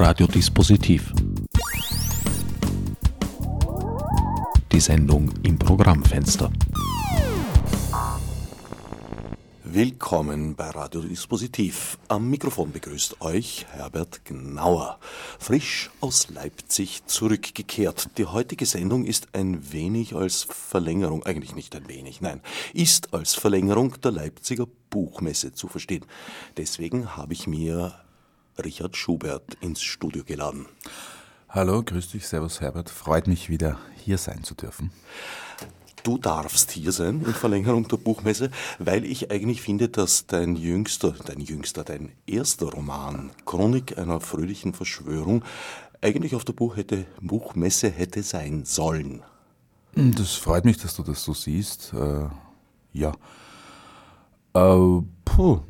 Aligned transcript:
Radiodispositiv. 0.00 1.12
Die 4.70 4.78
Sendung 4.78 5.28
im 5.42 5.58
Programmfenster. 5.58 6.52
Willkommen 9.64 10.54
bei 10.54 10.70
Radiodispositiv. 10.70 11.98
Am 12.06 12.30
Mikrofon 12.30 12.70
begrüßt 12.70 13.20
euch 13.22 13.66
Herbert 13.72 14.24
Gnauer, 14.24 15.00
frisch 15.40 15.90
aus 16.00 16.28
Leipzig 16.30 17.04
zurückgekehrt. 17.06 18.10
Die 18.18 18.26
heutige 18.26 18.66
Sendung 18.66 19.04
ist 19.04 19.34
ein 19.34 19.72
wenig 19.72 20.14
als 20.14 20.44
Verlängerung, 20.44 21.24
eigentlich 21.24 21.56
nicht 21.56 21.74
ein 21.74 21.88
wenig, 21.88 22.20
nein, 22.20 22.40
ist 22.72 23.12
als 23.12 23.34
Verlängerung 23.34 24.00
der 24.00 24.12
Leipziger 24.12 24.68
Buchmesse 24.90 25.54
zu 25.54 25.66
verstehen. 25.66 26.04
Deswegen 26.56 27.16
habe 27.16 27.32
ich 27.32 27.48
mir 27.48 27.94
Richard 28.64 28.96
Schubert 28.96 29.56
ins 29.60 29.82
Studio 29.82 30.24
geladen. 30.24 30.66
Hallo, 31.48 31.82
grüß 31.82 32.10
dich, 32.10 32.26
Servus 32.26 32.60
Herbert. 32.60 32.90
Freut 32.90 33.26
mich 33.26 33.48
wieder 33.48 33.78
hier 33.96 34.18
sein 34.18 34.44
zu 34.44 34.54
dürfen. 34.54 34.90
Du 36.02 36.18
darfst 36.18 36.70
hier 36.72 36.92
sein 36.92 37.22
in 37.24 37.34
Verlängerung 37.34 37.88
der 37.88 37.96
Buchmesse, 37.96 38.50
weil 38.78 39.04
ich 39.04 39.30
eigentlich 39.30 39.62
finde, 39.62 39.88
dass 39.88 40.26
dein 40.26 40.56
jüngster, 40.56 41.14
dein 41.24 41.40
jüngster, 41.40 41.84
dein 41.84 42.12
erster 42.26 42.66
Roman, 42.66 43.30
Chronik 43.44 43.98
einer 43.98 44.20
fröhlichen 44.20 44.74
Verschwörung, 44.74 45.44
eigentlich 46.00 46.34
auf 46.34 46.44
der 46.44 46.52
Buch 46.52 46.76
hätte, 46.76 47.06
Buchmesse 47.20 47.90
hätte 47.90 48.22
sein 48.22 48.64
sollen. 48.64 49.22
Das 49.94 50.34
freut 50.34 50.64
mich, 50.64 50.78
dass 50.78 50.94
du 50.94 51.02
das 51.02 51.24
so 51.24 51.34
siehst. 51.34 51.92
Äh, 51.92 52.28
ja. 52.92 53.12
Äh, 54.54 55.02
puh, 55.24 55.60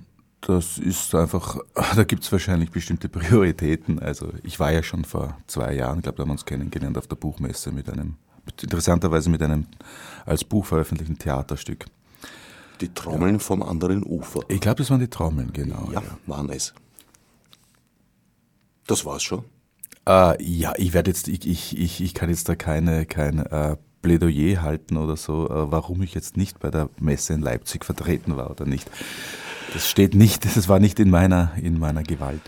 das 0.41 0.79
ist 0.79 1.15
einfach, 1.15 1.59
da 1.97 2.05
gibt 2.05 2.25
es 2.25 2.33
wahrscheinlich 2.33 2.71
bestimmte 2.71 3.09
Prioritäten. 3.09 3.99
Also 3.99 4.33
ich 4.43 4.59
war 4.61 4.73
ja 4.73 4.83
schon 4.83 5.05
vor 5.05 5.37
zwei 5.47 5.75
Jahren, 5.75 5.99
ich 5.99 6.03
glaube, 6.05 6.17
da 6.17 6.23
haben 6.23 6.29
wir 6.29 6.33
uns 6.33 6.45
kennengelernt 6.45 6.97
auf 6.99 7.07
der 7.07 7.17
Buchmesse 7.17 7.73
mit 7.73 7.91
einem, 7.91 8.17
interessanterweise 8.63 9.31
mit 9.31 9.43
einem 9.43 9.67
als 10.25 10.45
Buch 10.45 10.67
veröffentlichten 10.67 11.19
Theaterstück. 11.19 11.87
Die 12.81 12.93
Trommeln 12.95 13.35
ja. 13.35 13.39
vom 13.41 13.63
anderen 13.63 14.05
Ufer. 14.05 14.41
Ich 14.49 14.61
glaube, 14.61 14.77
das 14.77 14.91
waren 14.91 15.01
die 15.01 15.09
Trommeln, 15.09 15.53
genau. 15.53 15.89
Ja, 15.93 16.01
ja. 16.01 16.19
waren 16.27 16.49
es. 16.51 16.75
Das 18.87 19.05
war's 19.05 19.23
schon. 19.23 19.45
Äh, 20.07 20.43
ja, 20.43 20.73
ich 20.77 20.95
werde 20.95 21.11
jetzt, 21.11 21.29
ich, 21.29 21.47
ich, 21.47 21.77
ich, 21.77 22.01
ich 22.01 22.15
kann 22.15 22.31
jetzt 22.31 22.49
da 22.49 22.55
keine, 22.55 23.05
kein 23.05 23.41
äh, 23.41 23.77
Plädoyer 24.01 24.63
halten 24.63 24.97
oder 24.97 25.17
so, 25.17 25.49
äh, 25.49 25.71
warum 25.71 26.03
ich 26.03 26.15
jetzt 26.15 26.37
nicht 26.37 26.61
bei 26.61 26.71
der 26.71 26.89
Messe 27.01 27.35
in 27.35 27.43
Leipzig 27.43 27.85
vertreten 27.85 28.37
war 28.37 28.51
oder 28.51 28.65
nicht. 28.65 28.89
Das 29.73 29.89
steht 29.89 30.15
nicht, 30.15 30.45
das 30.45 30.69
war 30.69 30.79
nicht 30.81 30.99
in 31.01 31.11
meiner, 31.11 31.53
in 31.61 31.79
meiner 31.79 32.03
Gewalt. 32.03 32.41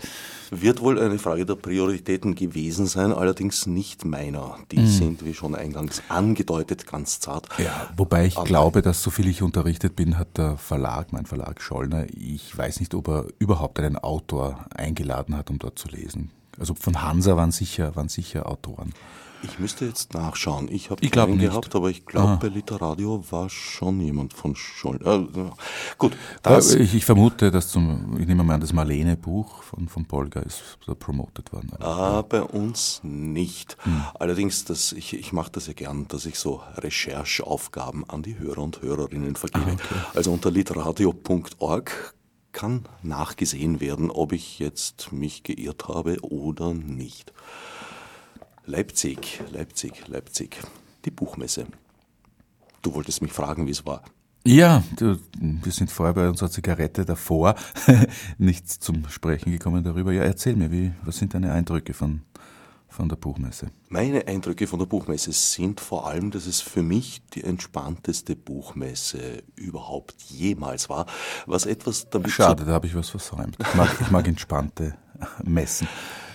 Wird 0.53 0.81
wohl 0.81 0.99
eine 0.99 1.17
Frage 1.17 1.45
der 1.45 1.55
Prioritäten 1.55 2.35
gewesen 2.35 2.85
sein, 2.85 3.13
allerdings 3.13 3.67
nicht 3.67 4.03
meiner. 4.03 4.57
Die 4.69 4.79
mhm. 4.79 4.87
sind, 4.87 5.25
wie 5.25 5.33
schon 5.33 5.55
eingangs 5.55 6.01
angedeutet, 6.09 6.85
ganz 6.85 7.21
zart. 7.21 7.47
Ja, 7.57 7.89
wobei 7.95 8.25
ich 8.25 8.35
Aber 8.35 8.45
glaube, 8.45 8.81
dass 8.81 9.01
so 9.01 9.11
viel 9.11 9.29
ich 9.29 9.41
unterrichtet 9.41 9.95
bin, 9.95 10.17
hat 10.17 10.37
der 10.37 10.57
Verlag, 10.57 11.13
mein 11.13 11.25
Verlag 11.25 11.61
Schollner, 11.61 12.05
ich 12.09 12.57
weiß 12.57 12.81
nicht, 12.81 12.93
ob 12.95 13.07
er 13.07 13.27
überhaupt 13.39 13.79
einen 13.79 13.97
Autor 13.97 14.65
eingeladen 14.75 15.37
hat, 15.37 15.49
um 15.49 15.57
dort 15.57 15.79
zu 15.79 15.87
lesen. 15.87 16.31
Also 16.61 16.75
von 16.75 17.01
Hansa 17.01 17.35
waren 17.35 17.51
sicher, 17.51 17.95
waren 17.95 18.07
sicher 18.07 18.47
Autoren. 18.47 18.93
Ich 19.41 19.57
müsste 19.57 19.85
jetzt 19.85 20.13
nachschauen. 20.13 20.67
Ich 20.71 20.91
habe 20.91 21.09
keinen 21.09 21.39
gehabt, 21.39 21.73
aber 21.75 21.89
ich 21.89 22.05
glaube, 22.05 22.37
bei 22.39 22.49
Literadio 22.49 23.25
war 23.31 23.49
schon 23.49 23.99
jemand 23.99 24.35
von 24.35 24.55
Scholl. 24.55 24.99
Äh, 25.03 25.49
gut, 25.97 26.15
das 26.43 26.75
ich, 26.75 26.93
ich, 26.93 27.03
vermute, 27.03 27.49
dass 27.49 27.69
zum, 27.69 28.15
ich 28.19 28.27
nehme 28.27 28.43
mal 28.43 28.53
an, 28.53 28.61
das 28.61 28.73
Marlene-Buch 28.73 29.63
von, 29.63 29.87
von 29.87 30.05
Polga 30.05 30.41
ist 30.41 30.61
da 30.85 30.93
promotet 30.93 31.51
worden. 31.51 31.71
Ah, 31.79 32.21
bei 32.21 32.43
uns 32.43 33.01
nicht. 33.01 33.75
Hm. 33.81 34.03
Allerdings, 34.19 34.63
das, 34.63 34.91
ich, 34.91 35.17
ich 35.17 35.33
mache 35.33 35.53
das 35.53 35.65
ja 35.65 35.73
gern, 35.73 36.07
dass 36.09 36.27
ich 36.27 36.37
so 36.37 36.61
Rechercheaufgaben 36.75 38.07
an 38.07 38.21
die 38.21 38.37
Hörer 38.37 38.59
und 38.59 38.83
Hörerinnen 38.83 39.35
vergebe. 39.35 39.71
Ah, 39.71 39.73
okay. 39.73 39.95
Also 40.13 40.31
unter 40.31 40.51
literadio.org 40.51 42.13
kann 42.51 42.85
nachgesehen 43.03 43.79
werden, 43.79 44.11
ob 44.11 44.33
ich 44.33 44.59
jetzt 44.59 45.11
mich 45.11 45.43
geirrt 45.43 45.87
habe 45.87 46.19
oder 46.21 46.73
nicht. 46.73 47.33
Leipzig, 48.65 49.41
Leipzig, 49.51 50.07
Leipzig. 50.07 50.57
Die 51.05 51.11
Buchmesse. 51.11 51.65
Du 52.81 52.93
wolltest 52.93 53.21
mich 53.21 53.31
fragen, 53.31 53.67
wie 53.67 53.71
es 53.71 53.85
war. 53.85 54.03
Ja, 54.43 54.83
du, 54.97 55.19
wir 55.39 55.71
sind 55.71 55.91
vorher 55.91 56.15
bei 56.15 56.27
unserer 56.27 56.49
Zigarette 56.49 57.05
davor 57.05 57.55
nichts 58.39 58.79
zum 58.79 59.07
Sprechen 59.07 59.51
gekommen 59.51 59.83
darüber. 59.83 60.11
Ja, 60.11 60.23
erzähl 60.23 60.55
mir, 60.55 60.71
wie, 60.71 60.93
was 61.03 61.17
sind 61.17 61.35
deine 61.35 61.51
Eindrücke 61.51 61.93
von, 61.93 62.21
von 62.91 63.09
der 63.09 63.15
Buchmesse? 63.15 63.71
Meine 63.89 64.27
Eindrücke 64.27 64.67
von 64.67 64.77
der 64.77 64.85
Buchmesse 64.85 65.31
sind 65.31 65.79
vor 65.79 66.07
allem, 66.07 66.29
dass 66.29 66.45
es 66.45 66.61
für 66.61 66.83
mich 66.83 67.21
die 67.33 67.43
entspannteste 67.43 68.35
Buchmesse 68.35 69.43
überhaupt 69.55 70.21
jemals 70.23 70.89
war. 70.89 71.05
Was 71.45 71.65
etwas 71.65 72.09
damit 72.09 72.31
Schade, 72.31 72.65
da 72.65 72.73
habe 72.73 72.87
ich 72.87 72.95
was 72.95 73.09
versäumt. 73.09 73.57
Ich 73.59 73.75
mag, 73.75 73.89
ich 73.99 74.11
mag 74.11 74.27
entspannte 74.27 74.95
Messen. 75.43 75.87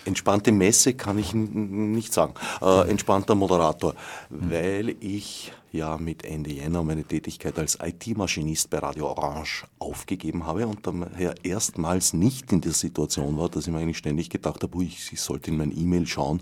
Entspannte 0.07 0.53
Messe 0.53 0.95
kann 0.95 1.19
ich 1.19 1.35
nicht 1.35 2.13
sagen. 2.13 2.35
Äh, 2.63 2.89
entspannter 2.89 3.35
Moderator, 3.35 3.95
weil 4.31 4.95
ich 5.01 5.53
ja 5.73 5.99
mit 5.99 6.25
Ende 6.25 6.53
Jänner 6.53 6.83
meine 6.85 7.05
Tätigkeit 7.05 7.59
als 7.59 7.79
IT-Maschinist 7.83 8.71
bei 8.71 8.79
Radio 8.79 9.09
Orange 9.09 9.67
aufgegeben 9.79 10.47
habe 10.47 10.67
und 10.67 10.87
daher 10.87 11.35
erstmals 11.43 12.13
nicht 12.13 12.53
in 12.53 12.61
der 12.61 12.73
Situation 12.73 13.37
war, 13.37 13.49
dass 13.49 13.67
ich 13.67 13.73
mir 13.73 13.81
eigentlich 13.81 13.99
ständig 13.99 14.31
gedacht 14.31 14.63
habe, 14.63 14.85
ich, 14.85 15.13
ich 15.13 15.21
sollte 15.21 15.51
in 15.51 15.57
mein 15.57 15.77
E-Mail 15.77 16.07
schauen 16.07 16.41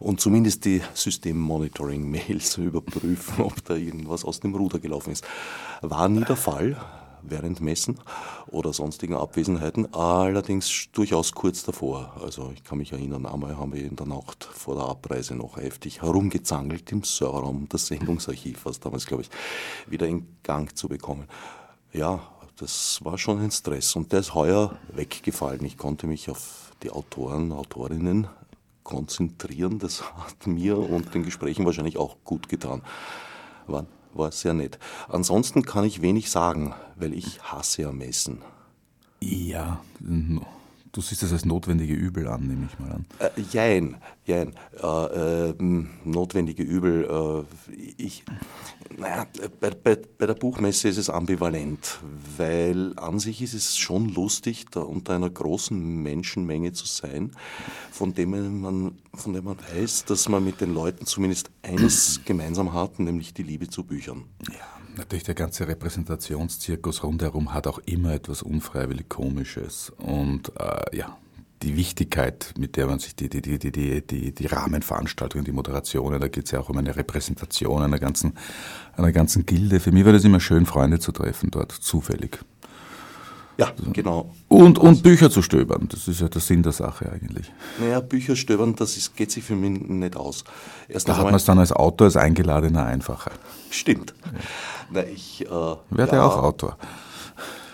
und 0.00 0.20
zumindest 0.20 0.64
die 0.64 0.82
System-Monitoring-Mails 0.92 2.56
überprüfen, 2.58 3.44
ob 3.44 3.64
da 3.64 3.74
irgendwas 3.74 4.24
aus 4.24 4.40
dem 4.40 4.54
Ruder 4.54 4.80
gelaufen 4.80 5.12
ist. 5.12 5.24
War 5.80 6.08
nie 6.08 6.24
der 6.24 6.36
Fall 6.36 6.76
während 7.30 7.60
Messen 7.60 7.98
oder 8.48 8.72
sonstigen 8.72 9.14
Abwesenheiten, 9.14 9.92
allerdings 9.94 10.88
durchaus 10.92 11.32
kurz 11.32 11.62
davor. 11.64 12.16
Also 12.22 12.52
ich 12.54 12.64
kann 12.64 12.78
mich 12.78 12.92
erinnern, 12.92 13.26
einmal 13.26 13.56
haben 13.56 13.72
wir 13.72 13.84
in 13.84 13.96
der 13.96 14.06
Nacht 14.06 14.44
vor 14.44 14.74
der 14.74 14.84
Abreise 14.84 15.34
noch 15.34 15.56
heftig 15.56 16.02
herumgezangelt 16.02 16.90
im 16.92 17.04
Serverraum 17.04 17.68
des 17.68 17.86
Sendungsarchiv, 17.86 18.64
was 18.64 18.80
damals, 18.80 19.06
glaube 19.06 19.22
ich, 19.22 19.30
wieder 19.86 20.06
in 20.06 20.26
Gang 20.42 20.76
zu 20.76 20.88
bekommen. 20.88 21.26
Ja, 21.92 22.20
das 22.56 23.04
war 23.04 23.18
schon 23.18 23.38
ein 23.38 23.50
Stress 23.50 23.94
und 23.94 24.12
der 24.12 24.20
ist 24.20 24.34
heuer 24.34 24.76
weggefallen. 24.92 25.64
Ich 25.64 25.78
konnte 25.78 26.06
mich 26.06 26.28
auf 26.28 26.72
die 26.82 26.90
Autoren, 26.90 27.52
Autorinnen 27.52 28.26
konzentrieren. 28.82 29.78
Das 29.78 30.02
hat 30.02 30.46
mir 30.46 30.78
und 30.78 31.14
den 31.14 31.22
Gesprächen 31.22 31.66
wahrscheinlich 31.66 31.98
auch 31.98 32.16
gut 32.24 32.48
getan. 32.48 32.82
Wann? 33.66 33.86
War 34.14 34.32
sehr 34.32 34.54
nett. 34.54 34.78
Ansonsten 35.08 35.62
kann 35.62 35.84
ich 35.84 36.02
wenig 36.02 36.30
sagen, 36.30 36.74
weil 36.96 37.12
ich 37.14 37.42
hasse 37.42 37.82
ja 37.82 37.92
Messen. 37.92 38.42
Ja, 39.20 39.80
du 40.92 41.00
siehst 41.00 41.22
es 41.22 41.32
als 41.32 41.44
notwendige 41.44 41.94
Übel 41.94 42.28
an, 42.28 42.46
nehme 42.46 42.68
ich 42.70 42.78
mal 42.78 42.92
an. 42.92 43.06
Äh, 43.18 43.30
jein, 43.52 43.96
jein. 44.24 44.54
Äh, 44.82 45.48
äh, 45.50 45.54
notwendige 46.04 46.62
Übel. 46.62 47.04
Äh, 47.04 47.72
ich, 47.96 48.24
naja, 48.96 49.26
bei, 49.60 49.70
bei, 49.70 49.96
bei, 49.96 50.26
der 50.26 50.34
Buchmesse 50.34 50.88
ist 50.88 50.96
es 50.96 51.10
ambivalent, 51.10 52.00
weil 52.36 52.92
an 52.96 53.18
sich 53.18 53.42
ist 53.42 53.54
es 53.54 53.76
schon 53.76 54.08
lustig, 54.14 54.66
da 54.70 54.80
unter 54.80 55.14
einer 55.14 55.30
großen 55.30 56.02
Menschenmenge 56.02 56.72
zu 56.72 56.86
sein, 56.86 57.32
von 57.90 58.14
dem 58.14 58.60
man, 58.60 58.98
von 59.14 59.32
dem 59.32 59.44
man 59.44 59.56
weiß, 59.74 60.04
dass 60.06 60.28
man 60.28 60.44
mit 60.44 60.60
den 60.60 60.74
Leuten 60.74 61.06
zumindest 61.06 61.50
eines 61.62 62.20
gemeinsam 62.24 62.72
hat, 62.72 62.98
nämlich 62.98 63.34
die 63.34 63.42
Liebe 63.42 63.68
zu 63.68 63.84
Büchern. 63.84 64.24
Ja. 64.48 64.78
Natürlich, 64.98 65.22
der 65.22 65.36
ganze 65.36 65.68
Repräsentationszirkus 65.68 67.04
rundherum 67.04 67.54
hat 67.54 67.68
auch 67.68 67.78
immer 67.86 68.12
etwas 68.14 68.42
unfreiwillig 68.42 69.08
Komisches. 69.08 69.92
Und 69.96 70.50
äh, 70.58 70.96
ja, 70.96 71.16
die 71.62 71.76
Wichtigkeit, 71.76 72.52
mit 72.58 72.76
der 72.76 72.88
man 72.88 72.98
sich 72.98 73.14
die, 73.14 73.28
die, 73.28 73.40
die, 73.40 73.58
die, 73.60 73.70
die, 74.04 74.34
die 74.34 74.46
Rahmenveranstaltungen, 74.46 75.44
die 75.44 75.52
Moderationen, 75.52 76.20
da 76.20 76.26
geht 76.26 76.46
es 76.46 76.50
ja 76.50 76.58
auch 76.58 76.68
um 76.68 76.78
eine 76.78 76.96
Repräsentation 76.96 77.80
einer 77.80 78.00
ganzen, 78.00 78.32
einer 78.96 79.12
ganzen 79.12 79.46
Gilde. 79.46 79.78
Für 79.78 79.92
mich 79.92 80.04
war 80.04 80.12
das 80.12 80.24
immer 80.24 80.40
schön, 80.40 80.66
Freunde 80.66 80.98
zu 80.98 81.12
treffen 81.12 81.52
dort, 81.52 81.70
zufällig. 81.70 82.40
Ja, 83.58 83.72
genau. 83.92 84.32
Und, 84.46 84.78
und 84.78 85.02
Bücher 85.02 85.30
zu 85.30 85.42
stöbern, 85.42 85.88
das 85.90 86.06
ist 86.06 86.20
ja 86.20 86.28
der 86.28 86.40
Sinn 86.40 86.62
der 86.62 86.70
Sache 86.70 87.10
eigentlich. 87.10 87.52
Naja, 87.80 87.98
Bücher 87.98 88.36
stöbern, 88.36 88.76
das 88.76 88.96
ist, 88.96 89.16
geht 89.16 89.32
sich 89.32 89.42
für 89.42 89.56
mich 89.56 89.80
nicht 89.80 90.16
aus. 90.16 90.44
Erst 90.88 91.08
da 91.08 91.16
hat 91.16 91.24
man 91.24 91.34
es 91.34 91.44
dann 91.44 91.58
als 91.58 91.72
Autor, 91.72 92.04
als 92.04 92.16
Eingeladener 92.16 92.86
einfacher. 92.86 93.32
Stimmt. 93.70 94.14
Ja. 94.24 94.30
Na, 94.90 95.04
ich, 95.04 95.44
äh, 95.44 95.50
Werde 95.50 96.16
ja, 96.16 96.24
auch 96.24 96.36
Autor 96.36 96.78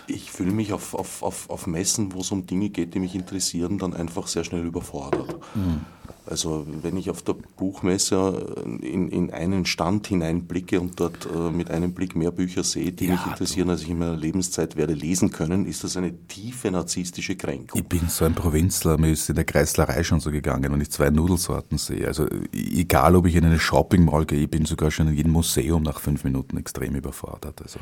ich 0.07 0.31
fühle 0.31 0.51
mich 0.51 0.73
auf, 0.73 0.93
auf, 0.93 1.23
auf, 1.23 1.49
auf 1.49 1.67
Messen, 1.67 2.13
wo 2.13 2.19
es 2.19 2.31
um 2.31 2.45
Dinge 2.45 2.69
geht, 2.69 2.93
die 2.93 2.99
mich 2.99 3.15
interessieren, 3.15 3.77
dann 3.77 3.93
einfach 3.93 4.27
sehr 4.27 4.43
schnell 4.43 4.65
überfordert. 4.65 5.35
Mhm. 5.55 5.81
Also 6.27 6.65
wenn 6.81 6.97
ich 6.97 7.09
auf 7.09 7.21
der 7.21 7.33
Buchmesse 7.33 8.55
in, 8.81 9.09
in 9.09 9.31
einen 9.31 9.65
Stand 9.65 10.07
hineinblicke 10.07 10.81
und 10.81 10.99
dort 10.99 11.27
äh, 11.27 11.51
mit 11.51 11.69
einem 11.69 11.93
Blick 11.93 12.15
mehr 12.15 12.31
Bücher 12.31 12.63
sehe, 12.63 12.91
die 12.91 13.05
ja, 13.05 13.13
mich 13.13 13.25
interessieren, 13.27 13.69
als 13.69 13.83
ich 13.83 13.89
in 13.89 13.99
meiner 13.99 14.15
Lebenszeit 14.15 14.75
werde 14.75 14.93
lesen 14.93 15.31
können, 15.31 15.65
ist 15.67 15.83
das 15.83 15.97
eine 15.97 16.15
tiefe 16.27 16.71
narzisstische 16.71 17.35
Kränkung. 17.35 17.79
Ich 17.79 17.87
bin 17.87 18.09
so 18.09 18.25
ein 18.25 18.33
Provinzler, 18.33 18.97
mir 18.97 19.11
ist 19.11 19.29
in 19.29 19.35
der 19.35 19.45
Kreislerei 19.45 20.03
schon 20.03 20.19
so 20.19 20.31
gegangen, 20.31 20.71
wenn 20.71 20.81
ich 20.81 20.89
zwei 20.89 21.11
Nudelsorten 21.11 21.77
sehe. 21.77 22.07
Also 22.07 22.27
egal, 22.51 23.15
ob 23.15 23.27
ich 23.27 23.35
in 23.35 23.45
eine 23.45 23.59
Shopping 23.59 24.05
Mall 24.05 24.25
gehe, 24.25 24.43
ich 24.43 24.49
bin 24.49 24.65
sogar 24.65 24.89
schon 24.89 25.07
in 25.09 25.15
jedem 25.15 25.31
Museum 25.31 25.83
nach 25.83 25.99
fünf 25.99 26.23
Minuten 26.23 26.57
extrem 26.57 26.95
überfordert. 26.95 27.61
Also. 27.61 27.79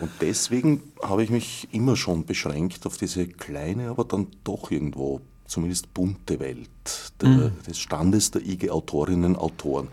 Und 0.00 0.10
deswegen 0.20 0.82
habe 1.02 1.22
ich 1.22 1.30
mich 1.30 1.68
immer 1.72 1.96
schon 1.96 2.24
beschränkt 2.24 2.86
auf 2.86 2.96
diese 2.96 3.26
kleine, 3.26 3.90
aber 3.90 4.04
dann 4.04 4.28
doch 4.44 4.70
irgendwo 4.70 5.20
zumindest 5.46 5.92
bunte 5.94 6.38
Welt 6.40 6.68
der, 7.20 7.28
mhm. 7.28 7.62
des 7.66 7.78
Standes 7.78 8.30
der 8.30 8.42
IG-Autorinnen 8.42 9.36
Autoren. 9.36 9.88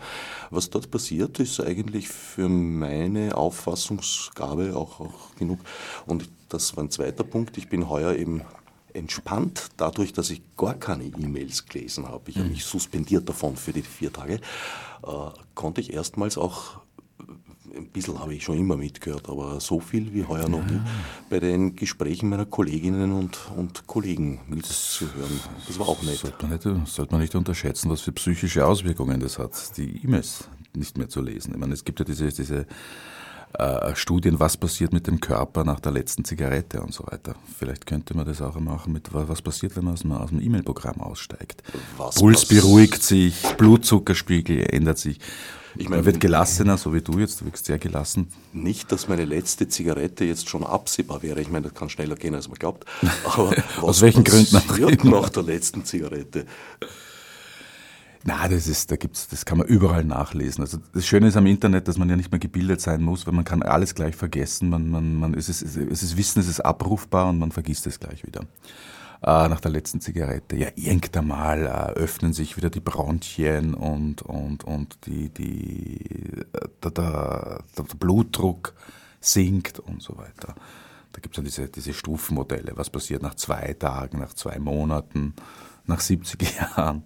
Was 0.50 0.70
dort 0.70 0.90
passiert, 0.90 1.40
ist 1.40 1.60
eigentlich 1.60 2.08
für 2.08 2.48
meine 2.48 3.36
Auffassungsgabe 3.36 4.76
auch, 4.76 5.00
auch 5.00 5.34
genug. 5.36 5.60
Und 6.06 6.28
das 6.48 6.76
war 6.76 6.84
ein 6.84 6.90
zweiter 6.90 7.24
Punkt. 7.24 7.56
Ich 7.58 7.68
bin 7.68 7.88
heuer 7.88 8.14
eben 8.14 8.42
entspannt, 8.92 9.70
dadurch, 9.76 10.12
dass 10.12 10.30
ich 10.30 10.42
gar 10.56 10.74
keine 10.74 11.04
E-Mails 11.04 11.66
gelesen 11.66 12.08
habe. 12.08 12.30
Ich 12.30 12.36
habe 12.36 12.46
mhm. 12.46 12.52
mich 12.52 12.64
suspendiert 12.64 13.28
davon 13.28 13.56
für 13.56 13.72
die 13.72 13.82
vier 13.82 14.12
Tage, 14.12 14.34
äh, 14.34 15.10
konnte 15.54 15.80
ich 15.80 15.92
erstmals 15.92 16.38
auch 16.38 16.83
ein 17.76 17.86
bisschen 17.88 18.18
habe 18.18 18.34
ich 18.34 18.44
schon 18.44 18.58
immer 18.58 18.76
mitgehört, 18.76 19.28
aber 19.28 19.60
so 19.60 19.80
viel 19.80 20.12
wie 20.12 20.24
heuer 20.24 20.48
noch 20.48 20.64
nie, 20.64 20.80
bei 21.30 21.40
den 21.40 21.76
Gesprächen 21.76 22.28
meiner 22.28 22.46
Kolleginnen 22.46 23.12
und, 23.12 23.38
und 23.56 23.86
Kollegen 23.86 24.40
mitzuhören. 24.48 25.40
Das 25.66 25.78
war 25.78 25.88
auch 25.88 26.02
nett. 26.02 26.18
Sollte 26.18 26.46
man, 26.46 26.52
nicht, 26.52 26.88
sollte 26.88 27.12
man 27.12 27.20
nicht 27.20 27.34
unterschätzen, 27.34 27.90
was 27.90 28.02
für 28.02 28.12
psychische 28.12 28.66
Auswirkungen 28.66 29.20
das 29.20 29.38
hat, 29.38 29.76
die 29.76 30.02
E-Mails 30.04 30.48
nicht 30.74 30.98
mehr 30.98 31.08
zu 31.08 31.20
lesen. 31.20 31.54
Ich 31.54 31.60
meine, 31.60 31.74
es 31.74 31.84
gibt 31.84 32.00
ja 32.00 32.04
diese, 32.04 32.28
diese 32.28 32.66
äh, 33.58 33.94
Studien, 33.94 34.40
was 34.40 34.56
passiert 34.56 34.92
mit 34.92 35.06
dem 35.06 35.20
Körper 35.20 35.64
nach 35.64 35.80
der 35.80 35.92
letzten 35.92 36.24
Zigarette 36.24 36.80
und 36.80 36.92
so 36.92 37.06
weiter. 37.06 37.34
Vielleicht 37.56 37.86
könnte 37.86 38.16
man 38.16 38.26
das 38.26 38.42
auch 38.42 38.58
machen 38.58 38.92
mit, 38.92 39.12
was 39.12 39.42
passiert, 39.42 39.76
wenn 39.76 39.84
man 39.84 39.94
aus 39.94 40.00
dem, 40.00 40.12
aus 40.12 40.30
dem 40.30 40.40
E-Mail-Programm 40.40 41.00
aussteigt. 41.00 41.62
Was 41.96 42.16
Puls 42.16 42.46
beruhigt 42.46 43.02
sich, 43.02 43.40
Blutzuckerspiegel 43.56 44.66
ändert 44.70 44.98
sich. 44.98 45.20
Ich 45.76 45.88
meine, 45.88 46.02
Man 46.02 46.06
wird 46.06 46.20
gelassener, 46.20 46.76
so 46.78 46.94
wie 46.94 47.00
du 47.00 47.18
jetzt, 47.18 47.40
du 47.40 47.46
wirkst 47.46 47.66
sehr 47.66 47.78
gelassen. 47.78 48.28
Nicht, 48.52 48.92
dass 48.92 49.08
meine 49.08 49.24
letzte 49.24 49.68
Zigarette 49.68 50.24
jetzt 50.24 50.48
schon 50.48 50.64
absehbar 50.64 51.22
wäre. 51.22 51.40
Ich 51.40 51.50
meine, 51.50 51.68
das 51.68 51.74
kann 51.74 51.88
schneller 51.88 52.16
gehen, 52.16 52.34
als 52.34 52.48
man 52.48 52.58
glaubt. 52.58 52.84
Aber 53.24 53.54
Aus 53.80 54.00
welchen 54.00 54.24
Gründen 54.24 54.56
auch 54.56 55.04
nach 55.04 55.28
der 55.30 55.42
letzten 55.42 55.84
Zigarette? 55.84 56.46
Na, 58.26 58.48
das 58.48 58.68
ist, 58.68 58.90
da 58.90 58.96
gibt's, 58.96 59.28
das 59.28 59.44
kann 59.44 59.58
man 59.58 59.66
überall 59.66 60.04
nachlesen. 60.04 60.62
Also 60.62 60.78
das 60.94 61.06
Schöne 61.06 61.28
ist 61.28 61.36
am 61.36 61.46
Internet, 61.46 61.88
dass 61.88 61.98
man 61.98 62.08
ja 62.08 62.16
nicht 62.16 62.30
mehr 62.30 62.38
gebildet 62.38 62.80
sein 62.80 63.02
muss, 63.02 63.26
weil 63.26 63.34
man 63.34 63.44
kann 63.44 63.62
alles 63.62 63.94
gleich 63.94 64.16
vergessen. 64.16 64.70
Man, 64.70 64.88
man, 64.88 65.14
man, 65.14 65.34
es, 65.34 65.48
ist, 65.48 65.62
es 65.62 66.02
ist 66.02 66.16
Wissen, 66.16 66.40
es 66.40 66.48
ist 66.48 66.60
abrufbar 66.60 67.28
und 67.28 67.38
man 67.38 67.52
vergisst 67.52 67.86
es 67.86 68.00
gleich 68.00 68.24
wieder 68.26 68.46
nach 69.24 69.60
der 69.60 69.70
letzten 69.70 70.00
Zigarette. 70.00 70.56
Ja, 70.56 70.68
irgendwann 70.76 71.28
mal 71.28 71.66
äh, 71.66 71.92
öffnen 71.98 72.32
sich 72.32 72.56
wieder 72.56 72.70
die 72.70 72.80
Bronchien 72.80 73.74
und, 73.74 74.22
und, 74.22 74.64
und 74.64 75.06
die, 75.06 75.30
die, 75.30 76.00
äh, 76.52 76.68
der, 76.82 76.90
der, 76.90 77.64
der 77.76 77.82
Blutdruck 77.98 78.74
sinkt 79.20 79.78
und 79.78 80.02
so 80.02 80.16
weiter. 80.18 80.54
Da 81.12 81.20
gibt 81.20 81.34
es 81.34 81.36
dann 81.36 81.44
diese, 81.44 81.68
diese 81.68 81.94
Stufenmodelle. 81.94 82.72
Was 82.74 82.90
passiert 82.90 83.22
nach 83.22 83.34
zwei 83.34 83.72
Tagen, 83.74 84.18
nach 84.18 84.34
zwei 84.34 84.58
Monaten? 84.58 85.34
Nach 85.86 86.00
70 86.00 86.56
Jahren. 86.56 87.02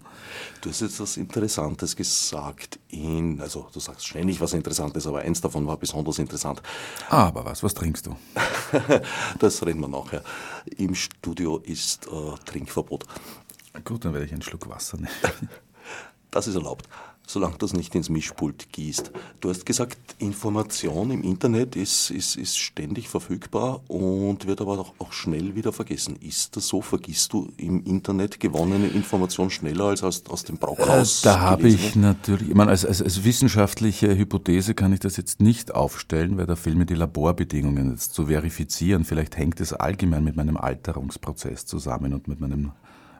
Du 0.61 0.69
hast 0.69 0.81
jetzt 0.81 0.99
was 0.99 1.17
Interessantes 1.17 1.95
gesagt. 1.95 2.79
In, 2.89 3.41
also 3.41 3.67
du 3.73 3.79
sagst 3.79 4.07
ständig 4.07 4.39
was 4.41 4.53
Interessantes, 4.53 5.07
aber 5.07 5.19
eins 5.19 5.41
davon 5.41 5.67
war 5.67 5.77
besonders 5.77 6.19
interessant. 6.19 6.61
Aber 7.09 7.45
was, 7.45 7.63
was 7.63 7.73
trinkst 7.73 8.07
du? 8.07 8.15
das 9.39 9.65
reden 9.65 9.81
wir 9.81 9.87
nachher. 9.87 10.23
Im 10.77 10.95
Studio 10.95 11.57
ist 11.57 12.07
äh, 12.07 12.35
Trinkverbot. 12.45 13.05
Gut, 13.83 14.05
dann 14.05 14.13
werde 14.13 14.25
ich 14.25 14.33
einen 14.33 14.41
Schluck 14.41 14.67
Wasser 14.69 14.97
nehmen. 14.97 15.09
Das 16.39 16.47
ist 16.47 16.55
erlaubt 16.55 16.87
solange 17.29 17.57
das 17.59 17.73
nicht 17.73 17.93
ins 17.93 18.09
Mischpult 18.09 18.71
gießt. 18.71 19.11
Du 19.39 19.49
hast 19.49 19.65
gesagt, 19.65 19.97
Information 20.17 21.11
im 21.11 21.23
Internet 21.23 21.75
ist, 21.75 22.09
ist, 22.09 22.35
ist 22.35 22.57
ständig 22.57 23.07
verfügbar 23.07 23.81
und 23.87 24.47
wird 24.47 24.61
aber 24.61 24.79
auch, 24.79 24.93
auch 24.97 25.13
schnell 25.13 25.55
wieder 25.55 25.71
vergessen. 25.71 26.15
Ist 26.15 26.57
das 26.57 26.67
so? 26.67 26.81
Vergisst 26.81 27.31
du 27.33 27.51
im 27.57 27.83
Internet 27.83 28.39
gewonnene 28.39 28.87
Information 28.87 29.51
schneller 29.51 29.85
als 29.85 30.01
aus, 30.01 30.23
aus 30.27 30.43
dem 30.43 30.57
Brockhaus? 30.57 31.21
Äh, 31.21 31.25
da 31.25 31.39
habe 31.39 31.67
ich 31.67 31.95
natürlich, 31.95 32.49
ich 32.49 32.55
meine, 32.55 32.71
als, 32.71 32.83
als, 32.83 33.01
als 33.01 33.23
wissenschaftliche 33.23 34.17
Hypothese 34.17 34.73
kann 34.73 34.91
ich 34.91 34.99
das 34.99 35.15
jetzt 35.17 35.39
nicht 35.39 35.75
aufstellen, 35.75 36.37
weil 36.37 36.47
da 36.47 36.55
fehlen 36.55 36.79
mir 36.79 36.87
die 36.87 36.95
Laborbedingungen 36.95 37.91
jetzt 37.91 38.15
zu 38.15 38.25
verifizieren. 38.25 39.05
Vielleicht 39.05 39.37
hängt 39.37 39.61
es 39.61 39.73
allgemein 39.73 40.23
mit 40.23 40.35
meinem 40.35 40.57
Alterungsprozess 40.57 41.67
zusammen 41.67 42.13
und 42.15 42.27
mit 42.27 42.39
meinem 42.39 42.71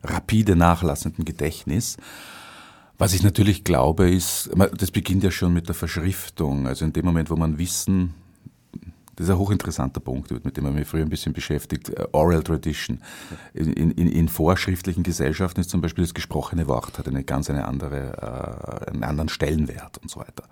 rapide 0.04 0.56
nachlassenden 0.56 1.26
Gedächtnis. 1.26 1.98
Was 3.00 3.14
ich 3.14 3.24
natürlich 3.24 3.64
glaube, 3.64 4.10
ist, 4.10 4.50
das 4.78 4.92
beginnt 4.92 5.24
ja 5.24 5.32
schon 5.32 5.54
mit 5.54 5.70
der 5.70 5.74
Verschriftung. 5.74 6.68
Also 6.68 6.84
in 6.84 6.92
dem 6.92 7.06
Moment, 7.06 7.30
wo 7.30 7.38
man 7.38 7.58
Wissen, 7.58 8.14
das 9.16 9.28
ist 9.28 9.32
ein 9.32 9.40
hochinteressanter 9.40 10.02
Punkt, 10.02 10.32
mit 10.44 10.58
dem 10.58 10.66
man 10.66 10.74
mich 10.74 10.86
früher 10.86 11.04
ein 11.04 11.10
bisschen 11.10 11.32
beschäftigt, 11.32 11.90
äh, 11.90 12.08
Oral 12.12 12.44
Tradition. 12.44 13.02
In, 13.54 13.72
in, 13.72 13.92
in 14.10 14.28
vorschriftlichen 14.28 15.04
Gesellschaften 15.04 15.62
ist 15.62 15.70
zum 15.70 15.80
Beispiel 15.80 16.04
das 16.04 16.14
gesprochene 16.14 16.68
Wort, 16.68 17.00
hat 17.00 17.08
eine 17.08 17.24
ganz 17.24 17.50
eine 17.50 17.66
andere, 17.66 18.84
äh, 18.86 18.92
einen 18.92 19.06
anderen 19.06 19.30
Stellenwert 19.30 19.98
und 20.00 20.12
so 20.12 20.20
weiter 20.20 20.44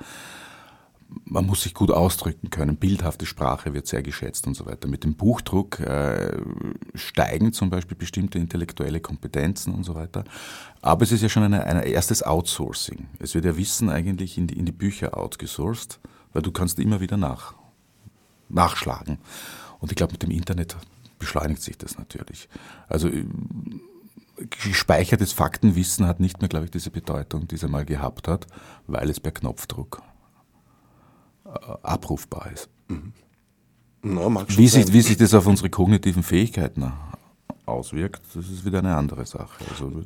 man 1.23 1.45
muss 1.45 1.63
sich 1.63 1.73
gut 1.73 1.91
ausdrücken 1.91 2.49
können, 2.49 2.77
bildhafte 2.77 3.25
Sprache 3.25 3.73
wird 3.73 3.87
sehr 3.87 4.01
geschätzt 4.01 4.47
und 4.47 4.55
so 4.55 4.65
weiter. 4.65 4.87
Mit 4.87 5.03
dem 5.03 5.15
Buchdruck 5.15 5.79
äh, 5.79 6.37
steigen 6.95 7.53
zum 7.53 7.69
Beispiel 7.69 7.97
bestimmte 7.97 8.39
intellektuelle 8.39 8.99
Kompetenzen 8.99 9.73
und 9.73 9.83
so 9.83 9.95
weiter. 9.95 10.23
Aber 10.81 11.03
es 11.03 11.11
ist 11.11 11.21
ja 11.21 11.29
schon 11.29 11.53
ein 11.53 11.83
erstes 11.83 12.23
Outsourcing. 12.23 13.07
Es 13.19 13.35
wird 13.35 13.45
ja 13.45 13.57
Wissen 13.57 13.89
eigentlich 13.89 14.37
in 14.37 14.47
die, 14.47 14.57
in 14.57 14.65
die 14.65 14.71
Bücher 14.71 15.17
outgesourced, 15.17 15.99
weil 16.33 16.41
du 16.41 16.51
kannst 16.51 16.79
immer 16.79 16.99
wieder 16.99 17.17
nach, 17.17 17.53
nachschlagen. 18.49 19.17
Und 19.79 19.91
ich 19.91 19.95
glaube, 19.95 20.13
mit 20.13 20.23
dem 20.23 20.31
Internet 20.31 20.75
beschleunigt 21.19 21.61
sich 21.61 21.77
das 21.77 21.97
natürlich. 21.97 22.49
Also 22.87 23.09
gespeichertes 24.61 25.33
Faktenwissen 25.33 26.05
hat 26.05 26.19
nicht 26.19 26.41
mehr, 26.41 26.49
glaube 26.49 26.65
ich, 26.65 26.71
diese 26.71 26.91
Bedeutung, 26.91 27.47
die 27.47 27.55
es 27.55 27.63
einmal 27.63 27.85
gehabt 27.85 28.27
hat, 28.27 28.45
weil 28.85 29.09
es 29.09 29.19
per 29.19 29.31
Knopfdruck 29.31 30.01
abrufbar 31.83 32.51
ist. 32.53 32.69
Mhm. 32.87 33.13
Na, 34.03 34.45
wie, 34.49 34.67
sich, 34.67 34.93
wie 34.93 35.01
sich 35.01 35.17
das 35.17 35.33
auf 35.33 35.47
unsere 35.47 35.69
kognitiven 35.69 36.23
Fähigkeiten 36.23 36.91
auswirkt, 37.65 38.21
das 38.33 38.47
ist 38.49 38.63
wieder 38.63 38.79
eine 38.79 38.95
andere 38.95 39.25
Sache. 39.25 39.65
Also 39.69 40.03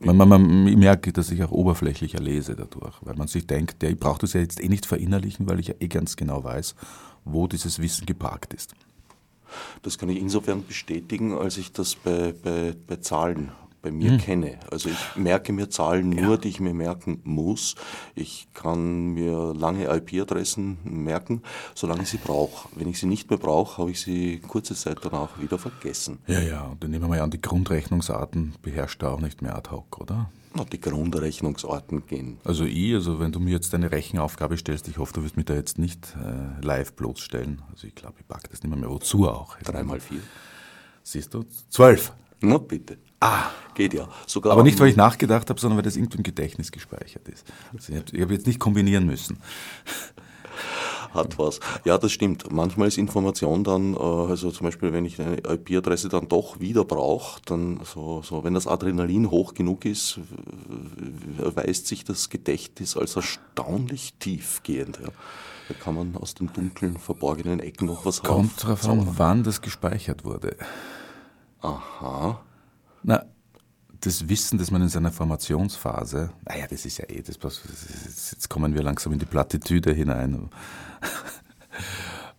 man, 0.00 0.16
man, 0.16 0.28
man, 0.28 0.66
ich 0.66 0.76
merke, 0.76 1.12
dass 1.12 1.30
ich 1.30 1.42
auch 1.44 1.52
oberflächlicher 1.52 2.18
lese 2.18 2.56
dadurch, 2.56 2.94
weil 3.02 3.14
man 3.14 3.28
sich 3.28 3.46
denkt, 3.46 3.82
ja, 3.82 3.90
ich 3.90 3.98
brauche 3.98 4.20
das 4.20 4.32
ja 4.32 4.40
jetzt 4.40 4.62
eh 4.62 4.68
nicht 4.68 4.86
verinnerlichen, 4.86 5.48
weil 5.48 5.60
ich 5.60 5.68
ja 5.68 5.74
eh 5.78 5.88
ganz 5.88 6.16
genau 6.16 6.42
weiß, 6.42 6.74
wo 7.24 7.46
dieses 7.46 7.78
Wissen 7.78 8.06
geparkt 8.06 8.54
ist. 8.54 8.74
Das 9.82 9.98
kann 9.98 10.08
ich 10.08 10.18
insofern 10.18 10.66
bestätigen, 10.66 11.32
als 11.32 11.58
ich 11.58 11.72
das 11.72 11.94
bei, 11.94 12.32
bei, 12.32 12.74
bei 12.86 12.96
Zahlen 12.96 13.52
bei 13.84 13.90
mir 13.90 14.12
hm. 14.12 14.18
kenne. 14.18 14.58
Also 14.70 14.88
ich 14.88 15.16
merke 15.16 15.52
mir 15.52 15.68
Zahlen 15.68 16.08
nur, 16.08 16.32
ja. 16.32 16.36
die 16.38 16.48
ich 16.48 16.58
mir 16.58 16.72
merken 16.72 17.20
muss. 17.22 17.74
Ich 18.14 18.48
kann 18.54 19.08
mir 19.08 19.52
lange 19.54 19.84
IP-Adressen 19.94 20.78
merken, 20.84 21.42
solange 21.74 22.02
ich 22.02 22.08
sie 22.08 22.16
brauche. 22.16 22.68
Wenn 22.74 22.88
ich 22.88 22.98
sie 22.98 23.06
nicht 23.06 23.28
mehr 23.28 23.38
brauche, 23.38 23.82
habe 23.82 23.90
ich 23.90 24.00
sie 24.00 24.40
kurze 24.40 24.74
Zeit 24.74 24.98
danach 25.02 25.38
wieder 25.38 25.58
vergessen. 25.58 26.18
Ja, 26.26 26.40
ja, 26.40 26.62
und 26.62 26.82
dann 26.82 26.90
nehmen 26.90 27.04
wir 27.04 27.08
mal 27.08 27.20
an, 27.20 27.30
die 27.30 27.42
Grundrechnungsarten 27.42 28.54
beherrscht 28.62 29.02
da 29.02 29.10
auch 29.12 29.20
nicht 29.20 29.42
mehr 29.42 29.54
ad 29.54 29.70
hoc, 29.70 30.00
oder? 30.00 30.30
Na, 30.54 30.64
die 30.64 30.80
Grundrechnungsarten 30.80 32.06
gehen. 32.06 32.38
Also 32.44 32.64
ich, 32.64 32.94
also 32.94 33.20
wenn 33.20 33.32
du 33.32 33.40
mir 33.40 33.50
jetzt 33.50 33.74
eine 33.74 33.92
Rechenaufgabe 33.92 34.56
stellst, 34.56 34.88
ich 34.88 34.96
hoffe, 34.96 35.12
du 35.12 35.24
wirst 35.24 35.36
mich 35.36 35.46
da 35.46 35.54
jetzt 35.54 35.78
nicht 35.78 36.16
äh, 36.16 36.64
live 36.64 36.94
bloßstellen. 36.94 37.60
Also 37.70 37.86
ich 37.86 37.94
glaube, 37.94 38.14
ich 38.20 38.26
packe 38.26 38.48
das 38.48 38.62
nicht 38.62 38.70
mehr, 38.70 38.78
mehr. 38.78 38.88
Wozu 38.88 39.28
auch? 39.28 39.58
Dreimal 39.58 40.00
vier. 40.00 40.20
Siehst 41.02 41.34
du? 41.34 41.44
Zwölf. 41.68 42.12
Na 42.40 42.58
bitte. 42.58 42.98
Ah. 43.24 43.50
Geht 43.74 43.92
ja. 43.92 44.08
Sogar 44.26 44.52
Aber 44.52 44.62
nicht, 44.62 44.78
weil 44.78 44.88
ich 44.88 44.96
nachgedacht 44.96 45.50
habe, 45.50 45.60
sondern 45.60 45.78
weil 45.78 45.82
das 45.82 45.96
irgendwie 45.96 46.18
im 46.18 46.22
Gedächtnis 46.22 46.70
gespeichert 46.70 47.28
ist. 47.28 47.44
Also 47.72 47.92
ich 47.92 47.98
habe 47.98 48.22
hab 48.22 48.30
jetzt 48.30 48.46
nicht 48.46 48.60
kombinieren 48.60 49.06
müssen. 49.06 49.38
Hat 51.12 51.38
was. 51.38 51.60
Ja, 51.84 51.96
das 51.98 52.12
stimmt. 52.12 52.52
Manchmal 52.52 52.88
ist 52.88 52.98
Information 52.98 53.62
dann, 53.64 53.94
äh, 53.94 53.98
also 53.98 54.50
zum 54.50 54.66
Beispiel, 54.66 54.92
wenn 54.92 55.04
ich 55.04 55.20
eine 55.20 55.38
IP-Adresse 55.38 56.08
dann 56.08 56.28
doch 56.28 56.60
wieder 56.60 56.84
brauche, 56.84 57.40
dann 57.44 57.80
so, 57.84 58.22
so, 58.22 58.42
wenn 58.44 58.54
das 58.54 58.66
Adrenalin 58.66 59.30
hoch 59.30 59.54
genug 59.54 59.84
ist, 59.84 60.18
erweist 61.38 61.86
sich 61.86 62.04
das 62.04 62.30
Gedächtnis 62.30 62.96
als 62.96 63.16
erstaunlich 63.16 64.14
tiefgehend. 64.18 64.98
Ja. 65.00 65.08
Da 65.68 65.74
kann 65.74 65.94
man 65.94 66.16
aus 66.16 66.34
den 66.34 66.52
dunklen, 66.52 66.98
verborgenen 66.98 67.60
Ecken 67.60 67.86
noch 67.86 68.04
was 68.04 68.22
Kommt 68.22 68.62
darauf 68.62 68.88
an, 68.88 69.08
wann 69.16 69.44
das 69.44 69.62
gespeichert 69.62 70.24
wurde. 70.24 70.56
Aha. 71.60 72.40
Na, 73.04 73.22
das 74.00 74.28
Wissen, 74.28 74.58
das 74.58 74.70
man 74.70 74.82
in 74.82 74.88
seiner 74.88 75.12
Formationsphase, 75.12 76.30
naja, 76.46 76.66
das 76.68 76.84
ist 76.86 76.98
ja 76.98 77.04
eh, 77.08 77.22
das, 77.22 77.38
jetzt 78.32 78.48
kommen 78.48 78.74
wir 78.74 78.82
langsam 78.82 79.12
in 79.12 79.18
die 79.18 79.26
Plattitüde 79.26 79.92
hinein. 79.92 80.50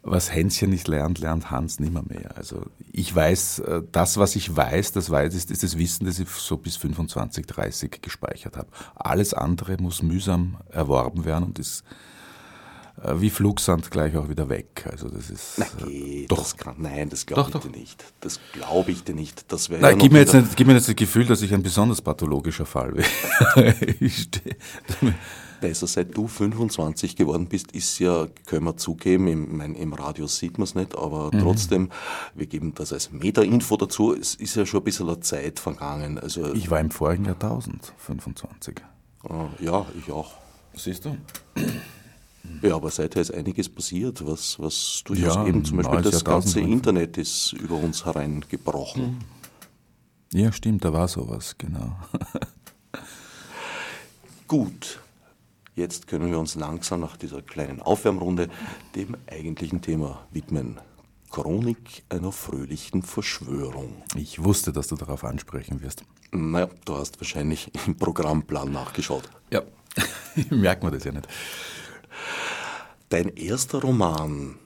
Was 0.01 0.31
Hänschen 0.31 0.69
nicht 0.69 0.87
lernt, 0.87 1.17
lernt 1.17 1.49
Hans 1.49 1.79
nimmer 1.79 2.03
mehr. 2.03 2.37
Also 2.37 2.63
ich 2.91 3.13
weiß, 3.13 3.59
äh, 3.59 3.81
das, 3.91 4.17
was 4.17 4.35
ich 4.35 4.55
weiß, 4.55 4.91
das 4.91 5.09
weiß, 5.09 5.33
ist, 5.33 5.49
ist 5.49 5.63
das 5.63 5.79
Wissen, 5.79 6.05
das 6.05 6.19
ich 6.19 6.29
so 6.29 6.57
bis 6.57 6.75
25, 6.75 7.47
30 7.47 8.01
gespeichert 8.03 8.55
habe. 8.55 8.67
Alles 8.93 9.33
andere 9.33 9.77
muss 9.81 10.03
mühsam 10.03 10.57
erworben 10.69 11.25
werden 11.25 11.45
und 11.45 11.57
ist 11.57 11.83
wie 13.15 13.29
Flugsand 13.29 13.91
gleich 13.91 14.15
auch 14.17 14.29
wieder 14.29 14.49
weg. 14.49 14.87
Also 14.89 15.09
das 15.09 15.29
ist 15.29 15.55
Na, 15.57 15.65
geht, 15.85 16.31
doch. 16.31 16.37
Das 16.37 16.57
kann, 16.57 16.75
nein, 16.77 17.09
das 17.09 17.25
glaube 17.25 17.51
ich 17.53 17.61
dir 17.61 17.69
nicht. 17.69 18.03
Das 18.21 18.39
glaube 18.53 18.91
ich 18.91 19.03
dir 19.03 19.15
nicht. 19.15 19.51
Das 19.51 19.69
wäre 19.69 19.81
ja 19.81 19.93
gib, 19.93 20.11
mir 20.11 20.19
jetzt 20.19 20.33
nicht, 20.33 20.55
gib 20.55 20.67
mir 20.67 20.73
jetzt 20.73 20.87
das 20.87 20.95
Gefühl, 20.95 21.25
dass 21.25 21.41
ich 21.41 21.53
ein 21.53 21.63
besonders 21.63 22.01
pathologischer 22.01 22.65
Fall 22.65 22.93
wäre. 22.95 23.75
Besser 25.61 25.87
seit 25.87 26.15
du 26.15 26.27
25 26.27 27.15
geworden 27.15 27.47
bist, 27.47 27.71
ist 27.71 27.97
ja, 27.99 28.27
können 28.45 28.65
wir 28.65 28.77
zugeben, 28.77 29.27
im, 29.27 29.57
mein, 29.57 29.75
im 29.75 29.93
Radio 29.93 30.27
sieht 30.27 30.57
man 30.57 30.65
es 30.65 30.75
nicht, 30.75 30.97
aber 30.97 31.31
mhm. 31.33 31.39
trotzdem, 31.39 31.89
wir 32.35 32.45
geben 32.45 32.73
das 32.75 32.91
als 32.91 33.11
Meta-Info 33.11 33.77
dazu, 33.77 34.13
es 34.13 34.35
ist 34.35 34.55
ja 34.55 34.65
schon 34.65 34.81
ein 34.81 34.83
bisschen 34.83 35.21
Zeit 35.21 35.59
vergangen. 35.59 36.19
Also, 36.19 36.53
ich 36.53 36.69
war 36.69 36.81
im 36.81 36.91
vorigen 36.91 37.25
Jahrtausend 37.25 37.93
25. 37.97 38.81
Ah, 39.29 39.47
ja, 39.59 39.85
ich 39.97 40.11
auch. 40.11 40.33
Siehst 40.75 41.05
du? 41.05 41.17
Ja, 42.61 42.75
aber 42.75 42.89
seither 42.89 43.21
ist 43.21 43.33
einiges 43.33 43.69
passiert, 43.69 44.25
was, 44.25 44.59
was 44.59 45.01
durchaus 45.05 45.35
ja, 45.35 45.47
eben 45.47 45.65
zum 45.65 45.77
Beispiel 45.77 46.01
das 46.01 46.23
ganze 46.23 46.59
Internet 46.59 47.17
ist 47.17 47.53
über 47.53 47.75
uns 47.75 48.05
hereingebrochen. 48.05 49.19
Ja, 50.33 50.51
stimmt, 50.51 50.83
da 50.83 50.91
war 50.91 51.07
sowas, 51.07 51.55
genau. 51.57 51.97
Gut, 54.47 54.99
jetzt 55.75 56.07
können 56.07 56.29
wir 56.29 56.39
uns 56.39 56.55
langsam 56.55 56.99
nach 56.99 57.17
dieser 57.17 57.41
kleinen 57.41 57.81
Aufwärmrunde 57.81 58.49
dem 58.95 59.15
eigentlichen 59.27 59.81
Thema 59.81 60.27
widmen. 60.31 60.79
Chronik 61.31 62.03
einer 62.09 62.31
fröhlichen 62.31 63.01
Verschwörung. 63.01 64.03
Ich 64.15 64.43
wusste, 64.43 64.71
dass 64.71 64.87
du 64.87 64.95
darauf 64.95 65.23
ansprechen 65.23 65.81
wirst. 65.81 66.03
Naja, 66.31 66.69
du 66.85 66.95
hast 66.95 67.19
wahrscheinlich 67.19 67.71
im 67.87 67.97
Programmplan 67.97 68.71
nachgeschaut. 68.71 69.29
Ja, 69.51 69.63
merkt 70.49 70.83
man 70.83 70.93
das 70.93 71.03
ja 71.03 71.11
nicht. 71.11 71.27
Dein 73.09 73.29
erster 73.29 73.81
Roman, 73.81 74.57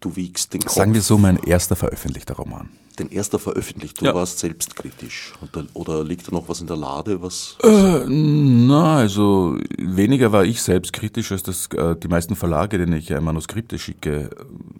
Du 0.00 0.16
wiegst 0.16 0.54
den 0.54 0.62
Kopf. 0.62 0.72
Sagen 0.72 0.94
wir 0.94 1.02
so, 1.02 1.18
mein 1.18 1.36
erster 1.36 1.76
veröffentlichter 1.76 2.34
Roman. 2.34 2.70
Den 2.98 3.10
erster 3.10 3.38
veröffentlicht, 3.38 4.00
du 4.00 4.06
ja. 4.06 4.14
warst 4.14 4.38
selbstkritisch. 4.38 5.34
Oder 5.74 6.02
liegt 6.04 6.26
da 6.26 6.32
noch 6.32 6.48
was 6.48 6.60
in 6.60 6.66
der 6.66 6.76
Lade? 6.76 7.22
Was, 7.22 7.56
was? 7.60 7.70
Äh, 7.70 8.06
na, 8.08 8.96
also 8.96 9.56
weniger 9.78 10.32
war 10.32 10.44
ich 10.44 10.60
selbstkritisch, 10.60 11.32
als 11.32 11.42
das, 11.42 11.66
äh, 11.68 11.96
die 11.96 12.08
meisten 12.08 12.34
Verlage, 12.34 12.78
denen 12.78 12.94
ich 12.94 13.10
äh, 13.10 13.20
Manuskripte 13.20 13.78
schicke, 13.78 14.30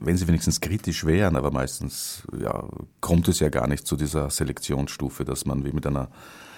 wenn 0.00 0.16
sie 0.16 0.26
wenigstens 0.26 0.60
kritisch 0.60 1.04
wären, 1.04 1.36
aber 1.36 1.50
meistens 1.50 2.22
ja, 2.38 2.64
kommt 3.00 3.28
es 3.28 3.40
ja 3.40 3.48
gar 3.48 3.68
nicht 3.68 3.86
zu 3.86 3.96
dieser 3.96 4.28
Selektionsstufe, 4.30 5.24
dass 5.24 5.44
man 5.46 5.64
wie 5.64 5.72
mit 5.72 5.86
einer 5.86 6.04
äh, 6.04 6.49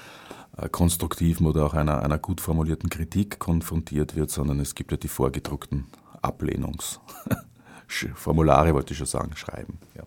konstruktiven 0.71 1.47
oder 1.47 1.65
auch 1.65 1.73
einer, 1.75 2.03
einer 2.03 2.19
gut 2.19 2.41
formulierten 2.41 2.91
Kritik 2.91 3.39
konfrontiert 3.39 4.17
wird, 4.17 4.31
sondern 4.31 4.59
es 4.61 4.75
gibt 4.75 4.91
ja 4.91 4.99
die 4.99 5.09
vorgedruckten 5.09 5.87
Ablehnungsformulare, 6.21 8.75
wollte 8.75 8.93
ich 8.93 8.99
schon 8.99 9.07
sagen, 9.07 9.35
schreiben. 9.37 9.79
Ja. 9.95 10.03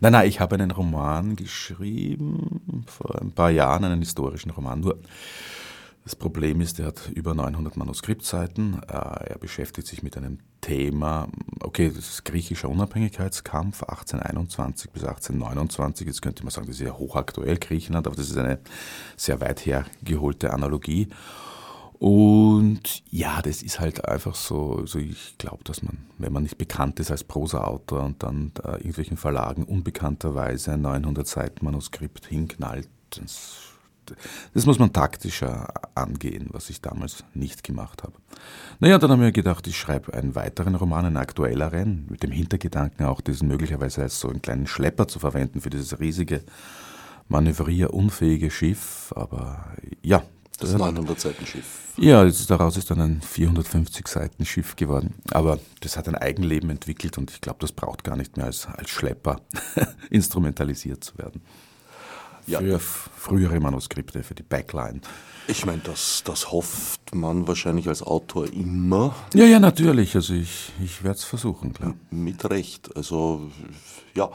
Nein, 0.00 0.12
nein, 0.12 0.28
ich 0.28 0.40
habe 0.40 0.56
einen 0.56 0.72
Roman 0.72 1.36
geschrieben, 1.36 2.84
vor 2.86 3.20
ein 3.20 3.32
paar 3.32 3.50
Jahren, 3.50 3.84
einen 3.84 4.00
historischen 4.00 4.50
Roman. 4.50 4.80
Nur 4.80 4.98
das 6.04 6.14
Problem 6.14 6.60
ist, 6.60 6.78
er 6.80 6.86
hat 6.86 7.10
über 7.14 7.34
900 7.34 7.78
Manuskriptseiten. 7.78 8.82
Äh, 8.82 8.92
er 8.92 9.38
beschäftigt 9.40 9.88
sich 9.88 10.02
mit 10.02 10.18
einem 10.18 10.38
Thema, 10.60 11.28
okay, 11.60 11.88
das 11.88 12.10
ist 12.10 12.24
griechischer 12.26 12.68
Unabhängigkeitskampf 12.68 13.82
1821 13.82 14.90
bis 14.90 15.04
1829. 15.04 16.06
Jetzt 16.06 16.20
könnte 16.20 16.42
man 16.42 16.50
sagen, 16.50 16.66
das 16.66 16.76
ist 16.76 16.82
ja 16.82 16.92
hochaktuell 16.92 17.56
Griechenland, 17.56 18.06
aber 18.06 18.16
das 18.16 18.28
ist 18.28 18.36
eine 18.36 18.58
sehr 19.16 19.40
weit 19.40 19.64
hergeholte 19.64 20.52
Analogie. 20.52 21.08
Und 21.98 23.02
ja, 23.10 23.40
das 23.40 23.62
ist 23.62 23.80
halt 23.80 24.06
einfach 24.06 24.34
so, 24.34 24.76
also 24.80 24.98
ich 24.98 25.38
glaube, 25.38 25.64
dass 25.64 25.82
man, 25.82 26.06
wenn 26.18 26.34
man 26.34 26.42
nicht 26.42 26.58
bekannt 26.58 27.00
ist 27.00 27.10
als 27.10 27.24
Prosa-Autor 27.24 28.02
und 28.02 28.22
dann 28.22 28.50
da 28.54 28.74
irgendwelchen 28.74 29.16
Verlagen 29.16 29.64
unbekannterweise 29.64 30.72
ein 30.72 30.82
900 30.82 31.26
Seiten 31.26 31.64
Manuskript 31.64 32.26
hinknallt, 32.26 32.90
das 33.08 33.73
das 34.52 34.66
muss 34.66 34.78
man 34.78 34.92
taktischer 34.92 35.68
angehen, 35.94 36.48
was 36.50 36.70
ich 36.70 36.80
damals 36.80 37.24
nicht 37.34 37.64
gemacht 37.64 38.02
habe. 38.02 38.14
Naja, 38.80 38.98
dann 38.98 39.10
haben 39.10 39.22
wir 39.22 39.32
gedacht, 39.32 39.66
ich 39.66 39.78
schreibe 39.78 40.14
einen 40.14 40.34
weiteren 40.34 40.74
Roman, 40.74 41.06
einen 41.06 41.16
aktuelleren, 41.16 42.06
mit 42.10 42.22
dem 42.22 42.30
Hintergedanken 42.30 43.06
auch, 43.06 43.20
diesen 43.20 43.48
möglicherweise 43.48 44.02
als 44.02 44.20
so 44.20 44.28
einen 44.28 44.42
kleinen 44.42 44.66
Schlepper 44.66 45.08
zu 45.08 45.18
verwenden 45.18 45.60
für 45.60 45.70
dieses 45.70 45.98
riesige, 46.00 46.42
manövrierunfähige 47.28 48.50
Schiff. 48.50 49.12
Aber 49.16 49.64
ja. 50.02 50.22
Das, 50.60 50.70
das 50.70 50.78
900 50.78 51.18
Seiten 51.18 51.46
Schiff. 51.46 51.92
Ja, 51.96 52.24
daraus 52.46 52.76
ist 52.76 52.88
dann 52.90 53.00
ein 53.00 53.20
450 53.22 54.06
Seiten 54.06 54.44
Schiff 54.44 54.76
geworden. 54.76 55.14
Aber 55.32 55.58
das 55.80 55.96
hat 55.96 56.06
ein 56.06 56.14
Eigenleben 56.14 56.70
entwickelt 56.70 57.18
und 57.18 57.32
ich 57.32 57.40
glaube, 57.40 57.58
das 57.60 57.72
braucht 57.72 58.04
gar 58.04 58.16
nicht 58.16 58.36
mehr 58.36 58.46
als, 58.46 58.66
als 58.66 58.90
Schlepper 58.90 59.40
instrumentalisiert 60.10 61.02
zu 61.02 61.18
werden 61.18 61.42
ja. 62.46 62.60
für 62.60 62.78
frühere 62.78 63.60
Manuskripte, 63.60 64.22
für 64.22 64.34
die 64.34 64.42
Backline. 64.42 65.00
Ich 65.46 65.66
meine, 65.66 65.82
das, 65.82 66.22
das 66.24 66.52
hofft 66.52 67.14
man 67.14 67.46
wahrscheinlich 67.46 67.88
als 67.88 68.02
Autor 68.02 68.50
immer. 68.52 69.14
Ja, 69.34 69.44
ja, 69.44 69.58
natürlich. 69.58 70.14
Also 70.14 70.34
ich, 70.34 70.72
ich 70.82 71.04
werde 71.04 71.18
es 71.18 71.24
versuchen, 71.24 71.74
klar. 71.74 71.94
Mit 72.10 72.48
Recht. 72.48 72.96
Also 72.96 73.50
ja, 74.14 74.30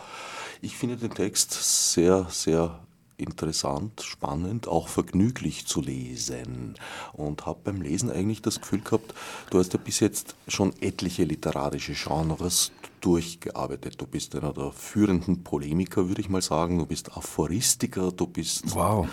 ich 0.61 0.75
finde 0.75 0.97
den 0.97 1.11
Text 1.11 1.93
sehr, 1.93 2.27
sehr 2.29 2.79
interessant, 3.17 4.01
spannend, 4.01 4.67
auch 4.67 4.87
vergnüglich 4.87 5.65
zu 5.65 5.81
lesen. 5.81 6.75
Und 7.13 7.45
habe 7.45 7.59
beim 7.63 7.81
Lesen 7.81 8.11
eigentlich 8.11 8.41
das 8.41 8.61
Gefühl 8.61 8.81
gehabt, 8.81 9.13
du 9.49 9.59
hast 9.59 9.73
ja 9.73 9.79
bis 9.83 9.99
jetzt 9.99 10.35
schon 10.47 10.73
etliche 10.79 11.23
literarische 11.23 11.93
Genres 11.93 12.71
durchgearbeitet. 13.01 13.99
Du 13.99 14.05
bist 14.05 14.35
einer 14.35 14.53
der 14.53 14.71
führenden 14.71 15.43
Polemiker, 15.43 16.07
würde 16.07 16.21
ich 16.21 16.29
mal 16.29 16.41
sagen. 16.41 16.77
Du 16.77 16.85
bist 16.85 17.15
Aphoristiker, 17.15 18.11
du 18.11 18.27
bist 18.27 18.75
wow. 18.75 19.07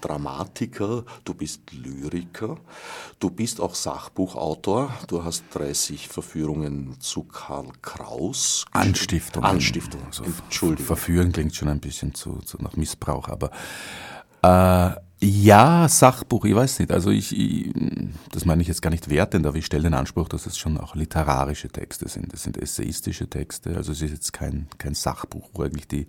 Dramatiker, 0.00 1.04
du 1.24 1.34
bist 1.34 1.72
Lyriker, 1.72 2.56
du 3.18 3.30
bist 3.30 3.60
auch 3.60 3.74
Sachbuchautor. 3.74 4.92
Du 5.08 5.24
hast 5.24 5.44
30 5.52 6.08
Verführungen 6.08 7.00
zu 7.00 7.24
Karl 7.24 7.68
Kraus. 7.82 8.64
Anstiftung. 8.72 9.44
Anstiftung, 9.44 10.02
also 10.06 10.24
Entschuldigung. 10.24 10.86
Verführen 10.86 11.32
klingt 11.32 11.54
schon 11.54 11.68
ein 11.68 11.80
bisschen 11.80 12.14
zu, 12.14 12.38
zu 12.40 12.62
nach 12.62 12.76
Missbrauch, 12.76 13.28
aber 13.28 13.50
äh, 14.42 15.03
ja, 15.20 15.88
Sachbuch, 15.88 16.44
ich 16.44 16.54
weiß 16.54 16.80
nicht. 16.80 16.90
Also 16.90 17.10
ich, 17.10 17.36
ich, 17.38 17.72
das 18.30 18.44
meine 18.44 18.62
ich 18.62 18.68
jetzt 18.68 18.82
gar 18.82 18.90
nicht 18.90 19.08
wertend, 19.08 19.46
aber 19.46 19.56
ich 19.56 19.66
stelle 19.66 19.84
den 19.84 19.94
Anspruch, 19.94 20.28
dass 20.28 20.46
es 20.46 20.58
schon 20.58 20.76
auch 20.76 20.94
literarische 20.94 21.68
Texte 21.68 22.08
sind. 22.08 22.32
Das 22.32 22.42
sind 22.42 22.56
essayistische 22.56 23.28
Texte. 23.28 23.76
Also 23.76 23.92
es 23.92 24.02
ist 24.02 24.10
jetzt 24.10 24.32
kein, 24.32 24.66
kein 24.78 24.94
Sachbuch, 24.94 25.48
wo 25.54 25.62
eigentlich 25.62 25.88
die, 25.88 26.06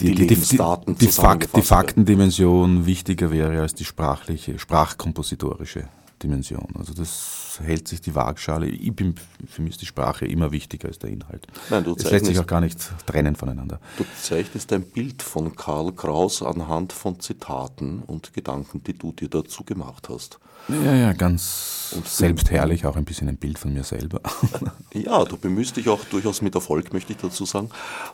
die, 0.00 0.14
die, 0.14 0.26
die, 0.26 0.34
die, 0.34 1.06
Fakt, 1.08 1.56
die 1.56 1.62
Faktendimension 1.62 2.86
wichtiger 2.86 3.30
wäre 3.30 3.60
als 3.60 3.74
die 3.74 3.84
sprachliche, 3.84 4.58
sprachkompositorische 4.58 5.88
Dimension. 6.22 6.68
Also 6.78 6.92
das 6.94 7.60
hält 7.62 7.88
sich 7.88 8.00
die 8.00 8.14
Waagschale. 8.14 8.66
Ich 8.66 8.94
bin, 8.94 9.14
für 9.46 9.62
mich 9.62 9.72
ist 9.72 9.82
die 9.82 9.86
Sprache 9.86 10.26
immer 10.26 10.52
wichtiger 10.52 10.88
als 10.88 10.98
der 10.98 11.10
Inhalt. 11.10 11.46
Nein, 11.70 11.84
du 11.84 11.94
es 11.94 12.10
lässt 12.10 12.26
sich 12.26 12.38
auch 12.38 12.46
gar 12.46 12.60
nicht 12.60 12.78
trennen 13.06 13.36
voneinander. 13.36 13.80
Du 13.98 14.04
zeichnest 14.20 14.72
ein 14.72 14.82
Bild 14.82 15.22
von 15.22 15.54
Karl 15.56 15.92
Kraus 15.92 16.42
anhand 16.42 16.92
von 16.92 17.20
Zitaten 17.20 18.02
und 18.06 18.32
Gedanken, 18.32 18.82
die 18.84 18.94
du 18.94 19.12
dir 19.12 19.28
dazu 19.28 19.64
gemacht 19.64 20.08
hast. 20.08 20.38
Ja, 20.68 20.94
ja, 20.94 21.12
ganz 21.12 21.92
und 21.96 22.06
selbstherrlich, 22.06 22.86
auch 22.86 22.94
ein 22.94 23.04
bisschen 23.04 23.28
ein 23.28 23.36
Bild 23.36 23.58
von 23.58 23.72
mir 23.72 23.82
selber. 23.82 24.20
ja, 24.94 25.24
du 25.24 25.36
bemühst 25.36 25.76
dich 25.76 25.88
auch 25.88 26.04
durchaus 26.04 26.40
mit 26.40 26.54
Erfolg, 26.54 26.92
möchte 26.92 27.12
ich 27.12 27.18
dazu 27.18 27.44
sagen, 27.44 27.70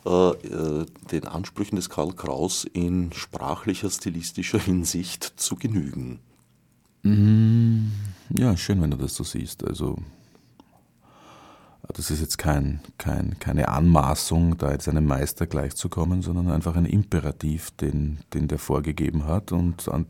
äh, 0.06 0.30
äh, 0.30 0.86
den 1.12 1.26
Ansprüchen 1.26 1.76
des 1.76 1.90
Karl 1.90 2.14
Kraus 2.14 2.64
in 2.64 3.12
sprachlicher, 3.12 3.90
stilistischer 3.90 4.58
Hinsicht 4.58 5.34
zu 5.36 5.56
genügen. 5.56 6.20
Mhm. 7.02 7.87
Ja, 8.30 8.56
schön, 8.56 8.82
wenn 8.82 8.90
du 8.90 8.96
das 8.96 9.14
so 9.14 9.24
siehst. 9.24 9.64
Also, 9.64 9.96
das 11.94 12.10
ist 12.10 12.20
jetzt 12.20 12.36
kein, 12.36 12.80
kein, 12.98 13.38
keine 13.38 13.68
Anmaßung, 13.68 14.58
da 14.58 14.72
jetzt 14.72 14.88
einem 14.88 15.06
Meister 15.06 15.46
gleichzukommen, 15.46 16.20
sondern 16.20 16.50
einfach 16.50 16.76
ein 16.76 16.84
Imperativ, 16.84 17.70
den, 17.72 18.18
den 18.34 18.48
der 18.48 18.58
vorgegeben 18.58 19.24
hat. 19.24 19.52
Und 19.52 19.88
an, 19.88 20.06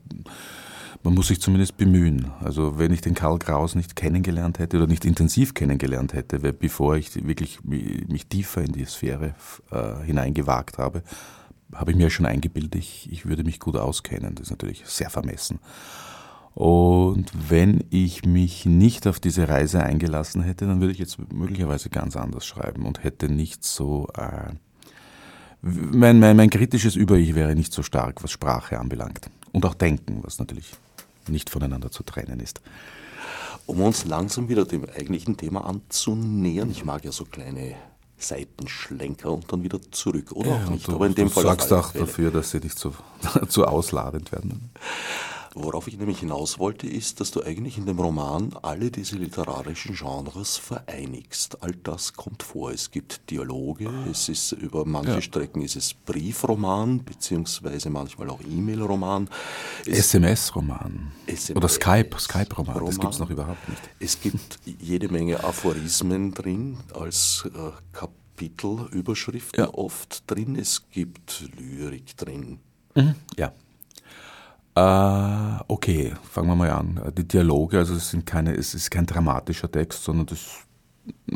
man 1.04 1.14
muss 1.14 1.28
sich 1.28 1.40
zumindest 1.40 1.76
bemühen. 1.76 2.32
Also, 2.40 2.78
wenn 2.78 2.92
ich 2.92 3.02
den 3.02 3.14
Karl 3.14 3.38
Kraus 3.38 3.76
nicht 3.76 3.94
kennengelernt 3.94 4.58
hätte 4.58 4.78
oder 4.78 4.88
nicht 4.88 5.04
intensiv 5.04 5.54
kennengelernt 5.54 6.12
hätte, 6.12 6.40
bevor 6.52 6.96
ich 6.96 7.24
wirklich 7.24 7.60
mich 7.62 8.26
tiefer 8.26 8.62
in 8.62 8.72
die 8.72 8.84
Sphäre 8.84 9.34
äh, 9.70 10.04
hineingewagt 10.04 10.78
habe, 10.78 11.04
habe 11.72 11.92
ich 11.92 11.96
mir 11.96 12.10
schon 12.10 12.26
eingebildet, 12.26 12.74
ich, 12.74 13.12
ich 13.12 13.26
würde 13.26 13.44
mich 13.44 13.60
gut 13.60 13.76
auskennen. 13.76 14.34
Das 14.34 14.46
ist 14.46 14.50
natürlich 14.50 14.82
sehr 14.86 15.10
vermessen. 15.10 15.60
Und 16.58 17.30
wenn 17.48 17.84
ich 17.90 18.24
mich 18.24 18.66
nicht 18.66 19.06
auf 19.06 19.20
diese 19.20 19.48
Reise 19.48 19.80
eingelassen 19.80 20.42
hätte, 20.42 20.66
dann 20.66 20.80
würde 20.80 20.92
ich 20.92 20.98
jetzt 20.98 21.16
möglicherweise 21.32 21.88
ganz 21.88 22.16
anders 22.16 22.44
schreiben 22.46 22.84
und 22.84 23.04
hätte 23.04 23.28
nicht 23.28 23.62
so. 23.62 24.08
Äh, 24.16 24.54
mein, 25.62 26.18
mein, 26.18 26.36
mein 26.36 26.50
kritisches 26.50 26.96
Über-Ich 26.96 27.36
wäre 27.36 27.54
nicht 27.54 27.72
so 27.72 27.84
stark, 27.84 28.24
was 28.24 28.32
Sprache 28.32 28.80
anbelangt. 28.80 29.30
Und 29.52 29.64
auch 29.66 29.74
Denken, 29.74 30.18
was 30.24 30.40
natürlich 30.40 30.72
nicht 31.28 31.48
voneinander 31.48 31.92
zu 31.92 32.02
trennen 32.02 32.40
ist. 32.40 32.60
Um 33.66 33.80
uns 33.80 34.04
langsam 34.04 34.48
wieder 34.48 34.64
dem 34.64 34.84
eigentlichen 34.84 35.36
Thema 35.36 35.64
anzunähern, 35.64 36.72
ich 36.72 36.84
mag 36.84 37.04
ja 37.04 37.12
so 37.12 37.24
kleine 37.24 37.76
Seitenschlenker 38.16 39.30
und 39.30 39.52
dann 39.52 39.62
wieder 39.62 39.78
zurück, 39.92 40.32
oder 40.32 40.50
ja, 40.50 40.56
auch 40.56 40.70
nicht? 40.70 40.88
Du, 40.88 40.96
Aber 40.96 41.06
in 41.06 41.14
dem 41.14 41.28
du 41.28 41.34
Fall 41.34 41.44
sorgst 41.44 41.72
auch 41.72 41.92
dafür, 41.92 42.32
dass 42.32 42.50
sie 42.50 42.58
nicht 42.58 42.76
zu, 42.76 42.94
zu 43.48 43.64
ausladend 43.64 44.32
werden. 44.32 44.70
Worauf 45.60 45.88
ich 45.88 45.98
nämlich 45.98 46.20
hinaus 46.20 46.60
wollte, 46.60 46.86
ist, 46.86 47.20
dass 47.20 47.32
du 47.32 47.42
eigentlich 47.42 47.78
in 47.78 47.86
dem 47.86 47.98
Roman 47.98 48.54
alle 48.62 48.92
diese 48.92 49.16
literarischen 49.16 49.96
Genres 49.96 50.56
vereinigst. 50.56 51.62
All 51.64 51.72
das 51.82 52.12
kommt 52.12 52.44
vor. 52.44 52.70
Es 52.70 52.92
gibt 52.92 53.28
Dialoge, 53.28 53.90
es 54.08 54.28
ist 54.28 54.52
über 54.52 54.84
manche 54.84 55.14
ja. 55.14 55.20
Strecken 55.20 55.62
ist 55.62 55.74
es 55.74 55.94
Briefroman, 55.94 57.04
beziehungsweise 57.04 57.90
manchmal 57.90 58.30
auch 58.30 58.40
E-Mail-Roman. 58.40 59.28
SMS-Roman. 59.84 61.10
Oder 61.56 61.68
Skype, 61.68 62.16
Skype-Roman. 62.18 62.86
Das 62.86 63.00
gibt 63.00 63.12
es 63.14 63.18
noch 63.18 63.30
überhaupt 63.30 63.68
nicht. 63.68 63.82
Es 63.98 64.20
gibt 64.20 64.60
jede 64.64 65.08
Menge 65.08 65.42
Aphorismen 65.42 66.34
drin 66.34 66.78
als 66.94 67.44
äh, 67.46 67.70
Kapitelüberschriften 67.92 69.64
ja. 69.64 69.74
oft 69.74 70.22
drin. 70.30 70.54
Es 70.54 70.88
gibt 70.90 71.44
Lyrik 71.58 72.16
drin. 72.16 72.60
Mhm. 72.94 73.16
Ja. 73.36 73.52
Äh, 74.78 75.64
okay, 75.66 76.12
fangen 76.30 76.48
wir 76.48 76.54
mal 76.54 76.70
an. 76.70 77.00
Die 77.16 77.26
Dialoge, 77.26 77.78
also 77.78 77.94
es 77.94 78.10
sind 78.10 78.24
keine, 78.24 78.54
es 78.54 78.74
ist 78.74 78.90
kein 78.90 79.06
dramatischer 79.06 79.70
Text, 79.70 80.04
sondern 80.04 80.26
das, 80.26 80.46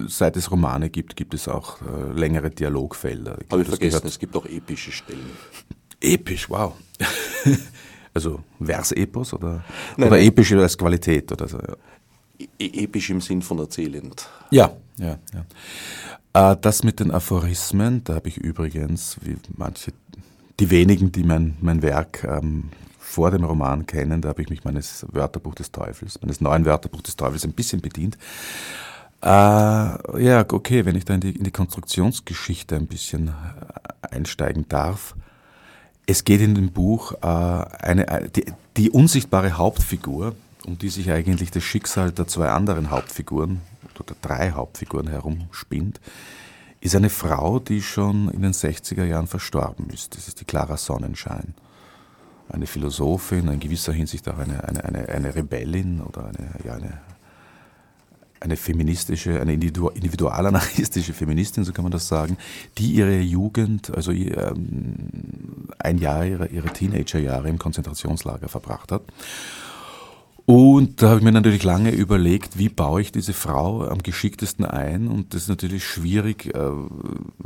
seit 0.07 0.37
es 0.37 0.51
Romane 0.51 0.91
gibt, 0.91 1.17
gibt 1.17 1.35
es 1.35 1.49
auch 1.49 1.81
äh, 1.83 2.13
längere 2.13 2.51
Dialogfelder. 2.51 3.39
Ich 3.41 3.51
Habe 3.51 3.63
ich 3.63 3.69
vergessen, 3.69 3.91
gehört. 3.91 4.05
es 4.05 4.19
gibt 4.19 4.37
auch 4.37 4.47
epische 4.47 4.93
Stellen. 4.93 5.31
Episch, 6.01 6.49
wow. 6.49 6.75
also 8.15 8.41
Versepos 8.61 9.35
oder, 9.35 9.65
nein, 9.97 10.09
oder 10.09 10.17
nein. 10.19 10.27
episch 10.27 10.53
als 10.53 10.79
Qualität 10.79 11.33
oder 11.33 11.49
so. 11.49 11.59
Ja. 11.59 11.75
E 12.59 12.85
episch 12.85 13.11
im 13.11 13.21
Sinn 13.21 13.43
von 13.43 13.59
erzählend. 13.59 14.29
Ja, 14.51 14.73
ja, 14.99 15.19
ja. 15.35 16.53
Äh, 16.53 16.57
das 16.61 16.85
mit 16.85 17.01
den 17.01 17.11
Aphorismen, 17.11 18.05
da 18.05 18.15
habe 18.15 18.29
ich 18.29 18.37
übrigens, 18.37 19.17
wie 19.23 19.37
manche, 19.57 19.93
die 20.61 20.71
wenigen, 20.71 21.11
die 21.11 21.25
mein, 21.25 21.57
mein 21.61 21.83
Werk 21.83 22.25
ähm, 22.25 22.71
vor 23.02 23.30
dem 23.30 23.44
Roman 23.44 23.85
kennen. 23.87 24.23
Da 24.23 24.30
habe 24.30 24.42
ich 24.42 24.49
mich 24.49 24.64
meines 24.64 25.04
Wörterbuch 25.11 25.54
des 25.54 25.73
Teufels, 25.73 26.21
meines 26.23 26.40
neuen 26.40 26.64
Wörterbuch 26.64 27.02
des 27.02 27.16
Teufels 27.16 27.44
ein 27.44 27.52
bisschen 27.52 27.80
bedient. 27.80 28.16
Äh, 29.23 29.26
ja, 29.28 30.44
okay, 30.50 30.85
wenn 30.85 30.97
ich 30.97 31.04
da 31.04 31.14
in 31.14 31.21
die, 31.21 31.37
in 31.37 31.44
die 31.44 31.50
Konstruktionsgeschichte 31.50 32.76
ein 32.76 32.87
bisschen 32.87 33.28
äh, 33.28 34.14
einsteigen 34.14 34.66
darf. 34.68 35.14
Es 36.06 36.25
geht 36.25 36.40
in 36.40 36.54
dem 36.54 36.73
Buch 36.73 37.12
äh, 37.23 37.26
eine, 37.26 38.09
äh, 38.09 38.28
die, 38.30 38.47
die 38.76 38.90
unsichtbare 38.90 39.59
Hauptfigur, 39.59 40.35
um 40.64 40.78
die 40.78 40.88
sich 40.88 41.11
eigentlich 41.11 41.50
das 41.50 41.62
Schicksal 41.62 42.12
der 42.12 42.26
zwei 42.26 42.49
anderen 42.49 42.90
Hauptfiguren 42.90 43.61
oder 43.99 44.14
drei 44.23 44.52
Hauptfiguren 44.52 45.09
herumspinnt, 45.09 46.00
ist 46.80 46.97
eine 46.97 47.11
Frau, 47.11 47.61
die 47.61 47.82
schon 47.82 48.28
in 48.30 48.42
den 48.42 48.52
60er 48.52 49.04
Jahren 49.04 49.28
verstorben 49.28 49.90
ist. 49.90 50.16
Das 50.16 50.26
ist 50.26 50.40
die 50.40 50.44
Clara 50.44 50.76
Sonnenschein 50.76 51.54
eine 52.49 52.67
Philosophin, 52.67 53.49
in 53.49 53.61
gewisser 53.61 53.93
Hinsicht 53.93 54.29
auch 54.29 54.39
eine, 54.39 54.65
eine, 54.65 54.85
eine, 54.85 55.09
eine 55.09 55.35
Rebellin 55.35 56.01
oder 56.01 56.27
eine, 56.27 56.51
ja, 56.65 56.75
eine, 56.75 57.01
eine 58.41 58.57
feministische, 58.57 59.41
eine 59.41 59.53
individualanarchistische 59.53 61.13
Feministin, 61.13 61.65
so 61.65 61.73
kann 61.73 61.85
man 61.85 61.93
das 61.93 62.09
sagen, 62.09 62.37
die 62.79 62.93
ihre 62.93 63.21
Jugend, 63.21 63.95
also 63.95 64.13
ähm, 64.13 65.69
ein 65.79 65.99
Jahr 65.99 66.27
ihrer, 66.27 66.51
ihrer 66.51 66.73
Teenagerjahre 66.73 67.49
im 67.49 67.59
Konzentrationslager 67.59 68.49
verbracht 68.49 68.93
hat 68.93 69.02
und 70.45 71.00
da 71.00 71.11
habe 71.11 71.19
ich 71.19 71.25
mir 71.25 71.33
natürlich 71.33 71.63
lange 71.63 71.91
überlegt, 71.91 72.59
wie 72.59 72.69
baue 72.69 73.00
ich 73.00 73.13
diese 73.13 73.33
Frau 73.33 73.87
am 73.87 74.02
geschicktesten 74.02 74.65
ein. 74.65 75.07
Und 75.07 75.35
das 75.35 75.43
ist 75.43 75.49
natürlich 75.49 75.85
schwierig, 75.85 76.52
äh, 76.55 76.71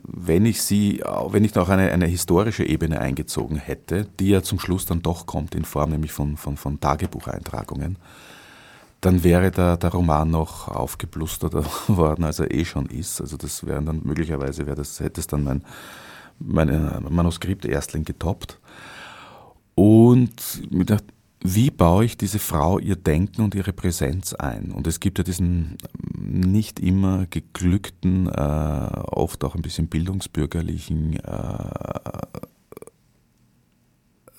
wenn 0.07 0.47
ich 0.47 0.63
sie, 0.63 1.03
wenn 1.29 1.45
ich 1.45 1.57
auch 1.59 1.69
eine, 1.69 1.93
eine 1.93 2.07
historische 2.07 2.65
Ebene 2.65 3.01
eingezogen 3.01 3.57
hätte, 3.57 4.07
die 4.19 4.31
ja 4.31 4.43
zum 4.43 4.59
Schluss 4.59 4.87
dann 4.87 5.03
doch 5.03 5.27
kommt 5.27 5.55
in 5.55 5.65
Form 5.65 5.91
nämlich 5.91 6.13
von, 6.13 6.39
von, 6.39 6.57
von 6.57 6.81
Tagebucheintragungen, 6.81 7.99
dann 9.03 9.23
wäre 9.23 9.51
der, 9.51 9.77
der 9.77 9.91
Roman 9.91 10.31
noch 10.31 10.69
aufgeblusterter 10.69 11.65
worden, 11.89 12.25
als 12.25 12.39
er 12.39 12.51
eh 12.51 12.65
schon 12.65 12.87
ist. 12.87 13.21
Also 13.21 13.37
das 13.37 13.67
wäre 13.67 13.83
dann 13.83 14.01
möglicherweise 14.05 14.67
wäre 14.67 14.77
das, 14.77 15.01
hätte 15.01 15.21
es 15.21 15.27
dann 15.27 15.45
mein, 15.45 15.63
mein 16.39 16.69
äh, 16.71 17.01
Manuskript 17.11 17.67
Erstling 17.67 18.05
getoppt. 18.05 18.59
Und 19.75 20.63
mit 20.71 20.89
der 20.89 21.01
wie 21.43 21.71
baue 21.71 22.05
ich 22.05 22.17
diese 22.17 22.39
Frau, 22.39 22.79
ihr 22.79 22.97
Denken 22.97 23.43
und 23.43 23.55
ihre 23.55 23.73
Präsenz 23.73 24.33
ein? 24.35 24.73
Und 24.73 24.87
es 24.87 25.01
gibt 25.01 25.19
ja 25.19 25.25
diesen 25.25 25.77
nicht 26.17 26.81
immer 26.81 27.27
geglückten, 27.27 28.29
äh, 28.29 28.31
oft 28.31 29.45
auch 29.45 29.55
ein 29.55 29.63
bisschen 29.63 29.89
bildungsbürgerlichen, 29.89 31.21
äh, 31.21 31.69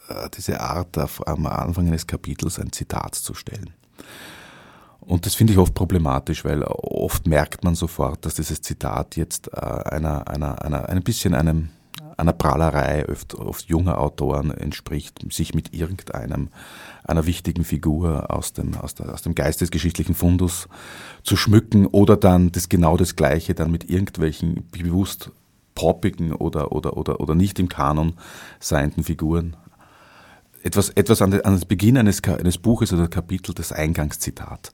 äh 0.10 0.29
diese 0.36 0.60
Art, 0.62 0.97
am 1.27 1.45
Anfang 1.45 1.88
eines 1.88 2.07
Kapitels 2.07 2.60
ein 2.60 2.71
Zitat 2.71 3.15
zu 3.15 3.33
stellen. 3.33 3.73
Und 5.07 5.25
das 5.25 5.36
finde 5.36 5.53
ich 5.53 5.60
oft 5.60 5.73
problematisch, 5.73 6.43
weil 6.43 6.63
oft 6.63 7.27
merkt 7.27 7.63
man 7.63 7.75
sofort, 7.75 8.25
dass 8.25 8.36
dieses 8.36 8.62
Zitat 8.62 9.15
jetzt 9.15 9.47
äh, 9.53 9.60
einer, 9.60 10.27
einer, 10.27 10.62
einer, 10.62 10.89
ein 10.89 11.01
bisschen 11.01 11.33
einem 11.33 11.69
einer 12.17 12.34
Prahlerei 12.34 13.08
oft, 13.08 13.36
oft 13.36 13.65
junger 13.69 13.99
Autoren 13.99 14.51
entspricht, 14.51 15.32
sich 15.32 15.53
mit 15.53 15.73
irgendeinem 15.73 16.49
einer 17.03 17.25
wichtigen 17.25 17.63
Figur 17.63 18.32
aus 18.32 18.53
dem, 18.53 18.75
aus, 18.75 18.95
der, 18.95 19.13
aus 19.13 19.21
dem 19.21 19.36
geistesgeschichtlichen 19.36 20.15
Fundus 20.15 20.67
zu 21.23 21.38
schmücken 21.38 21.86
oder 21.86 22.17
dann 22.17 22.51
das 22.51 22.69
genau 22.69 22.97
das 22.97 23.15
Gleiche 23.15 23.53
dann 23.53 23.71
mit 23.71 23.89
irgendwelchen 23.89 24.67
bewusst 24.71 25.32
poppigen 25.75 26.34
oder, 26.34 26.71
oder, 26.71 26.97
oder, 26.97 27.19
oder 27.21 27.36
nicht 27.36 27.60
im 27.60 27.69
Kanon 27.69 28.13
seienden 28.60 29.03
Figuren. 29.03 29.56
Etwas, 30.63 30.89
etwas 30.89 31.21
an, 31.21 31.32
den 31.32 31.41
Beginn 31.67 31.97
eines, 31.97 32.23
eines 32.23 32.58
Buches 32.58 32.91
oder 32.91 33.08
Kapitels, 33.08 33.56
das 33.56 33.71
Eingangszitat. 33.71 34.73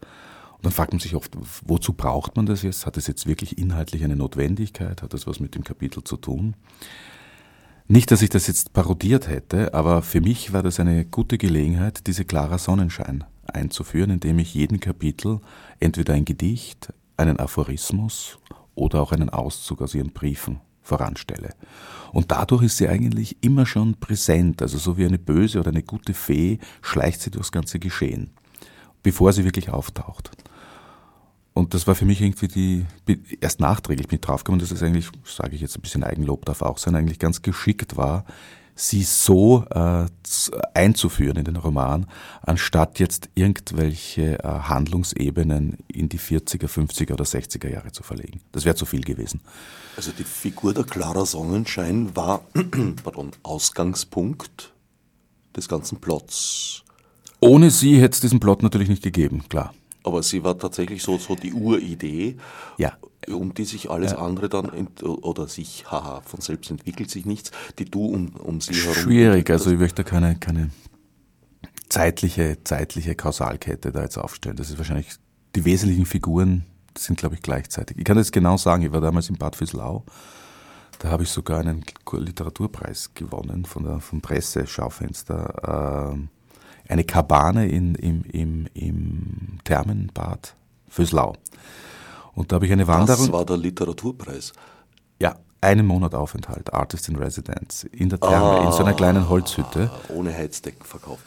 Und 0.53 0.67
dann 0.67 0.71
fragt 0.71 0.93
man 0.93 1.01
sich 1.01 1.13
oft, 1.13 1.37
wozu 1.65 1.91
braucht 1.91 2.37
man 2.37 2.45
das 2.45 2.61
jetzt? 2.61 2.85
Hat 2.85 2.95
es 2.95 3.07
jetzt 3.07 3.27
wirklich 3.27 3.57
inhaltlich 3.57 4.01
eine 4.05 4.15
Notwendigkeit? 4.15 5.01
Hat 5.01 5.13
das 5.13 5.27
was 5.27 5.41
mit 5.41 5.55
dem 5.55 5.65
Kapitel 5.65 6.05
zu 6.05 6.15
tun? 6.15 6.55
Nicht, 7.87 8.11
dass 8.11 8.21
ich 8.21 8.29
das 8.29 8.47
jetzt 8.47 8.71
parodiert 8.71 9.27
hätte, 9.27 9.73
aber 9.73 10.01
für 10.01 10.21
mich 10.21 10.53
war 10.53 10.63
das 10.63 10.79
eine 10.79 11.03
gute 11.03 11.37
Gelegenheit, 11.37 12.07
diese 12.07 12.23
Clara 12.23 12.57
Sonnenschein 12.57 13.25
einzuführen, 13.45 14.09
indem 14.09 14.39
ich 14.39 14.53
jeden 14.53 14.79
Kapitel 14.79 15.41
entweder 15.81 16.13
ein 16.13 16.23
Gedicht, 16.23 16.93
einen 17.17 17.39
Aphorismus 17.39 18.39
oder 18.73 19.01
auch 19.01 19.11
einen 19.11 19.29
Auszug 19.29 19.81
aus 19.81 19.93
ihren 19.95 20.13
Briefen 20.13 20.61
voranstelle. 20.81 21.55
Und 22.13 22.31
dadurch 22.31 22.63
ist 22.63 22.77
sie 22.77 22.87
eigentlich 22.87 23.37
immer 23.41 23.65
schon 23.65 23.95
präsent, 23.95 24.61
also 24.61 24.77
so 24.77 24.97
wie 24.97 25.05
eine 25.05 25.19
böse 25.19 25.59
oder 25.59 25.69
eine 25.69 25.83
gute 25.83 26.13
Fee 26.13 26.59
schleicht 26.81 27.21
sie 27.21 27.31
durchs 27.31 27.51
ganze 27.51 27.79
Geschehen, 27.79 28.31
bevor 29.03 29.33
sie 29.33 29.43
wirklich 29.43 29.69
auftaucht. 29.69 30.31
Und 31.53 31.73
das 31.75 31.85
war 31.85 31.93
für 31.93 32.05
mich 32.05 32.19
irgendwie 32.21 32.47
die, 32.47 32.85
erst 33.39 33.59
nachträglich 33.59 34.11
mit 34.11 34.27
draufgekommen, 34.27 34.59
dass 34.59 34.71
es 34.71 34.81
eigentlich, 34.81 35.09
sage 35.23 35.55
ich 35.55 35.61
jetzt 35.61 35.77
ein 35.77 35.81
bisschen 35.81 36.03
Eigenlob 36.03 36.45
darf 36.45 36.63
auch 36.63 36.79
sein, 36.79 36.95
eigentlich 36.95 37.19
ganz 37.19 37.43
geschickt 37.43 37.95
war, 37.95 38.25
sie 38.75 39.03
so 39.03 39.63
äh, 39.69 40.05
einzuführen 40.73 41.37
in 41.37 41.45
den 41.45 41.57
Roman, 41.57 42.07
anstatt 42.41 42.97
jetzt 42.97 43.29
irgendwelche 43.35 44.43
äh, 44.43 44.47
Handlungsebenen 44.47 45.77
in 45.87 46.09
die 46.09 46.19
40er, 46.19 46.67
50er 46.67 47.13
oder 47.13 47.25
60er 47.25 47.69
Jahre 47.69 47.91
zu 47.91 48.01
verlegen. 48.01 48.41
Das 48.51 48.65
wäre 48.65 48.75
zu 48.75 48.87
viel 48.87 49.01
gewesen. 49.01 49.41
Also 49.95 50.11
die 50.11 50.23
Figur 50.23 50.73
der 50.73 50.85
Clara 50.85 51.27
Sonnenschein 51.27 52.15
war 52.15 52.41
pardon, 53.03 53.31
Ausgangspunkt 53.43 54.73
des 55.55 55.67
ganzen 55.69 55.99
Plots. 56.01 56.83
Ohne 57.39 57.69
sie 57.69 58.01
hätte 58.01 58.15
es 58.15 58.21
diesen 58.21 58.39
Plot 58.39 58.63
natürlich 58.63 58.89
nicht 58.89 59.03
gegeben, 59.03 59.43
klar 59.49 59.71
aber 60.03 60.21
sie 60.23 60.43
war 60.43 60.57
tatsächlich 60.57 61.01
so, 61.01 61.17
so 61.17 61.35
die 61.35 61.53
Uridee, 61.53 62.37
ja. 62.77 62.97
um 63.27 63.53
die 63.53 63.65
sich 63.65 63.89
alles 63.89 64.11
ja. 64.11 64.17
andere 64.19 64.49
dann, 64.49 64.87
oder 65.01 65.47
sich, 65.47 65.89
haha, 65.89 66.21
von 66.21 66.41
selbst 66.41 66.69
entwickelt 66.69 67.09
sich 67.09 67.25
nichts, 67.25 67.51
die 67.79 67.85
du 67.85 68.05
um, 68.05 68.29
um 68.35 68.61
sie 68.61 68.73
herum. 68.73 68.95
Schwierig, 68.95 69.49
also 69.49 69.71
ich 69.71 69.79
möchte 69.79 70.03
keine, 70.03 70.35
keine 70.35 70.69
zeitliche, 71.89 72.57
zeitliche 72.63 73.15
Kausalkette 73.15 73.91
da 73.91 74.01
jetzt 74.01 74.17
aufstellen. 74.17 74.57
Das 74.57 74.69
ist 74.69 74.77
wahrscheinlich, 74.77 75.09
die 75.55 75.65
wesentlichen 75.65 76.05
Figuren 76.05 76.65
sind, 76.97 77.17
glaube 77.17 77.35
ich, 77.35 77.41
gleichzeitig. 77.41 77.97
Ich 77.97 78.03
kann 78.03 78.17
das 78.17 78.31
genau 78.31 78.57
sagen, 78.57 78.83
ich 78.83 78.91
war 78.91 79.01
damals 79.01 79.29
in 79.29 79.37
Bad 79.37 79.55
Füßlau 79.55 80.03
Da 80.99 81.09
habe 81.09 81.23
ich 81.23 81.29
sogar 81.29 81.59
einen 81.59 81.83
Literaturpreis 82.11 83.13
gewonnen 83.13 83.65
von 83.65 83.83
der, 83.83 83.99
vom 83.99 84.21
Presseschaufenster. 84.21 86.13
Äh, 86.13 86.27
eine 86.87 87.03
Kabane 87.03 87.67
in, 87.67 87.95
im, 87.95 88.23
im, 88.23 88.67
im 88.73 89.59
Thermenbad 89.63 90.55
Föslau. 90.87 91.33
Und 92.33 92.51
da 92.51 92.55
habe 92.55 92.65
ich 92.65 92.71
eine 92.71 92.87
Wanderung. 92.87 93.25
Das 93.25 93.31
war 93.31 93.45
der 93.45 93.57
Literaturpreis. 93.57 94.53
Ja, 95.19 95.35
einen 95.61 95.85
Monat 95.85 96.13
Aufenthalt, 96.13 96.73
Artist 96.73 97.09
in 97.09 97.15
Residence, 97.15 97.85
in 97.85 98.09
der 98.09 98.19
Therme, 98.19 98.59
ah, 98.59 98.65
in 98.65 98.71
so 98.71 98.79
einer 98.79 98.93
kleinen 98.93 99.29
Holzhütte. 99.29 99.91
Ohne 100.09 100.33
Heizdeckenverkauf. 100.33 101.19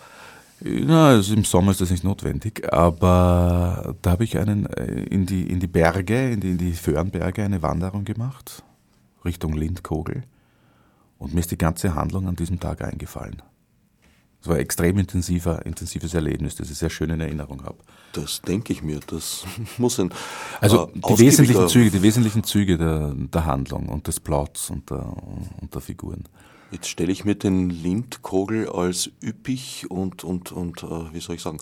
Na, 0.61 1.09
also 1.09 1.35
im 1.35 1.45
Sommer 1.45 1.73
ist 1.73 1.81
das 1.81 1.91
nicht 1.91 2.05
notwendig, 2.05 2.73
aber 2.73 3.95
da 4.01 4.11
habe 4.11 4.25
ich 4.25 4.39
einen 4.39 4.67
äh, 4.67 5.03
in 5.05 5.27
die, 5.27 5.51
in 5.51 5.61
die 5.61 5.67
Berge, 5.67 6.31
in 6.31 6.41
die, 6.41 6.53
in 6.53 6.59
die 6.59 6.73
Föhrenberge 6.73 7.45
eine 7.45 7.63
Wanderung 7.63 8.05
gemacht, 8.05 8.63
Richtung 9.25 9.53
Lindkogel. 9.53 10.23
Und 11.19 11.35
mir 11.35 11.41
ist 11.41 11.51
die 11.51 11.59
ganze 11.59 11.95
Handlung 11.95 12.27
an 12.27 12.37
diesem 12.37 12.59
Tag 12.59 12.83
eingefallen. 12.83 13.43
Es 14.47 14.51
war 14.51 14.59
ein 14.59 14.63
extrem 14.63 14.97
intensiver, 14.97 15.67
intensives 15.67 16.15
Erlebnis, 16.15 16.55
das 16.55 16.71
ich 16.71 16.79
sehr 16.79 16.89
schön 16.89 17.11
in 17.11 17.21
Erinnerung 17.21 17.65
habe. 17.65 17.79
Das 18.13 18.43
denke 18.43 18.73
ich 18.73 18.81
mir, 18.81 19.01
das 19.05 19.45
muss 19.77 19.99
ein. 19.99 20.13
Also 20.61 20.87
äh, 20.87 20.91
die, 20.95 21.19
wesentlichen 21.19 21.69
Züge, 21.69 21.91
die 21.91 22.01
wesentlichen 22.01 22.45
Züge 22.45 22.79
der, 22.79 23.13
der 23.17 23.45
Handlung 23.45 23.89
und 23.89 24.07
des 24.07 24.21
Plots 24.21 24.71
und 24.71 24.89
der, 24.89 25.05
und 25.61 25.75
der 25.75 25.81
Figuren. 25.81 26.23
Jetzt 26.71 26.89
stelle 26.89 27.11
ich 27.11 27.25
mir 27.25 27.35
den 27.35 27.71
Lindkogel 27.71 28.69
als 28.69 29.11
üppig 29.21 29.91
und, 29.91 30.23
und, 30.23 30.53
und 30.53 30.85
äh, 30.85 31.13
wie 31.13 31.19
soll 31.19 31.35
ich 31.35 31.43
sagen, 31.43 31.59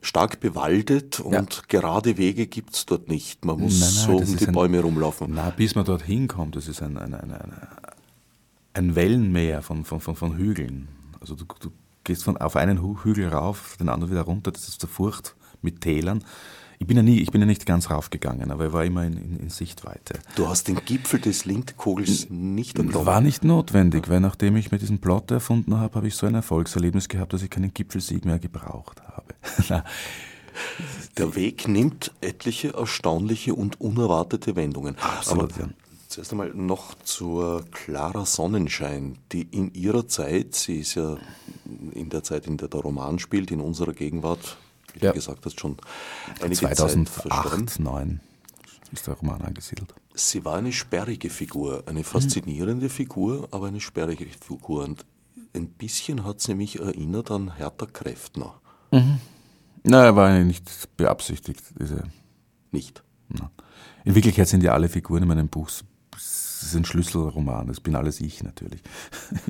stark 0.00 0.40
bewaldet 0.40 1.20
und 1.20 1.34
ja. 1.34 1.62
gerade 1.68 2.16
Wege 2.16 2.46
gibt 2.46 2.74
es 2.74 2.86
dort 2.86 3.08
nicht. 3.08 3.44
Man 3.44 3.60
muss 3.60 3.80
nein, 3.80 3.90
nein, 3.94 4.04
so 4.06 4.30
um 4.32 4.38
die 4.38 4.46
ein, 4.46 4.54
Bäume 4.54 4.80
rumlaufen. 4.80 5.30
Na, 5.34 5.50
bis 5.50 5.74
man 5.74 5.84
dort 5.84 6.02
hinkommt, 6.04 6.56
das 6.56 6.68
ist 6.68 6.80
ein, 6.80 6.96
ein, 6.96 7.12
ein, 7.12 7.32
ein, 7.32 7.52
ein 8.72 8.94
Wellenmeer 8.94 9.60
von, 9.60 9.84
von, 9.84 10.00
von, 10.00 10.16
von 10.16 10.38
Hügeln. 10.38 10.88
Also 11.20 11.34
du, 11.34 11.44
du 11.60 11.70
gehst 12.04 12.24
von, 12.24 12.36
auf 12.36 12.56
einen 12.56 12.82
Hügel 12.82 13.28
rauf, 13.28 13.76
den 13.78 13.88
anderen 13.88 14.12
wieder 14.12 14.22
runter, 14.22 14.52
das 14.52 14.68
ist 14.68 14.82
der 14.82 14.88
Furcht 14.88 15.34
mit 15.62 15.80
Tälern. 15.80 16.22
Ich 16.78 16.86
bin 16.86 16.96
ja 16.96 17.02
nie, 17.02 17.20
ich 17.20 17.30
bin 17.30 17.40
ja 17.40 17.46
nicht 17.46 17.66
ganz 17.66 17.90
raufgegangen, 17.90 18.50
aber 18.50 18.64
er 18.64 18.72
war 18.72 18.84
immer 18.84 19.04
in, 19.04 19.16
in, 19.16 19.36
in 19.38 19.50
Sichtweite. 19.50 20.18
Du 20.36 20.48
hast 20.48 20.68
den 20.68 20.84
Gipfel 20.84 21.20
des 21.20 21.44
Lindkogels 21.44 22.28
nicht 22.30 22.78
erklommen? 22.78 23.06
War 23.06 23.20
nicht 23.20 23.44
notwendig, 23.44 24.08
weil 24.08 24.20
nachdem 24.20 24.56
ich 24.56 24.70
mir 24.72 24.78
diesen 24.78 24.98
Plot 24.98 25.30
erfunden 25.30 25.78
habe, 25.78 25.94
habe 25.94 26.08
ich 26.08 26.14
so 26.14 26.26
ein 26.26 26.34
Erfolgserlebnis 26.34 27.08
gehabt, 27.08 27.32
dass 27.32 27.42
ich 27.42 27.50
keinen 27.50 27.72
Gipfelsieg 27.72 28.24
mehr 28.24 28.38
gebraucht 28.38 29.02
habe. 29.02 29.84
Der 31.16 31.34
Weg 31.34 31.68
nimmt 31.68 32.12
etliche 32.20 32.74
erstaunliche 32.74 33.54
und 33.54 33.80
unerwartete 33.80 34.54
Wendungen. 34.56 34.96
Absolut, 34.98 35.52
aber, 35.54 35.62
ja. 35.62 35.68
Zuerst 36.08 36.30
einmal 36.32 36.50
noch 36.54 36.94
zur 37.02 37.64
Clara 37.72 38.24
Sonnenschein, 38.24 39.18
die 39.32 39.42
in 39.50 39.74
ihrer 39.74 40.06
Zeit, 40.06 40.54
sie 40.54 40.80
ist 40.80 40.94
ja 40.94 41.16
in 41.92 42.08
der 42.10 42.22
Zeit, 42.22 42.46
in 42.46 42.56
der 42.56 42.68
der 42.68 42.80
Roman 42.80 43.18
spielt, 43.18 43.50
in 43.50 43.60
unserer 43.60 43.92
Gegenwart, 43.92 44.56
wie 44.92 45.04
ja. 45.04 45.10
du 45.10 45.16
gesagt 45.16 45.44
hast, 45.46 45.60
schon 45.60 45.76
einige 46.40 46.60
2008, 46.60 47.14
Zeit 47.14 47.32
2009 47.32 48.20
ist 48.92 49.06
der 49.06 49.14
Roman 49.14 49.42
angesiedelt. 49.42 49.94
Sie 50.14 50.44
war 50.44 50.56
eine 50.56 50.72
sperrige 50.72 51.30
Figur, 51.30 51.82
eine 51.86 52.04
faszinierende 52.04 52.86
mhm. 52.86 52.90
Figur, 52.90 53.48
aber 53.50 53.66
eine 53.66 53.80
sperrige 53.80 54.26
Figur. 54.26 54.84
Und 54.84 55.04
ein 55.52 55.68
bisschen 55.68 56.24
hat 56.24 56.40
sie 56.40 56.54
mich 56.54 56.78
erinnert 56.78 57.30
an 57.30 57.56
Hertha 57.56 57.86
Kräftner. 57.86 58.60
Mhm. 58.92 59.18
Er 59.84 60.16
war 60.16 60.38
nicht 60.38 60.96
beabsichtigt. 60.96 61.62
Diese 61.78 62.04
nicht. 62.70 63.02
Na. 63.28 63.50
In 64.04 64.14
Wirklichkeit 64.14 64.48
sind 64.48 64.62
ja 64.62 64.72
alle 64.72 64.88
Figuren 64.88 65.22
in 65.22 65.28
meinem 65.28 65.48
Buch 65.48 65.70
ist 66.66 66.74
ein 66.74 66.84
Schlüsselroman, 66.84 67.66
das 67.68 67.80
bin 67.80 67.96
alles 67.96 68.20
ich 68.20 68.42
natürlich. 68.42 68.80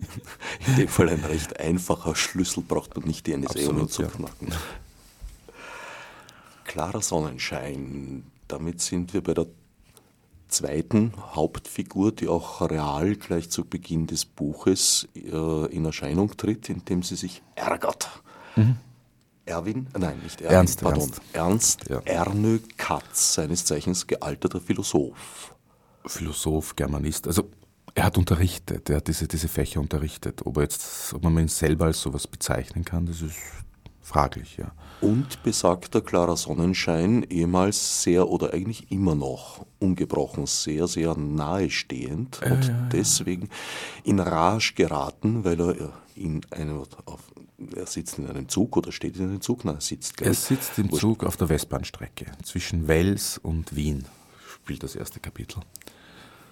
In 0.66 0.76
dem 0.76 0.88
Fall 0.88 1.08
ein 1.08 1.24
recht 1.24 1.58
einfacher 1.60 2.14
Schlüssel, 2.14 2.62
braucht 2.62 2.96
man 2.96 3.06
nicht 3.06 3.26
die 3.26 3.36
NSA, 3.36 3.70
um 3.70 3.80
ihn 3.80 3.88
zu 3.88 4.04
knacken. 4.04 4.48
Ja. 4.48 4.56
Klarer 6.64 7.02
Sonnenschein, 7.02 8.24
damit 8.48 8.80
sind 8.80 9.14
wir 9.14 9.22
bei 9.22 9.34
der 9.34 9.46
zweiten 10.48 11.12
Hauptfigur, 11.34 12.12
die 12.12 12.28
auch 12.28 12.60
real 12.62 13.16
gleich 13.16 13.50
zu 13.50 13.64
Beginn 13.64 14.06
des 14.06 14.24
Buches 14.24 15.08
äh, 15.14 15.66
in 15.66 15.84
Erscheinung 15.84 16.36
tritt, 16.36 16.68
indem 16.68 17.02
sie 17.02 17.16
sich 17.16 17.42
ärgert. 17.54 18.08
Mhm. 18.56 18.76
Erwin, 19.46 19.88
nein, 19.98 20.18
nicht 20.22 20.40
Erwin, 20.40 20.56
Ernst, 20.56 20.80
pardon, 20.80 21.02
Ernst, 21.02 21.20
Ernst 21.32 21.84
ja. 21.90 22.00
Ernö 22.04 22.60
Katz, 22.78 23.34
seines 23.34 23.64
Zeichens 23.64 24.06
gealterter 24.06 24.60
Philosoph. 24.60 25.53
Philosoph, 26.06 26.76
Germanist. 26.76 27.26
Also 27.26 27.50
er 27.94 28.04
hat 28.04 28.18
unterrichtet, 28.18 28.90
er 28.90 28.96
hat 28.96 29.08
diese, 29.08 29.28
diese 29.28 29.48
Fächer 29.48 29.80
unterrichtet. 29.80 30.44
Ob, 30.44 30.58
jetzt, 30.58 31.14
ob 31.14 31.22
man 31.22 31.38
ihn 31.38 31.48
selber 31.48 31.86
als 31.86 32.00
sowas 32.00 32.26
bezeichnen 32.26 32.84
kann, 32.84 33.06
das 33.06 33.22
ist 33.22 33.38
fraglich, 34.02 34.56
ja. 34.58 34.72
Und 35.00 35.42
besagter 35.42 36.00
klarer 36.00 36.36
Sonnenschein, 36.36 37.24
ehemals 37.24 38.02
sehr 38.02 38.28
oder 38.28 38.52
eigentlich 38.52 38.90
immer 38.90 39.14
noch 39.14 39.66
ungebrochen 39.78 40.46
sehr, 40.46 40.86
sehr 40.88 41.16
nahestehend 41.16 42.40
äh, 42.42 42.52
und 42.52 42.68
ja, 42.68 42.88
deswegen 42.92 43.48
in 44.02 44.20
Rage 44.20 44.74
geraten, 44.74 45.44
weil 45.44 45.60
er 45.60 45.92
in 46.14 46.42
einem, 46.50 46.82
auf, 47.06 47.20
er 47.74 47.86
sitzt 47.86 48.18
in 48.18 48.28
einem 48.28 48.48
Zug 48.48 48.76
oder 48.76 48.92
steht 48.92 49.16
in 49.16 49.24
einem 49.24 49.40
Zug? 49.40 49.64
Nein, 49.64 49.76
er 49.76 49.80
sitzt. 49.80 50.20
Er 50.20 50.34
sitzt 50.34 50.78
im 50.78 50.92
Zug 50.92 51.24
auf 51.24 51.36
der 51.36 51.48
Westbahnstrecke 51.48 52.26
zwischen 52.42 52.88
Wels 52.88 53.38
und 53.38 53.74
Wien, 53.74 54.04
spielt 54.62 54.82
das 54.82 54.96
erste 54.96 55.20
Kapitel. 55.20 55.60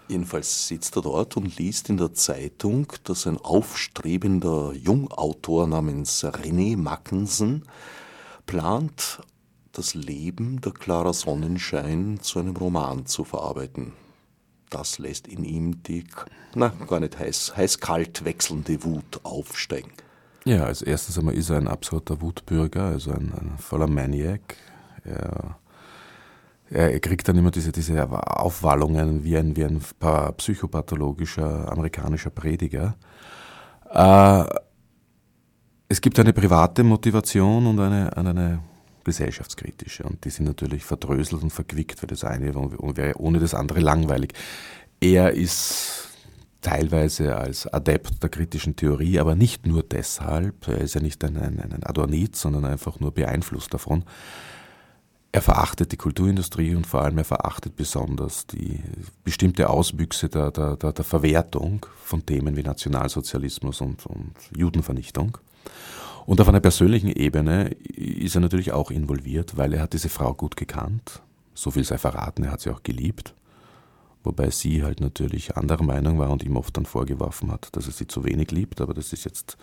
Jedenfalls 0.08 0.68
sitzt 0.68 0.96
er 0.96 1.02
dort 1.02 1.36
und 1.36 1.56
liest 1.58 1.88
in 1.88 1.96
der 1.96 2.12
Zeitung, 2.12 2.92
dass 3.04 3.26
ein 3.26 3.38
aufstrebender 3.38 4.72
Jungautor 4.74 5.66
namens 5.66 6.24
René 6.24 6.76
Mackensen 6.76 7.64
plant, 8.46 9.20
das 9.72 9.94
Leben 9.94 10.60
der 10.60 10.72
Clara 10.72 11.12
Sonnenschein 11.12 12.18
zu 12.20 12.38
einem 12.38 12.56
Roman 12.56 13.06
zu 13.06 13.24
verarbeiten. 13.24 13.94
Das 14.68 14.98
lässt 14.98 15.26
in 15.28 15.44
ihm 15.44 15.82
die, 15.82 16.04
na, 16.54 16.68
gar 16.88 17.00
nicht 17.00 17.18
heiß, 17.18 17.56
heiß-kalt 17.56 18.24
wechselnde 18.24 18.84
Wut 18.84 19.20
aufsteigen. 19.22 19.92
Ja, 20.44 20.64
als 20.64 20.82
erstes 20.82 21.18
einmal 21.18 21.34
ist 21.34 21.50
er 21.50 21.56
ein 21.56 21.68
absoluter 21.68 22.20
Wutbürger, 22.20 22.84
also 22.84 23.12
ein, 23.12 23.32
ein 23.38 23.58
voller 23.58 23.86
Maniac. 23.86 24.56
Er 25.04 25.58
er 26.72 27.00
kriegt 27.00 27.28
dann 27.28 27.36
immer 27.36 27.50
diese, 27.50 27.72
diese 27.72 28.08
Aufwallungen 28.10 29.24
wie 29.24 29.36
ein, 29.36 29.56
wie 29.56 29.64
ein 29.64 29.80
psychopathologischer 30.36 31.70
amerikanischer 31.70 32.30
Prediger. 32.30 32.96
Äh, 33.90 34.44
es 35.88 36.00
gibt 36.00 36.18
eine 36.18 36.32
private 36.32 36.82
Motivation 36.82 37.66
und 37.66 37.78
eine, 37.78 38.16
eine 38.16 38.60
gesellschaftskritische. 39.04 40.04
Und 40.04 40.24
die 40.24 40.30
sind 40.30 40.46
natürlich 40.46 40.84
verdröselt 40.84 41.42
und 41.42 41.50
verquickt, 41.50 41.98
für 41.98 42.06
das 42.06 42.24
eine 42.24 42.54
wäre 42.54 43.18
ohne 43.18 43.38
das 43.38 43.54
andere 43.54 43.80
langweilig. 43.80 44.32
Er 45.00 45.32
ist 45.32 46.08
teilweise 46.62 47.36
als 47.36 47.66
Adept 47.66 48.22
der 48.22 48.30
kritischen 48.30 48.76
Theorie, 48.76 49.18
aber 49.18 49.34
nicht 49.34 49.66
nur 49.66 49.82
deshalb. 49.82 50.68
Er 50.68 50.78
ist 50.78 50.94
ja 50.94 51.00
nicht 51.00 51.22
ein, 51.24 51.36
ein, 51.36 51.60
ein 51.60 51.82
Adornit, 51.82 52.36
sondern 52.36 52.64
einfach 52.64 53.00
nur 53.00 53.12
beeinflusst 53.12 53.74
davon. 53.74 54.04
Er 55.34 55.40
verachtet 55.40 55.92
die 55.92 55.96
Kulturindustrie 55.96 56.74
und 56.74 56.86
vor 56.86 57.02
allem 57.02 57.16
er 57.16 57.24
verachtet 57.24 57.74
besonders 57.74 58.46
die 58.46 58.80
bestimmte 59.24 59.70
Auswüchse 59.70 60.28
der, 60.28 60.50
der, 60.50 60.76
der, 60.76 60.92
der 60.92 61.04
Verwertung 61.04 61.86
von 62.04 62.24
Themen 62.26 62.54
wie 62.54 62.62
Nationalsozialismus 62.62 63.80
und, 63.80 64.04
und 64.04 64.34
Judenvernichtung. 64.54 65.38
Und 66.26 66.40
auf 66.40 66.48
einer 66.48 66.60
persönlichen 66.60 67.10
Ebene 67.10 67.70
ist 67.96 68.34
er 68.34 68.42
natürlich 68.42 68.72
auch 68.72 68.90
involviert, 68.90 69.56
weil 69.56 69.72
er 69.72 69.82
hat 69.82 69.94
diese 69.94 70.10
Frau 70.10 70.34
gut 70.34 70.56
gekannt. 70.56 71.22
So 71.54 71.70
viel 71.70 71.84
sei 71.84 71.96
verraten, 71.96 72.44
er 72.44 72.52
hat 72.52 72.60
sie 72.60 72.70
auch 72.70 72.82
geliebt 72.82 73.34
wobei 74.24 74.50
sie 74.50 74.82
halt 74.82 75.00
natürlich 75.00 75.56
anderer 75.56 75.82
Meinung 75.82 76.18
war 76.18 76.30
und 76.30 76.42
ihm 76.42 76.56
oft 76.56 76.76
dann 76.76 76.86
vorgeworfen 76.86 77.50
hat, 77.50 77.68
dass 77.72 77.86
er 77.86 77.92
sie 77.92 78.06
zu 78.06 78.24
wenig 78.24 78.50
liebt, 78.50 78.80
aber 78.80 78.94
das 78.94 79.12
ist 79.12 79.24
jetzt 79.24 79.56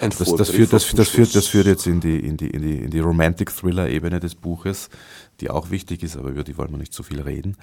ein 0.00 0.10
das, 0.10 0.18
das, 0.34 0.50
führt, 0.50 0.72
das, 0.72 0.90
das, 0.92 1.08
führt, 1.08 1.34
das 1.34 1.46
führt 1.46 1.66
jetzt 1.66 1.86
in 1.86 2.00
die, 2.00 2.18
in 2.18 2.36
die, 2.36 2.48
in 2.48 2.62
die, 2.62 2.78
in 2.78 2.90
die 2.90 2.98
Romantic-Thriller-Ebene 2.98 4.20
des 4.20 4.34
Buches, 4.34 4.88
die 5.40 5.50
auch 5.50 5.70
wichtig 5.70 6.02
ist, 6.02 6.16
aber 6.16 6.30
über 6.30 6.44
die 6.44 6.56
wollen 6.56 6.70
wir 6.70 6.78
nicht 6.78 6.92
zu 6.92 7.02
viel 7.02 7.20
reden. 7.20 7.56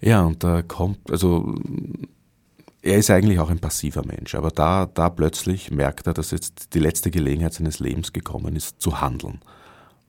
Ja, 0.00 0.22
und 0.22 0.42
da 0.44 0.62
kommt, 0.62 1.10
also 1.10 1.54
er 2.82 2.98
ist 2.98 3.10
eigentlich 3.10 3.38
auch 3.38 3.50
ein 3.50 3.60
passiver 3.60 4.04
Mensch, 4.04 4.34
aber 4.34 4.50
da, 4.50 4.86
da 4.86 5.08
plötzlich 5.08 5.70
merkt 5.70 6.06
er, 6.06 6.14
dass 6.14 6.30
jetzt 6.30 6.74
die 6.74 6.80
letzte 6.80 7.10
Gelegenheit 7.10 7.54
seines 7.54 7.78
Lebens 7.78 8.12
gekommen 8.12 8.56
ist, 8.56 8.80
zu 8.80 9.00
handeln 9.00 9.40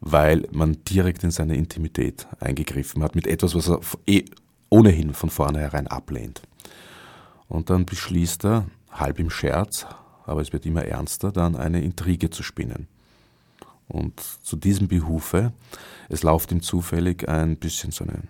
weil 0.01 0.47
man 0.51 0.83
direkt 0.85 1.23
in 1.23 1.31
seine 1.31 1.55
Intimität 1.55 2.27
eingegriffen 2.39 3.03
hat 3.03 3.15
mit 3.15 3.27
etwas, 3.27 3.55
was 3.55 3.69
er 3.69 3.79
eh 4.05 4.25
ohnehin 4.69 5.13
von 5.13 5.29
vornherein 5.29 5.87
ablehnt. 5.87 6.41
Und 7.47 7.69
dann 7.69 7.85
beschließt 7.85 8.45
er, 8.45 8.65
halb 8.91 9.19
im 9.19 9.29
Scherz, 9.29 9.85
aber 10.25 10.41
es 10.41 10.53
wird 10.53 10.65
immer 10.65 10.83
ernster, 10.83 11.31
dann 11.31 11.55
eine 11.55 11.81
Intrige 11.81 12.29
zu 12.29 12.43
spinnen. 12.43 12.87
Und 13.87 14.19
zu 14.19 14.55
diesem 14.55 14.87
Behufe, 14.87 15.53
es 16.09 16.23
läuft 16.23 16.51
ihm 16.51 16.61
zufällig 16.61 17.29
ein 17.29 17.57
bisschen 17.57 17.91
so 17.91 18.05
eine 18.05 18.23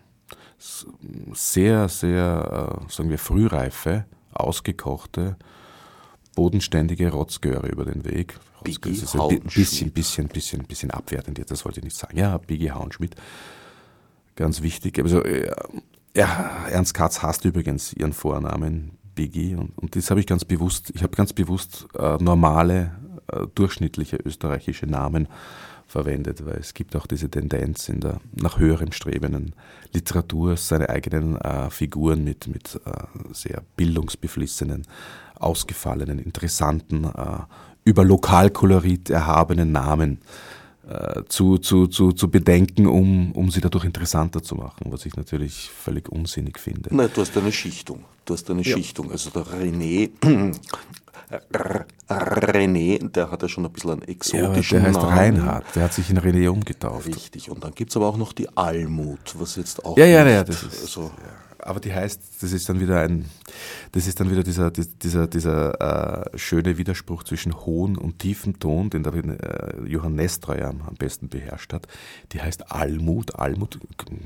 sehr, 1.33 1.87
sehr, 1.89 2.79
äh, 2.87 2.91
sagen 2.91 3.09
wir, 3.09 3.19
frühreife, 3.19 4.05
ausgekochte, 4.33 5.37
bodenständige 6.35 7.11
Rotzgöre 7.11 7.67
über 7.67 7.85
den 7.85 8.03
Weg. 8.03 8.37
Biggie 8.63 8.91
ist 8.91 9.15
ein 9.15 9.39
bisschen, 9.41 9.91
bisschen, 9.91 10.27
bisschen, 10.27 10.63
bisschen 10.63 10.91
abwertend 10.91 11.37
jetzt, 11.37 11.51
das 11.51 11.65
wollte 11.65 11.79
ich 11.79 11.83
nicht 11.83 11.95
sagen. 11.95 12.17
Ja, 12.17 12.37
Biggie 12.37 12.71
Hauenschmidt. 12.71 13.15
Ganz 14.35 14.61
wichtig. 14.61 14.99
Also, 14.99 15.23
ja, 16.15 16.65
Ernst 16.69 16.93
Katz 16.93 17.21
hasst 17.21 17.45
übrigens 17.45 17.93
ihren 17.93 18.13
Vornamen 18.13 18.97
Biggie 19.15 19.55
und, 19.55 19.77
und 19.77 19.95
das 19.95 20.09
habe 20.09 20.19
ich 20.19 20.27
ganz 20.27 20.45
bewusst, 20.45 20.91
ich 20.93 21.03
habe 21.03 21.15
ganz 21.15 21.33
bewusst 21.33 21.87
äh, 21.97 22.17
normale, 22.17 22.91
äh, 23.31 23.45
durchschnittliche 23.53 24.17
österreichische 24.17 24.87
Namen 24.87 25.27
verwendet, 25.87 26.45
weil 26.45 26.57
es 26.57 26.73
gibt 26.73 26.95
auch 26.95 27.05
diese 27.05 27.29
Tendenz 27.29 27.89
in 27.89 27.99
der 27.99 28.19
nach 28.33 28.57
höherem 28.59 28.91
strebenden 28.91 29.53
Literatur, 29.93 30.57
seine 30.57 30.89
eigenen 30.89 31.37
äh, 31.37 31.69
Figuren 31.69 32.23
mit, 32.23 32.47
mit 32.47 32.79
äh, 32.85 33.33
sehr 33.33 33.61
bildungsbeflissenen, 33.77 34.87
ausgefallenen, 35.35 36.19
interessanten, 36.19 37.05
äh, 37.05 37.39
über 37.83 38.03
Lokalkolorit 38.03 39.09
erhabenen 39.11 39.71
Namen 39.71 40.13
äh, 40.13 40.64
zu, 41.29 41.57
zu, 41.57 41.87
zu, 41.87 42.11
zu 42.11 42.29
bedenken, 42.29 42.85
um, 42.85 43.31
um 43.31 43.49
sie 43.49 43.61
dadurch 43.61 43.85
interessanter 43.85 44.43
zu 44.43 44.55
machen, 44.55 44.91
was 44.91 45.05
ich 45.05 45.15
natürlich 45.15 45.69
völlig 45.69 46.09
unsinnig 46.09 46.59
finde. 46.59 46.95
Nein, 46.95 47.09
du 47.13 47.21
hast 47.21 47.35
eine 47.37 47.51
Schichtung. 47.51 48.05
Du 48.25 48.33
hast 48.33 48.49
eine 48.49 48.61
ja. 48.61 48.75
Schichtung. 48.75 49.11
Also 49.11 49.29
der 49.31 49.43
René 49.43 50.09
René, 52.09 53.09
der 53.09 53.31
hat 53.31 53.41
ja 53.41 53.49
schon 53.49 53.65
ein 53.65 53.71
bisschen 53.71 53.91
einen 53.91 54.01
exotischen 54.03 54.77
ja, 54.77 54.83
der 54.83 54.89
heißt 54.89 55.01
Namen. 55.01 55.17
Reinhard, 55.17 55.65
der 55.75 55.83
hat 55.83 55.93
sich 55.93 56.09
in 56.09 56.19
René 56.19 56.49
umgetauft. 56.49 57.07
Richtig, 57.07 57.49
und 57.49 57.63
dann 57.63 57.73
gibt 57.73 57.89
es 57.91 57.97
aber 57.97 58.07
auch 58.07 58.17
noch 58.17 58.33
die 58.33 58.55
Almut, 58.55 59.35
was 59.39 59.55
jetzt 59.55 59.83
auch. 59.83 59.97
Ja, 59.97 60.05
ja, 60.05 60.27
ja, 60.27 60.43
das 60.43 60.63
ist. 60.63 60.81
Also, 60.81 61.01
ja. 61.01 61.44
Aber 61.65 61.79
die 61.79 61.91
heißt, 61.91 62.21
das 62.43 62.53
ist 62.53 62.69
dann 62.69 62.79
wieder 62.79 63.01
ein, 63.01 63.25
das 63.91 64.05
ist 64.05 64.19
dann 64.19 64.29
wieder 64.29 64.43
dieser, 64.43 64.69
dieser, 64.69 65.25
dieser 65.25 66.27
äh, 66.33 66.37
schöne 66.37 66.77
Widerspruch 66.77 67.23
zwischen 67.23 67.65
hohen 67.65 67.97
und 67.97 68.19
tiefem 68.19 68.59
Ton, 68.59 68.91
den 68.91 69.01
der 69.01 69.13
äh, 69.15 69.87
Johann 69.87 70.13
Nestreuer 70.13 70.67
am, 70.69 70.83
am 70.83 70.93
besten 70.93 71.27
beherrscht 71.27 71.73
hat. 71.73 71.87
Die 72.33 72.41
heißt 72.41 72.71
Almut. 72.71 73.39
Almut, 73.39 73.79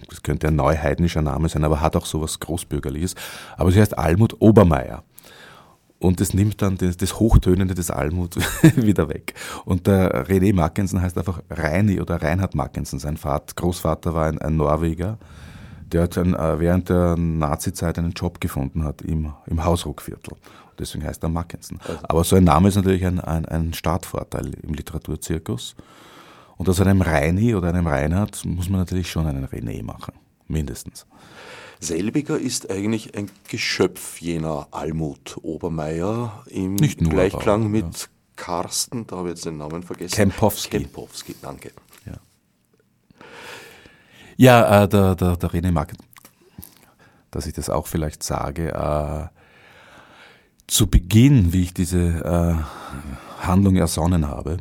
das 0.10 0.22
könnte 0.22 0.50
ein 0.50 0.58
neuheidnischer 0.58 1.22
Name 1.22 1.48
sein, 1.48 1.64
aber 1.64 1.80
hat 1.80 1.96
auch 1.96 2.06
sowas 2.06 2.42
Großbürgerliches. 2.42 3.16
Aber 3.56 3.72
sie 3.72 3.80
heißt 3.80 3.98
Almut 3.98 4.42
Obermeier. 4.42 5.06
Und 5.98 6.20
das 6.20 6.34
nimmt 6.34 6.62
dann 6.62 6.78
das, 6.78 6.98
das 6.98 7.22
Hochtönende 7.22 7.74
des 7.74 7.90
Almut 7.90 8.36
wieder 8.76 9.08
weg. 9.08 9.34
Und 9.64 9.88
der 9.88 10.28
René 10.28 10.54
Mackensen 10.54 11.02
heißt 11.02 11.18
einfach 11.18 11.42
Reini 11.50 12.02
oder 12.02 12.22
Reinhard 12.22 12.54
Mackensen. 12.54 13.00
Sein 13.00 13.16
Vater, 13.16 13.54
Großvater 13.56 14.14
war 14.14 14.26
ein, 14.26 14.40
ein 14.40 14.58
Norweger, 14.58 15.20
der 15.90 16.04
hat 16.04 16.18
ein, 16.18 16.34
äh, 16.34 16.60
während 16.60 16.90
der 16.90 17.16
Nazi-Zeit 17.18 17.98
einen 17.98 18.12
Job 18.12 18.40
gefunden 18.40 18.84
hat 18.84 19.02
im, 19.02 19.34
im 19.48 19.64
Hausruckviertel. 19.64 20.36
Deswegen 20.78 21.04
heißt 21.04 21.22
er 21.24 21.30
Mackensen. 21.30 21.80
Also. 21.82 22.00
Aber 22.04 22.24
so 22.24 22.36
ein 22.36 22.44
Name 22.46 22.70
ist 22.70 22.76
natürlich 22.76 23.06
ein, 23.06 23.20
ein, 23.20 23.46
ein 23.46 23.74
Startvorteil 23.74 24.54
im 24.64 24.74
Literaturzirkus. 24.74 25.76
Und 26.58 26.68
aus 26.70 26.82
einem 26.82 27.02
Reini 27.02 27.56
oder 27.56 27.70
einem 27.70 27.88
Reinhard 27.88 28.44
muss 28.46 28.70
man 28.70 28.82
natürlich 28.82 29.10
schon 29.10 29.28
einen 29.28 29.46
René 29.46 29.84
machen. 29.84 30.14
Mindestens. 30.48 31.06
Selbiger 31.80 32.38
ist 32.38 32.70
eigentlich 32.70 33.16
ein 33.16 33.30
Geschöpf 33.48 34.20
jener 34.20 34.68
Almut 34.72 35.38
Obermeier 35.42 36.44
im 36.48 36.76
Gleichklang 36.76 37.62
aber, 37.62 37.70
mit 37.70 38.02
ja. 38.02 38.08
Karsten, 38.36 39.08
da 39.08 39.18
habe 39.18 39.30
ich 39.30 39.36
jetzt 39.36 39.46
den 39.46 39.58
Namen 39.58 39.84
vergessen. 39.84 40.16
Kempowski. 40.16 40.80
Kempowski, 40.80 41.36
danke. 41.42 41.72
Ja, 44.40 44.84
äh, 44.84 44.88
der, 44.88 45.16
der, 45.16 45.36
der 45.36 45.50
René 45.50 45.70
Market, 45.70 45.98
dass 47.30 47.46
ich 47.46 47.52
das 47.52 47.70
auch 47.70 47.88
vielleicht 47.88 48.24
sage, 48.24 48.72
äh, 48.74 49.28
zu 50.66 50.88
Beginn, 50.88 51.52
wie 51.52 51.64
ich 51.64 51.74
diese 51.74 52.00
äh, 52.24 53.44
Handlung 53.46 53.76
ersonnen 53.76 54.30
habe, 54.30 54.56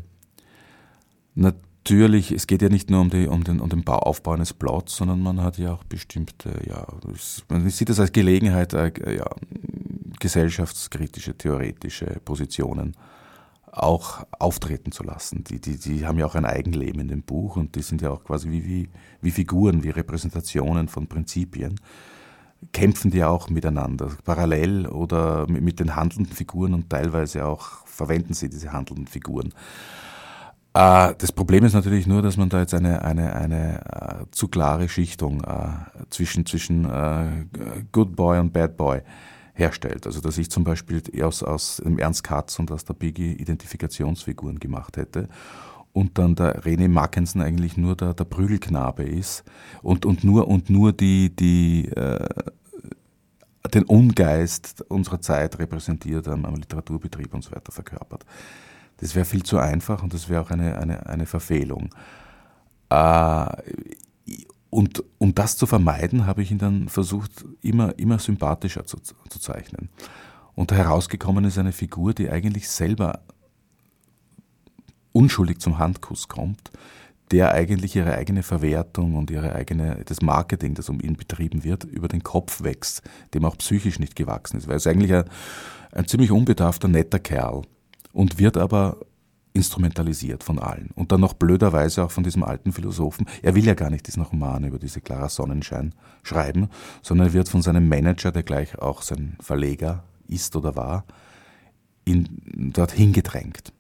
natürlich, 1.36 2.32
es 2.32 2.48
geht 2.48 2.60
ja 2.60 2.70
nicht 2.70 2.90
nur 2.90 3.02
um, 3.02 3.10
die, 3.10 3.28
um, 3.28 3.44
den, 3.44 3.60
um 3.60 3.68
den 3.68 3.84
Bauaufbau 3.84 4.32
eines 4.32 4.52
Plots, 4.52 4.96
sondern 4.96 5.22
man 5.22 5.40
hat 5.40 5.58
ja 5.58 5.74
auch 5.74 5.84
bestimmte, 5.84 6.60
ja, 6.66 6.84
man 7.48 7.70
sieht 7.70 7.88
das 7.88 8.00
als 8.00 8.10
Gelegenheit, 8.10 8.72
äh, 8.72 8.90
ja, 9.16 9.30
gesellschaftskritische, 10.18 11.38
theoretische 11.38 12.20
Positionen 12.24 12.96
auch 13.72 14.26
auftreten 14.38 14.92
zu 14.92 15.02
lassen. 15.02 15.44
Die, 15.44 15.61
die, 15.61 15.78
die 15.78 16.07
haben 16.07 16.18
ja 16.18 16.26
auch 16.26 16.35
ein 16.35 16.44
Eigenleben 16.44 17.00
in 17.00 17.09
dem 17.09 17.22
Buch 17.22 17.57
und 17.57 17.74
die 17.74 17.83
sind 17.83 18.02
ja 18.02 18.11
auch 18.11 18.24
quasi 18.24 18.50
wie, 18.50 18.64
wie, 18.64 18.88
wie 19.20 19.31
Figuren, 19.31 19.83
wie 19.83 19.90
Repräsentationen 19.90 20.88
von 20.88 21.07
Prinzipien. 21.07 21.81
Kämpfen 22.72 23.11
die 23.11 23.22
auch 23.22 23.50
miteinander, 23.50 24.11
parallel 24.24 24.87
oder 24.87 25.46
mit, 25.48 25.78
den 25.78 25.94
handelnden 25.94 26.35
Figuren 26.35 26.74
und 26.74 26.90
teilweise 26.90 27.46
auch 27.46 27.87
verwenden 27.87 28.35
sie 28.35 28.48
diese 28.48 28.72
handelnden 28.72 29.07
Figuren. 29.07 29.54
Äh, 30.74 31.14
das 31.16 31.31
Problem 31.31 31.64
ist 31.64 31.74
natürlich 31.74 32.07
nur, 32.07 32.20
dass 32.20 32.37
man 32.37 32.48
da 32.48 32.61
jetzt 32.61 32.74
eine, 32.74 33.02
eine, 33.02 33.35
eine 33.35 33.81
uh, 33.94 34.24
zu 34.33 34.48
klare 34.48 34.88
Schichtung 34.88 35.42
uh, 35.46 35.70
zwischen, 36.11 36.46
zwischen 36.46 36.83
Good 37.92 38.16
Boy 38.16 38.40
und 38.40 38.52
Bad 38.52 38.76
Boy 38.76 39.02
herstellt. 39.59 40.07
Also 40.07 40.21
dass 40.21 40.38
ich 40.38 40.51
zum 40.51 40.64
Beispiel 40.64 41.03
aus, 41.23 41.42
aus 41.42 41.83
dem 41.85 41.99
Ernst 41.99 42.25
Katz 42.25 42.59
und 42.59 42.71
aus 42.71 42.85
der 42.85 42.94
Biggie 42.94 43.33
Identifikationsfiguren 43.33 44.61
gemacht 44.61 44.97
hätte 44.97 45.29
und 45.92 46.18
dann 46.18 46.35
der 46.35 46.62
René 46.62 46.88
Mackensen 46.88 47.40
eigentlich 47.40 47.77
nur 47.77 47.97
der, 47.97 48.14
der 48.14 48.25
Prügelknabe 48.25 49.03
ist 49.03 49.44
und, 49.83 50.07
und 50.07 50.23
nur, 50.23 50.49
und 50.49 50.71
nur 50.71 50.92
die, 50.92 51.35
die, 51.35 51.88
äh, 51.88 52.29
den 53.75 53.85
Ungeist 53.85 54.85
unserer 54.88 55.21
Zeit 55.21 55.59
repräsentiert 55.59 56.29
am, 56.29 56.44
am 56.44 56.55
Literaturbetrieb 56.55 57.35
und 57.35 57.42
so 57.42 57.51
weiter 57.51 57.73
verkörpert. 57.73 58.25
Das 58.99 59.14
wäre 59.14 59.25
viel 59.25 59.42
zu 59.42 59.59
einfach 59.59 60.03
und 60.03 60.14
das 60.14 60.29
wäre 60.29 60.42
auch 60.42 60.51
eine, 60.51 60.79
eine, 60.79 61.07
eine 61.07 61.27
Verfehlung. 61.27 61.90
Äh, 62.90 63.47
und 64.70 65.02
um 65.18 65.35
das 65.35 65.57
zu 65.57 65.66
vermeiden, 65.66 66.26
habe 66.26 66.42
ich 66.42 66.50
ihn 66.50 66.59
dann 66.59 66.88
versucht, 66.88 67.44
immer, 67.62 67.98
immer 67.98 68.18
sympathischer 68.18 68.85
zu, 68.85 68.98
zu 68.98 69.38
zeichnen. 69.40 69.88
Und 70.54 70.72
herausgekommen 70.72 71.44
ist 71.44 71.59
eine 71.59 71.72
Figur, 71.72 72.12
die 72.12 72.31
eigentlich 72.31 72.68
selber 72.68 73.20
unschuldig 75.12 75.61
zum 75.61 75.78
Handkuss 75.78 76.28
kommt, 76.28 76.70
der 77.31 77.52
eigentlich 77.52 77.96
ihre 77.96 78.14
eigene 78.14 78.42
Verwertung 78.42 79.16
und 79.16 79.31
ihre 79.31 79.54
eigene, 79.54 80.02
das 80.04 80.22
Marketing, 80.22 80.74
das 80.74 80.88
um 80.88 81.00
ihn 81.00 81.16
betrieben 81.16 81.64
wird, 81.64 81.85
über 81.85 82.09
den 82.09 82.22
Kopf 82.22 82.62
wächst, 82.62 83.02
dem 83.35 83.44
auch 83.44 83.57
psychisch 83.59 83.98
nicht 83.98 84.16
gewachsen 84.16 84.59
ist. 84.59 84.66
Weil 84.66 84.74
er 84.74 84.78
ist 84.78 84.87
eigentlich 84.87 85.14
ein, 85.14 85.24
ein 85.92 86.07
ziemlich 86.07 86.31
unbedarfter, 86.31 86.88
netter 86.88 87.18
Kerl 87.18 87.62
und 88.12 88.38
wird 88.38 88.57
aber 88.57 88.98
instrumentalisiert 89.59 90.44
von 90.44 90.59
allen. 90.59 90.90
Und 90.94 91.12
dann 91.12 91.21
noch 91.21 91.35
blöderweise 91.35 92.05
auch 92.05 92.11
von 92.11 92.25
diesem 92.25 92.44
alten 92.44 92.73
Philosophen. 92.73 93.27
Er 93.42 93.55
will 93.55 93.66
ja 93.66 93.75
gar 93.75 93.90
nicht 93.90 94.07
diesen 94.07 94.23
Roman 94.23 94.64
über 94.64 94.79
diese 94.79 95.01
Clara 95.01 95.29
Sonnenschein 95.29 95.94
schreiben, 96.23 96.68
sondern 97.03 97.29
er 97.29 97.33
wird 97.33 97.49
von 97.49 97.61
seinem 97.61 97.88
Manager, 97.88 98.33
der 98.33 98.44
gleich 98.44 98.79
auch 98.79 99.03
sein 99.03 99.37
Verleger 99.40 100.05
ist 100.29 100.55
oder 100.57 100.77
war, 100.77 101.05
in, 102.05 102.73
dorthin 102.73 103.12
gedrängt. 103.12 103.73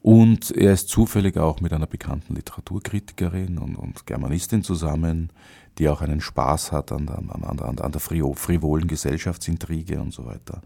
Und 0.00 0.50
er 0.50 0.72
ist 0.72 0.88
zufällig 0.88 1.36
auch 1.36 1.60
mit 1.60 1.72
einer 1.72 1.86
bekannten 1.86 2.34
Literaturkritikerin 2.34 3.58
und, 3.58 3.76
und 3.76 4.06
Germanistin 4.06 4.62
zusammen, 4.62 5.30
die 5.78 5.88
auch 5.88 6.02
einen 6.02 6.20
Spaß 6.20 6.72
hat 6.72 6.92
an, 6.92 7.08
an, 7.08 7.30
an, 7.30 7.78
an 7.78 7.92
der 7.92 8.00
frivolen 8.00 8.88
Gesellschaftsintrige 8.88 10.00
und 10.00 10.12
so 10.12 10.26
weiter. 10.26 10.62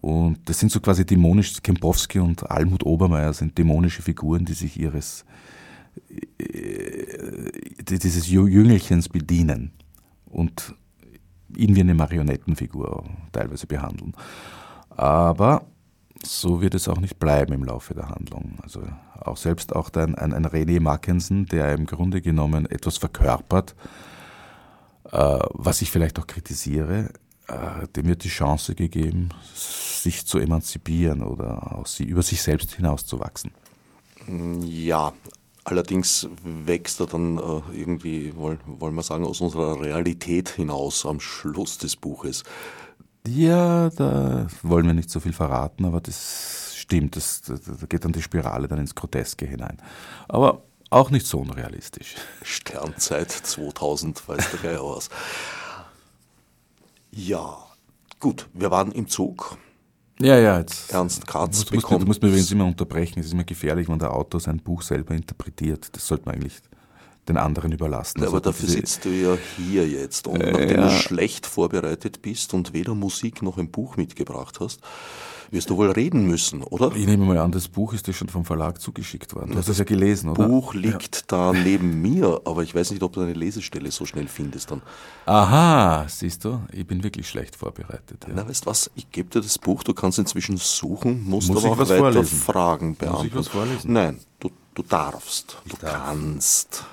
Und 0.00 0.48
das 0.48 0.60
sind 0.60 0.70
so 0.70 0.80
quasi 0.80 1.04
dämonisch, 1.04 1.60
Kempowski 1.60 2.20
und 2.20 2.48
Almut 2.48 2.84
Obermeier 2.84 3.32
sind 3.32 3.58
dämonische 3.58 4.02
Figuren, 4.02 4.44
die 4.44 4.54
sich 4.54 4.78
ihres, 4.78 5.24
äh, 6.38 7.50
dieses 7.82 8.28
Jüngelchens 8.28 9.08
bedienen 9.08 9.72
und 10.26 10.74
ihn 11.56 11.74
wie 11.74 11.80
eine 11.80 11.94
Marionettenfigur 11.94 13.04
teilweise 13.32 13.66
behandeln. 13.66 14.14
Aber 14.90 15.66
so 16.22 16.60
wird 16.60 16.74
es 16.74 16.88
auch 16.88 17.00
nicht 17.00 17.18
bleiben 17.18 17.52
im 17.52 17.64
Laufe 17.64 17.94
der 17.94 18.08
Handlung. 18.08 18.58
Also 18.62 18.82
auch 19.20 19.36
selbst 19.36 19.74
auch 19.74 19.90
ein, 19.94 20.14
ein, 20.14 20.32
ein 20.32 20.46
René 20.46 20.80
Mackensen, 20.80 21.46
der 21.46 21.72
im 21.74 21.86
Grunde 21.86 22.20
genommen 22.20 22.66
etwas 22.66 22.98
verkörpert, 22.98 23.74
äh, 25.10 25.38
was 25.54 25.82
ich 25.82 25.90
vielleicht 25.90 26.18
auch 26.18 26.26
kritisiere, 26.26 27.10
dem 27.96 28.06
wird 28.06 28.24
die 28.24 28.28
Chance 28.28 28.74
gegeben, 28.74 29.30
sich 29.54 30.26
zu 30.26 30.38
emanzipieren 30.38 31.22
oder 31.22 31.82
sie, 31.86 32.04
über 32.04 32.22
sich 32.22 32.42
selbst 32.42 32.72
hinauszuwachsen. 32.72 33.52
Ja, 34.62 35.12
allerdings 35.64 36.28
wächst 36.42 37.00
er 37.00 37.06
dann 37.06 37.38
äh, 37.38 37.62
irgendwie, 37.72 38.34
wollen, 38.36 38.60
wir 38.94 39.02
sagen, 39.02 39.24
aus 39.24 39.40
unserer 39.40 39.80
Realität 39.80 40.50
hinaus 40.50 41.06
am 41.06 41.20
Schluss 41.20 41.78
des 41.78 41.96
Buches. 41.96 42.44
Ja, 43.26 43.90
da 43.90 44.46
wollen 44.62 44.86
wir 44.86 44.94
nicht 44.94 45.10
so 45.10 45.20
viel 45.20 45.32
verraten, 45.32 45.84
aber 45.84 46.00
das 46.00 46.74
stimmt, 46.76 47.16
das, 47.16 47.42
da 47.42 47.86
geht 47.88 48.04
dann 48.04 48.12
die 48.12 48.22
Spirale 48.22 48.68
dann 48.68 48.78
ins 48.78 48.94
Groteske 48.94 49.46
hinein. 49.46 49.78
Aber 50.28 50.62
auch 50.90 51.10
nicht 51.10 51.26
so 51.26 51.40
unrealistisch. 51.40 52.14
Sternzeit 52.42 53.30
2000 53.30 54.26
weiß 54.28 54.50
der 54.52 54.60
Geier 54.60 54.82
aus. 54.82 55.10
Ja, 57.18 57.68
Gut, 58.20 58.48
wir 58.52 58.70
waren 58.70 58.92
im 58.92 59.06
Zug. 59.06 59.56
Ja, 60.20 60.36
ja, 60.36 60.58
jetzt. 60.58 60.92
Ernst 60.92 61.26
Katz 61.26 61.58
muss, 61.58 61.64
bekommt. 61.66 62.02
Du 62.02 62.06
musst 62.06 62.20
mir 62.20 62.28
übrigens 62.28 62.50
immer 62.50 62.66
unterbrechen. 62.66 63.20
Es 63.20 63.26
ist 63.26 63.32
immer 63.32 63.44
gefährlich, 63.44 63.88
wenn 63.88 64.00
der 64.00 64.12
Autor 64.12 64.40
sein 64.40 64.58
Buch 64.58 64.82
selber 64.82 65.14
interpretiert. 65.14 65.88
Das 65.92 66.08
sollte 66.08 66.26
man 66.26 66.34
eigentlich 66.34 66.54
den 67.28 67.36
anderen 67.36 67.70
überlassen. 67.70 68.20
Ja, 68.20 68.26
aber 68.26 68.38
also 68.38 68.50
dafür 68.50 68.68
sitzt 68.68 69.04
du 69.04 69.10
ja 69.10 69.38
hier 69.56 69.86
jetzt. 69.86 70.26
Und 70.26 70.40
äh, 70.40 70.50
nachdem 70.50 70.80
ja. 70.80 70.88
du 70.88 70.90
schlecht 70.90 71.46
vorbereitet 71.46 72.22
bist 72.22 72.54
und 72.54 72.72
weder 72.72 72.96
Musik 72.96 73.42
noch 73.42 73.58
ein 73.58 73.70
Buch 73.70 73.96
mitgebracht 73.96 74.58
hast, 74.58 74.80
wirst 75.50 75.70
du 75.70 75.76
wohl 75.76 75.90
reden 75.90 76.26
müssen, 76.26 76.62
oder? 76.62 76.94
Ich 76.94 77.06
nehme 77.06 77.24
mal 77.24 77.38
an, 77.38 77.52
das 77.52 77.68
Buch 77.68 77.92
ist 77.92 78.06
dir 78.06 78.12
schon 78.12 78.28
vom 78.28 78.44
Verlag 78.44 78.80
zugeschickt 78.80 79.34
worden. 79.34 79.52
Du 79.52 79.58
hast 79.58 79.68
das 79.68 79.78
ja 79.78 79.84
gelesen, 79.84 80.30
oder? 80.30 80.42
Das 80.42 80.50
Buch 80.50 80.74
liegt 80.74 81.16
ja. 81.16 81.22
da 81.26 81.52
neben 81.64 82.02
mir, 82.02 82.40
aber 82.44 82.62
ich 82.62 82.74
weiß 82.74 82.90
nicht, 82.90 83.02
ob 83.02 83.12
du 83.12 83.20
eine 83.20 83.32
Lesestelle 83.32 83.90
so 83.90 84.06
schnell 84.06 84.28
findest 84.28 84.70
dann. 84.70 84.82
Aha, 85.26 86.06
siehst 86.08 86.44
du, 86.44 86.60
ich 86.72 86.86
bin 86.86 87.02
wirklich 87.02 87.28
schlecht 87.28 87.56
vorbereitet. 87.56 88.24
Ja. 88.26 88.34
Na, 88.34 88.48
weißt 88.48 88.66
du 88.66 88.70
was, 88.70 88.90
ich 88.94 89.10
gebe 89.10 89.30
dir 89.30 89.40
das 89.40 89.58
Buch, 89.58 89.82
du 89.82 89.94
kannst 89.94 90.18
inzwischen 90.18 90.56
suchen, 90.56 91.24
musst 91.24 91.48
Muss 91.48 91.64
aber 91.64 91.74
auch 91.74 91.78
weiter 91.78 91.98
vorlesen? 91.98 92.38
Fragen 92.38 92.96
beantworten. 92.96 93.24
Muss 93.24 93.26
ich 93.26 93.34
was 93.34 93.48
vorlesen? 93.48 93.92
Nein, 93.92 94.18
du, 94.40 94.50
du 94.74 94.82
darfst, 94.82 95.58
ich 95.64 95.72
du 95.72 95.78
darf. 95.78 96.04
kannst 96.04 96.84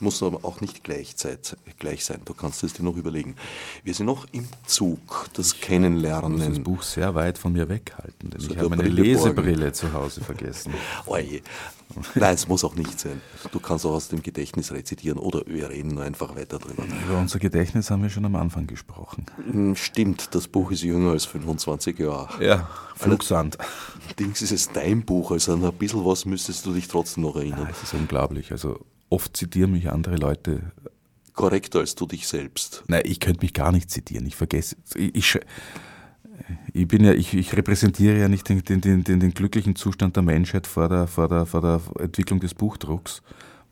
muss 0.00 0.22
aber 0.22 0.44
auch 0.44 0.60
nicht 0.60 0.84
gleichzeitig, 0.84 1.56
gleich 1.78 2.04
sein. 2.04 2.20
Du 2.24 2.34
kannst 2.34 2.62
es 2.62 2.72
dir 2.72 2.82
noch 2.82 2.96
überlegen. 2.96 3.36
Wir 3.84 3.94
sind 3.94 4.06
noch 4.06 4.26
im 4.32 4.46
Zug, 4.66 5.28
das 5.34 5.52
ich 5.54 5.60
Kennenlernen. 5.60 6.34
Ich 6.34 6.38
muss 6.38 6.56
das 6.56 6.64
Buch 6.64 6.82
sehr 6.82 7.14
weit 7.14 7.38
von 7.38 7.52
mir 7.52 7.68
weghalten, 7.68 8.30
denn 8.30 8.40
so 8.40 8.50
ich 8.50 8.58
habe 8.58 8.70
meine 8.70 8.82
Brille 8.82 9.02
Lesebrille 9.02 9.56
borgen. 9.56 9.74
zu 9.74 9.92
Hause 9.92 10.20
vergessen. 10.22 10.72
Oje. 11.06 11.42
Nein, 12.14 12.34
es 12.34 12.46
muss 12.46 12.64
auch 12.64 12.76
nicht 12.76 13.00
sein. 13.00 13.20
Du 13.50 13.58
kannst 13.58 13.84
auch 13.84 13.94
aus 13.94 14.08
dem 14.08 14.22
Gedächtnis 14.22 14.72
rezitieren 14.72 15.18
oder 15.18 15.42
wir 15.46 15.70
reden 15.70 15.94
nur 15.94 16.04
einfach 16.04 16.36
weiter 16.36 16.58
drüber. 16.58 16.84
Über 17.06 17.18
unser 17.18 17.38
Gedächtnis 17.38 17.90
haben 17.90 18.02
wir 18.02 18.10
schon 18.10 18.24
am 18.24 18.36
Anfang 18.36 18.66
gesprochen. 18.66 19.26
Hm, 19.50 19.74
stimmt, 19.74 20.34
das 20.34 20.46
Buch 20.46 20.70
ist 20.70 20.82
jünger 20.82 21.10
als 21.10 21.24
25 21.24 21.98
Jahre. 21.98 22.44
Ja, 22.44 22.68
Flugsand. 22.94 23.58
Allerdings 24.06 24.42
ist 24.42 24.52
es 24.52 24.70
dein 24.70 25.04
Buch, 25.04 25.32
also 25.32 25.54
an 25.54 25.64
ein 25.64 25.72
bisschen 25.72 26.04
was 26.04 26.24
müsstest 26.26 26.64
du 26.66 26.72
dich 26.72 26.86
trotzdem 26.86 27.24
noch 27.24 27.36
erinnern. 27.36 27.64
Ja, 27.64 27.70
es 27.70 27.82
ist 27.82 27.94
unglaublich. 27.94 28.52
Also 28.52 28.78
oft 29.10 29.36
zitieren 29.36 29.72
mich 29.72 29.90
andere 29.90 30.16
Leute. 30.16 30.72
Korrekter 31.34 31.80
als 31.80 31.94
du 31.94 32.06
dich 32.06 32.26
selbst. 32.26 32.84
Nein, 32.88 33.02
ich 33.04 33.20
könnte 33.20 33.42
mich 33.42 33.52
gar 33.52 33.72
nicht 33.72 33.90
zitieren. 33.90 34.26
Ich 34.26 34.36
vergesse. 34.36 34.76
Ich, 34.94 35.14
ich, 35.14 35.40
ich 36.72 36.88
bin 36.88 37.04
ja, 37.04 37.12
ich, 37.12 37.34
ich, 37.34 37.54
repräsentiere 37.54 38.18
ja 38.18 38.28
nicht 38.28 38.48
den, 38.48 38.62
den, 38.64 38.80
den, 38.80 39.04
den, 39.04 39.34
glücklichen 39.34 39.76
Zustand 39.76 40.16
der 40.16 40.22
Menschheit 40.22 40.66
vor 40.66 40.88
der, 40.88 41.06
vor, 41.06 41.28
der, 41.28 41.46
vor 41.46 41.60
der 41.60 41.80
Entwicklung 41.98 42.40
des 42.40 42.54
Buchdrucks, 42.54 43.22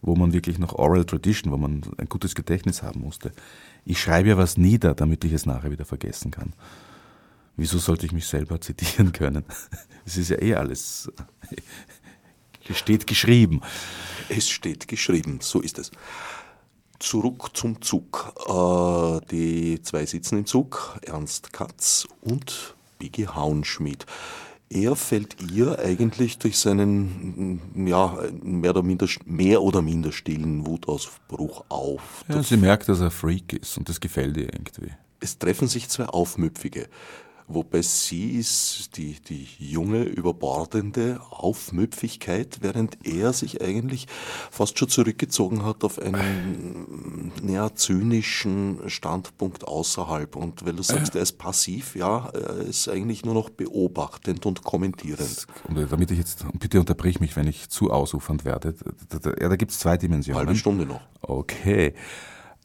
wo 0.00 0.14
man 0.14 0.32
wirklich 0.32 0.58
noch 0.58 0.74
Oral 0.74 1.04
Tradition, 1.04 1.52
wo 1.52 1.56
man 1.56 1.82
ein 1.96 2.08
gutes 2.08 2.34
Gedächtnis 2.34 2.82
haben 2.82 3.00
musste. 3.00 3.32
Ich 3.84 4.00
schreibe 4.00 4.28
ja 4.28 4.36
was 4.36 4.56
nieder, 4.56 4.94
damit 4.94 5.24
ich 5.24 5.32
es 5.32 5.46
nachher 5.46 5.70
wieder 5.70 5.84
vergessen 5.84 6.30
kann. 6.30 6.52
Wieso 7.56 7.78
sollte 7.78 8.06
ich 8.06 8.12
mich 8.12 8.26
selber 8.26 8.60
zitieren 8.60 9.12
können? 9.12 9.44
Es 10.04 10.16
ist 10.16 10.30
ja 10.30 10.40
eh 10.40 10.54
alles. 10.54 11.10
Es 12.68 12.78
steht 12.78 13.06
geschrieben. 13.06 13.60
Es 14.28 14.48
steht 14.48 14.88
geschrieben, 14.88 15.38
so 15.40 15.60
ist 15.60 15.78
es. 15.78 15.90
Zurück 16.98 17.50
zum 17.54 17.80
Zug. 17.80 18.32
Äh, 18.48 19.26
die 19.30 19.80
zwei 19.82 20.04
sitzen 20.04 20.38
im 20.38 20.46
Zug, 20.46 20.98
Ernst 21.02 21.52
Katz 21.52 22.06
und 22.20 22.76
Biggie 22.98 23.28
Hauenschmidt. 23.28 24.04
Er 24.70 24.96
fällt 24.96 25.36
ihr 25.50 25.78
eigentlich 25.78 26.38
durch 26.38 26.58
seinen 26.58 27.86
ja, 27.86 28.18
mehr, 28.42 28.70
oder 28.70 28.82
minder, 28.82 29.06
mehr 29.24 29.62
oder 29.62 29.80
minder 29.80 30.12
stillen 30.12 30.66
Wutausbruch 30.66 31.64
auf. 31.70 32.24
Ja, 32.28 32.42
sie 32.42 32.58
merkt, 32.58 32.88
dass 32.88 33.00
er 33.00 33.10
Freak 33.10 33.54
ist 33.54 33.78
und 33.78 33.88
das 33.88 34.00
gefällt 34.00 34.36
ihr 34.36 34.52
irgendwie. 34.52 34.92
Es 35.20 35.38
treffen 35.38 35.68
sich 35.68 35.88
zwei 35.88 36.04
Aufmüpfige 36.04 36.88
wobei 37.48 37.82
sie 37.82 38.38
ist 38.38 38.96
die, 38.96 39.16
die 39.28 39.48
junge, 39.58 40.02
überbordende 40.02 41.20
Aufmüpfigkeit, 41.30 42.58
während 42.60 42.98
er 43.06 43.32
sich 43.32 43.62
eigentlich 43.62 44.06
fast 44.50 44.78
schon 44.78 44.88
zurückgezogen 44.88 45.64
hat 45.64 45.84
auf 45.84 45.98
einen 45.98 47.32
ja, 47.46 47.74
zynischen 47.74 48.88
Standpunkt 48.88 49.66
außerhalb. 49.66 50.36
Und 50.36 50.64
weil 50.64 50.74
du 50.74 50.82
sagst, 50.82 51.16
er 51.16 51.22
ist 51.22 51.38
passiv, 51.38 51.96
ja, 51.96 52.28
er 52.28 52.56
ist 52.58 52.88
eigentlich 52.88 53.24
nur 53.24 53.34
noch 53.34 53.50
beobachtend 53.50 54.46
und 54.46 54.62
kommentierend. 54.62 55.46
Und 55.66 55.90
damit 55.90 56.10
ich 56.10 56.18
jetzt, 56.18 56.44
bitte 56.58 56.78
unterbrich 56.78 57.20
mich, 57.20 57.36
wenn 57.36 57.46
ich 57.46 57.68
zu 57.68 57.90
ausufernd 57.90 58.44
werde. 58.44 58.74
Ja, 59.40 59.48
da 59.48 59.56
gibt 59.56 59.72
es 59.72 59.78
zwei 59.78 59.96
Dimensionen. 59.96 60.38
Halbe 60.38 60.56
Stunde 60.56 60.86
noch. 60.86 61.00
Okay. 61.20 61.94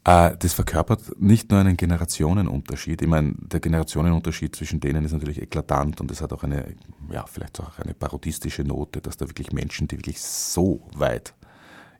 Äh, 0.06 0.36
das 0.38 0.54
verkörpert 0.54 1.20
nicht 1.20 1.50
nur 1.50 1.60
einen 1.60 1.78
Generationenunterschied. 1.78 3.02
Ich 3.02 3.08
meine, 3.08 3.34
der 3.38 3.60
Generationenunterschied 3.60 4.56
zwischen 4.56 4.80
denen 4.80 5.06
ist 5.06 5.14
natürlich 5.14 5.42
eklatant 5.42 6.02
und 6.02 6.12
es 6.12 6.22
hat 6.22 6.34
auch 6.34 6.44
eine, 6.44 6.76
ja, 7.12 7.26
vielleicht 7.26 7.60
auch 7.62 7.80
eine 7.80 7.94
parodistische 7.94 8.64
Note, 8.64 9.02
dass 9.02 9.18
da 9.18 9.30
wirklich 9.30 9.52
Menschen, 9.52 9.88
die 9.88 9.98
wirklich 9.98 10.22
so 10.22 10.88
weit 10.96 11.34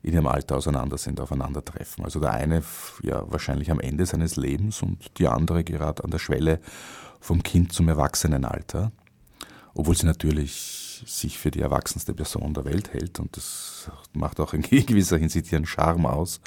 in 0.02 0.12
ihrem 0.12 0.26
Alter 0.26 0.56
auseinander 0.56 0.98
sind, 0.98 1.18
aufeinandertreffen. 1.18 2.04
Also 2.04 2.20
der 2.20 2.32
eine 2.32 2.62
ja 3.02 3.24
wahrscheinlich 3.32 3.70
am 3.70 3.80
Ende 3.80 4.04
seines 4.04 4.36
Lebens 4.36 4.82
und 4.82 5.18
die 5.18 5.26
andere 5.26 5.64
gerade 5.64 6.04
an 6.04 6.10
der 6.10 6.18
Schwelle 6.18 6.60
vom 7.20 7.42
Kind 7.42 7.72
zum 7.72 7.88
Erwachsenenalter, 7.88 8.92
obwohl 9.72 9.96
sie 9.96 10.04
natürlich 10.04 11.02
sich 11.06 11.38
für 11.38 11.50
die 11.50 11.62
erwachsenste 11.62 12.12
Person 12.12 12.52
der 12.52 12.66
Welt 12.66 12.92
hält 12.92 13.18
und 13.18 13.34
das 13.34 13.90
macht 14.12 14.40
auch 14.40 14.52
in 14.52 14.60
gewisser 14.86 15.16
Hinsicht 15.16 15.50
ihren 15.50 15.64
Charme 15.64 16.04
aus. 16.04 16.42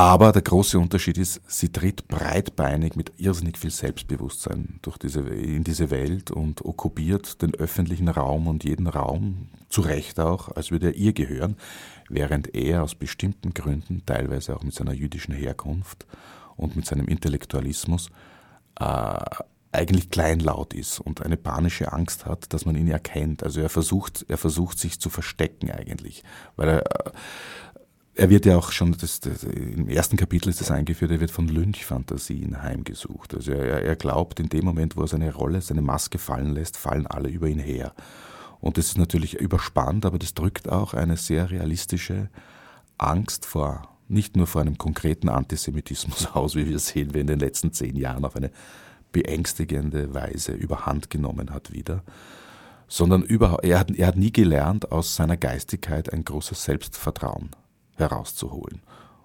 Aber 0.00 0.32
der 0.32 0.40
große 0.40 0.78
Unterschied 0.78 1.18
ist, 1.18 1.42
sie 1.46 1.68
tritt 1.68 2.08
breitbeinig 2.08 2.96
mit 2.96 3.12
irrsinnig 3.18 3.58
viel 3.58 3.70
Selbstbewusstsein 3.70 4.78
durch 4.80 4.96
diese, 4.96 5.20
in 5.20 5.62
diese 5.62 5.90
Welt 5.90 6.30
und 6.30 6.64
okkupiert 6.64 7.42
den 7.42 7.54
öffentlichen 7.54 8.08
Raum 8.08 8.46
und 8.46 8.64
jeden 8.64 8.86
Raum, 8.86 9.50
zu 9.68 9.82
Recht 9.82 10.18
auch, 10.18 10.48
als 10.56 10.70
würde 10.70 10.86
er 10.86 10.94
ihr 10.94 11.12
gehören, 11.12 11.56
während 12.08 12.54
er 12.54 12.82
aus 12.82 12.94
bestimmten 12.94 13.52
Gründen, 13.52 14.02
teilweise 14.06 14.56
auch 14.56 14.62
mit 14.62 14.72
seiner 14.72 14.94
jüdischen 14.94 15.34
Herkunft 15.34 16.06
und 16.56 16.76
mit 16.76 16.86
seinem 16.86 17.06
Intellektualismus, 17.06 18.08
äh, 18.80 19.18
eigentlich 19.72 20.10
kleinlaut 20.10 20.72
ist 20.72 20.98
und 20.98 21.22
eine 21.22 21.36
panische 21.36 21.92
Angst 21.92 22.24
hat, 22.24 22.52
dass 22.54 22.64
man 22.64 22.74
ihn 22.74 22.88
erkennt. 22.88 23.44
Also 23.44 23.60
er 23.60 23.68
versucht, 23.68 24.24
er 24.28 24.38
versucht 24.38 24.78
sich 24.78 24.98
zu 24.98 25.10
verstecken 25.10 25.70
eigentlich, 25.70 26.24
weil 26.56 26.68
er 26.70 27.12
er 28.20 28.28
wird 28.28 28.44
ja 28.44 28.58
auch 28.58 28.70
schon, 28.70 28.94
das, 29.00 29.20
das, 29.20 29.44
im 29.44 29.88
ersten 29.88 30.18
Kapitel 30.18 30.50
ist 30.50 30.60
das 30.60 30.70
eingeführt, 30.70 31.10
er 31.10 31.20
wird 31.20 31.30
von 31.30 31.48
Lynchfantasien 31.48 32.62
heimgesucht. 32.62 33.34
Also 33.34 33.52
er, 33.52 33.82
er 33.82 33.96
glaubt, 33.96 34.38
in 34.40 34.50
dem 34.50 34.66
Moment, 34.66 34.94
wo 34.94 35.00
er 35.00 35.08
seine 35.08 35.32
Rolle, 35.32 35.62
seine 35.62 35.80
Maske 35.80 36.18
fallen 36.18 36.52
lässt, 36.52 36.76
fallen 36.76 37.06
alle 37.06 37.30
über 37.30 37.48
ihn 37.48 37.58
her. 37.58 37.94
Und 38.60 38.76
das 38.76 38.88
ist 38.88 38.98
natürlich 38.98 39.40
überspannt, 39.40 40.04
aber 40.04 40.18
das 40.18 40.34
drückt 40.34 40.68
auch 40.68 40.92
eine 40.92 41.16
sehr 41.16 41.50
realistische 41.50 42.28
Angst 42.98 43.46
vor, 43.46 43.88
nicht 44.06 44.36
nur 44.36 44.46
vor 44.46 44.60
einem 44.60 44.76
konkreten 44.76 45.30
Antisemitismus 45.30 46.26
aus, 46.34 46.56
wie 46.56 46.68
wir 46.68 46.78
sehen, 46.78 47.14
wie 47.14 47.20
in 47.20 47.26
den 47.26 47.38
letzten 47.38 47.72
zehn 47.72 47.96
Jahren 47.96 48.26
auf 48.26 48.36
eine 48.36 48.50
beängstigende 49.12 50.12
Weise 50.12 50.52
überhand 50.52 51.08
genommen 51.08 51.54
hat 51.54 51.72
wieder, 51.72 52.02
sondern 52.86 53.22
überhaupt, 53.22 53.64
er 53.64 53.78
hat, 53.78 53.90
er 53.92 54.08
hat 54.08 54.16
nie 54.16 54.30
gelernt, 54.30 54.92
aus 54.92 55.16
seiner 55.16 55.38
Geistigkeit 55.38 56.12
ein 56.12 56.22
großes 56.22 56.64
Selbstvertrauen 56.64 57.48
herauszuholen. 58.00 58.80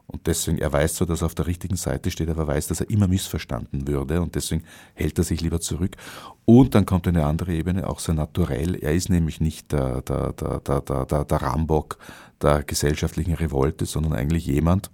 Und 0.08 0.28
deswegen, 0.28 0.60
er 0.60 0.72
weiß 0.72 0.96
zwar, 0.96 1.08
dass 1.08 1.22
er 1.22 1.26
auf 1.26 1.36
der 1.36 1.48
richtigen 1.48 1.78
Seite 1.78 2.12
steht, 2.12 2.30
aber 2.30 2.48
weiß, 2.48 2.68
dass 2.68 2.80
er 2.80 2.90
immer 2.90 3.08
missverstanden 3.08 3.88
würde 3.88 4.22
und 4.22 4.36
deswegen 4.36 4.64
hält 4.94 5.18
er 5.18 5.24
sich 5.24 5.42
lieber 5.42 5.60
zurück. 5.60 5.98
Und 6.46 6.76
dann 6.76 6.86
kommt 6.86 7.08
eine 7.08 7.26
andere 7.26 7.54
Ebene, 7.54 7.90
auch 7.90 8.00
sehr 8.00 8.14
naturell. 8.14 8.76
Er 8.76 8.94
ist 8.94 9.10
nämlich 9.10 9.42
nicht 9.42 9.72
der, 9.72 10.02
der, 10.04 10.34
der, 10.34 10.60
der, 10.60 10.82
der, 10.82 11.06
der, 11.06 11.26
der 11.26 11.42
Rambock 11.42 11.98
der 12.42 12.64
gesellschaftlichen 12.64 13.34
Revolte, 13.34 13.86
sondern 13.86 14.14
eigentlich 14.14 14.46
jemand, 14.46 14.92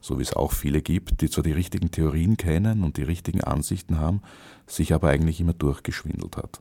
so 0.00 0.18
wie 0.18 0.22
es 0.22 0.34
auch 0.34 0.52
viele 0.52 0.82
gibt, 0.82 1.20
die 1.20 1.30
zwar 1.30 1.44
die 1.44 1.52
richtigen 1.52 1.92
Theorien 1.92 2.36
kennen 2.36 2.82
und 2.82 2.96
die 2.96 3.04
richtigen 3.04 3.42
Ansichten 3.42 4.00
haben, 4.00 4.20
sich 4.66 4.92
aber 4.92 5.10
eigentlich 5.10 5.40
immer 5.40 5.52
durchgeschwindelt 5.52 6.36
hat 6.36 6.60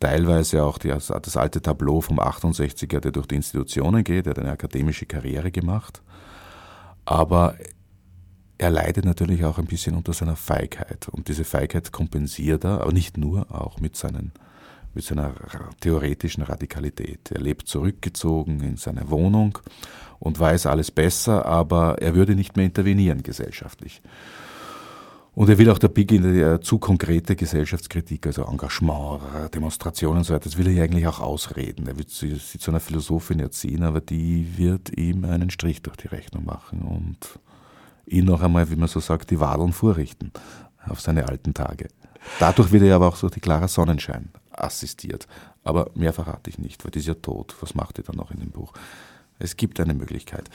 teilweise 0.00 0.64
auch 0.64 0.78
die, 0.78 0.88
das 0.88 1.36
alte 1.36 1.62
Tableau 1.62 2.00
vom 2.00 2.20
68er, 2.20 3.00
der 3.00 3.12
durch 3.12 3.26
die 3.26 3.36
Institutionen 3.36 4.04
geht, 4.04 4.26
er 4.26 4.30
hat 4.30 4.38
eine 4.38 4.50
akademische 4.50 5.06
Karriere 5.06 5.50
gemacht, 5.50 6.02
aber 7.04 7.56
er 8.58 8.70
leidet 8.70 9.04
natürlich 9.04 9.44
auch 9.44 9.58
ein 9.58 9.66
bisschen 9.66 9.94
unter 9.94 10.12
seiner 10.12 10.36
Feigheit 10.36 11.08
und 11.08 11.28
diese 11.28 11.44
Feigheit 11.44 11.92
kompensiert 11.92 12.64
er, 12.64 12.80
aber 12.80 12.92
nicht 12.92 13.18
nur, 13.18 13.50
auch 13.54 13.80
mit, 13.80 13.96
seinen, 13.96 14.32
mit 14.94 15.04
seiner 15.04 15.34
theoretischen 15.80 16.42
Radikalität. 16.42 17.30
Er 17.30 17.40
lebt 17.40 17.68
zurückgezogen 17.68 18.60
in 18.60 18.76
seine 18.76 19.10
Wohnung 19.10 19.58
und 20.18 20.38
weiß 20.38 20.66
alles 20.66 20.90
besser, 20.90 21.44
aber 21.44 22.00
er 22.00 22.14
würde 22.14 22.34
nicht 22.34 22.56
mehr 22.56 22.66
intervenieren 22.66 23.22
gesellschaftlich. 23.22 24.00
Und 25.36 25.50
er 25.50 25.58
will 25.58 25.68
auch 25.68 25.78
der 25.78 25.88
Big 25.88 26.12
in 26.12 26.22
der 26.22 26.62
zu 26.62 26.78
konkrete 26.78 27.36
Gesellschaftskritik, 27.36 28.26
also 28.26 28.44
Engagement, 28.44 29.20
Demonstrationen 29.54 30.18
und 30.18 30.24
so 30.24 30.32
weiter, 30.32 30.44
das 30.44 30.56
will 30.56 30.66
er 30.66 30.82
eigentlich 30.82 31.06
auch 31.06 31.20
ausreden. 31.20 31.86
Er 31.86 31.98
wird 31.98 32.08
sie, 32.08 32.36
sie 32.36 32.58
zu 32.58 32.70
einer 32.70 32.80
Philosophin 32.80 33.40
erziehen, 33.40 33.82
aber 33.82 34.00
die 34.00 34.56
wird 34.56 34.96
ihm 34.96 35.26
einen 35.26 35.50
Strich 35.50 35.82
durch 35.82 35.98
die 35.98 36.08
Rechnung 36.08 36.46
machen 36.46 36.80
und 36.80 37.38
ihn 38.06 38.24
noch 38.24 38.40
einmal, 38.40 38.70
wie 38.70 38.76
man 38.76 38.88
so 38.88 38.98
sagt, 38.98 39.30
die 39.30 39.38
Wadeln 39.38 39.74
vorrichten. 39.74 40.32
auf 40.88 41.02
seine 41.02 41.28
alten 41.28 41.52
Tage. 41.52 41.88
Dadurch 42.38 42.72
wird 42.72 42.84
er 42.84 42.96
aber 42.96 43.08
auch 43.08 43.16
so 43.16 43.28
die 43.28 43.40
Clara 43.40 43.68
Sonnenschein 43.68 44.30
assistiert. 44.52 45.26
Aber 45.64 45.90
mehr 45.94 46.14
verrate 46.14 46.48
ich 46.48 46.58
nicht, 46.58 46.82
weil 46.82 46.92
die 46.92 47.00
ist 47.00 47.08
ja 47.08 47.14
tot. 47.14 47.56
Was 47.60 47.74
macht 47.74 47.98
ihr 47.98 48.04
dann 48.04 48.16
noch 48.16 48.30
in 48.30 48.40
dem 48.40 48.52
Buch? 48.52 48.72
Es 49.38 49.56
gibt 49.56 49.80
eine 49.80 49.92
Möglichkeit. 49.92 50.48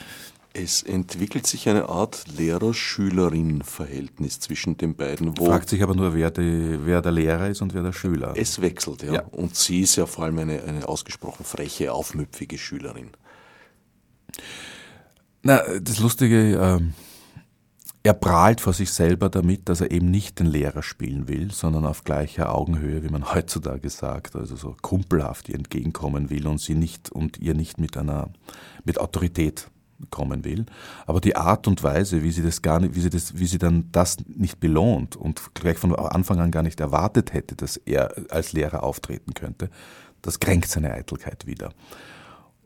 Es 0.54 0.82
entwickelt 0.82 1.46
sich 1.46 1.66
eine 1.68 1.88
Art 1.88 2.24
Lehrer-Schülerin-Verhältnis 2.36 4.40
zwischen 4.40 4.76
den 4.76 4.94
beiden. 4.94 5.38
Wo 5.38 5.46
Fragt 5.46 5.70
sich 5.70 5.82
aber 5.82 5.94
nur, 5.94 6.14
wer, 6.14 6.30
die, 6.30 6.78
wer, 6.84 7.00
der 7.00 7.12
Lehrer 7.12 7.48
ist 7.48 7.62
und 7.62 7.72
wer 7.72 7.82
der 7.82 7.92
Schüler. 7.92 8.34
Es 8.36 8.60
wechselt, 8.60 9.02
ja. 9.02 9.14
ja. 9.14 9.22
Und 9.30 9.56
sie 9.56 9.80
ist 9.80 9.96
ja 9.96 10.04
vor 10.04 10.24
allem 10.24 10.38
eine, 10.38 10.62
eine 10.62 10.86
ausgesprochen 10.86 11.46
freche, 11.46 11.92
aufmüpfige 11.92 12.58
Schülerin. 12.58 13.08
Na, 15.42 15.62
das 15.80 16.00
Lustige, 16.00 16.54
äh, 16.54 16.80
er 18.04 18.14
prahlt 18.14 18.60
vor 18.60 18.74
sich 18.74 18.92
selber 18.92 19.30
damit, 19.30 19.70
dass 19.70 19.80
er 19.80 19.90
eben 19.90 20.10
nicht 20.10 20.38
den 20.38 20.46
Lehrer 20.46 20.82
spielen 20.82 21.28
will, 21.28 21.50
sondern 21.50 21.86
auf 21.86 22.04
gleicher 22.04 22.54
Augenhöhe, 22.54 23.02
wie 23.02 23.08
man 23.08 23.32
heutzutage 23.32 23.88
sagt, 23.88 24.36
also 24.36 24.56
so 24.56 24.76
kumpelhaft 24.82 25.48
ihr 25.48 25.54
entgegenkommen 25.54 26.28
will 26.28 26.46
und 26.46 26.60
sie 26.60 26.74
nicht 26.74 27.10
und 27.10 27.38
ihr 27.38 27.54
nicht 27.54 27.78
mit 27.78 27.96
einer 27.96 28.28
mit 28.84 29.00
Autorität 29.00 29.71
kommen 30.10 30.44
will. 30.44 30.66
Aber 31.06 31.20
die 31.20 31.36
Art 31.36 31.66
und 31.66 31.82
Weise, 31.82 32.22
wie 32.22 32.30
sie 32.30 32.42
das 32.42 32.62
gar 32.62 32.80
nicht, 32.80 32.94
wie 32.94 33.00
sie 33.00 33.10
das, 33.10 33.38
wie 33.38 33.46
sie 33.46 33.58
dann 33.58 33.88
das 33.92 34.18
nicht 34.26 34.60
belohnt 34.60 35.16
und 35.16 35.54
gleich 35.54 35.78
von 35.78 35.94
Anfang 35.94 36.40
an 36.40 36.50
gar 36.50 36.62
nicht 36.62 36.80
erwartet 36.80 37.32
hätte, 37.32 37.56
dass 37.56 37.76
er 37.76 38.14
als 38.30 38.52
Lehrer 38.52 38.82
auftreten 38.82 39.34
könnte, 39.34 39.70
das 40.22 40.40
kränkt 40.40 40.68
seine 40.68 40.92
Eitelkeit 40.92 41.46
wieder. 41.46 41.72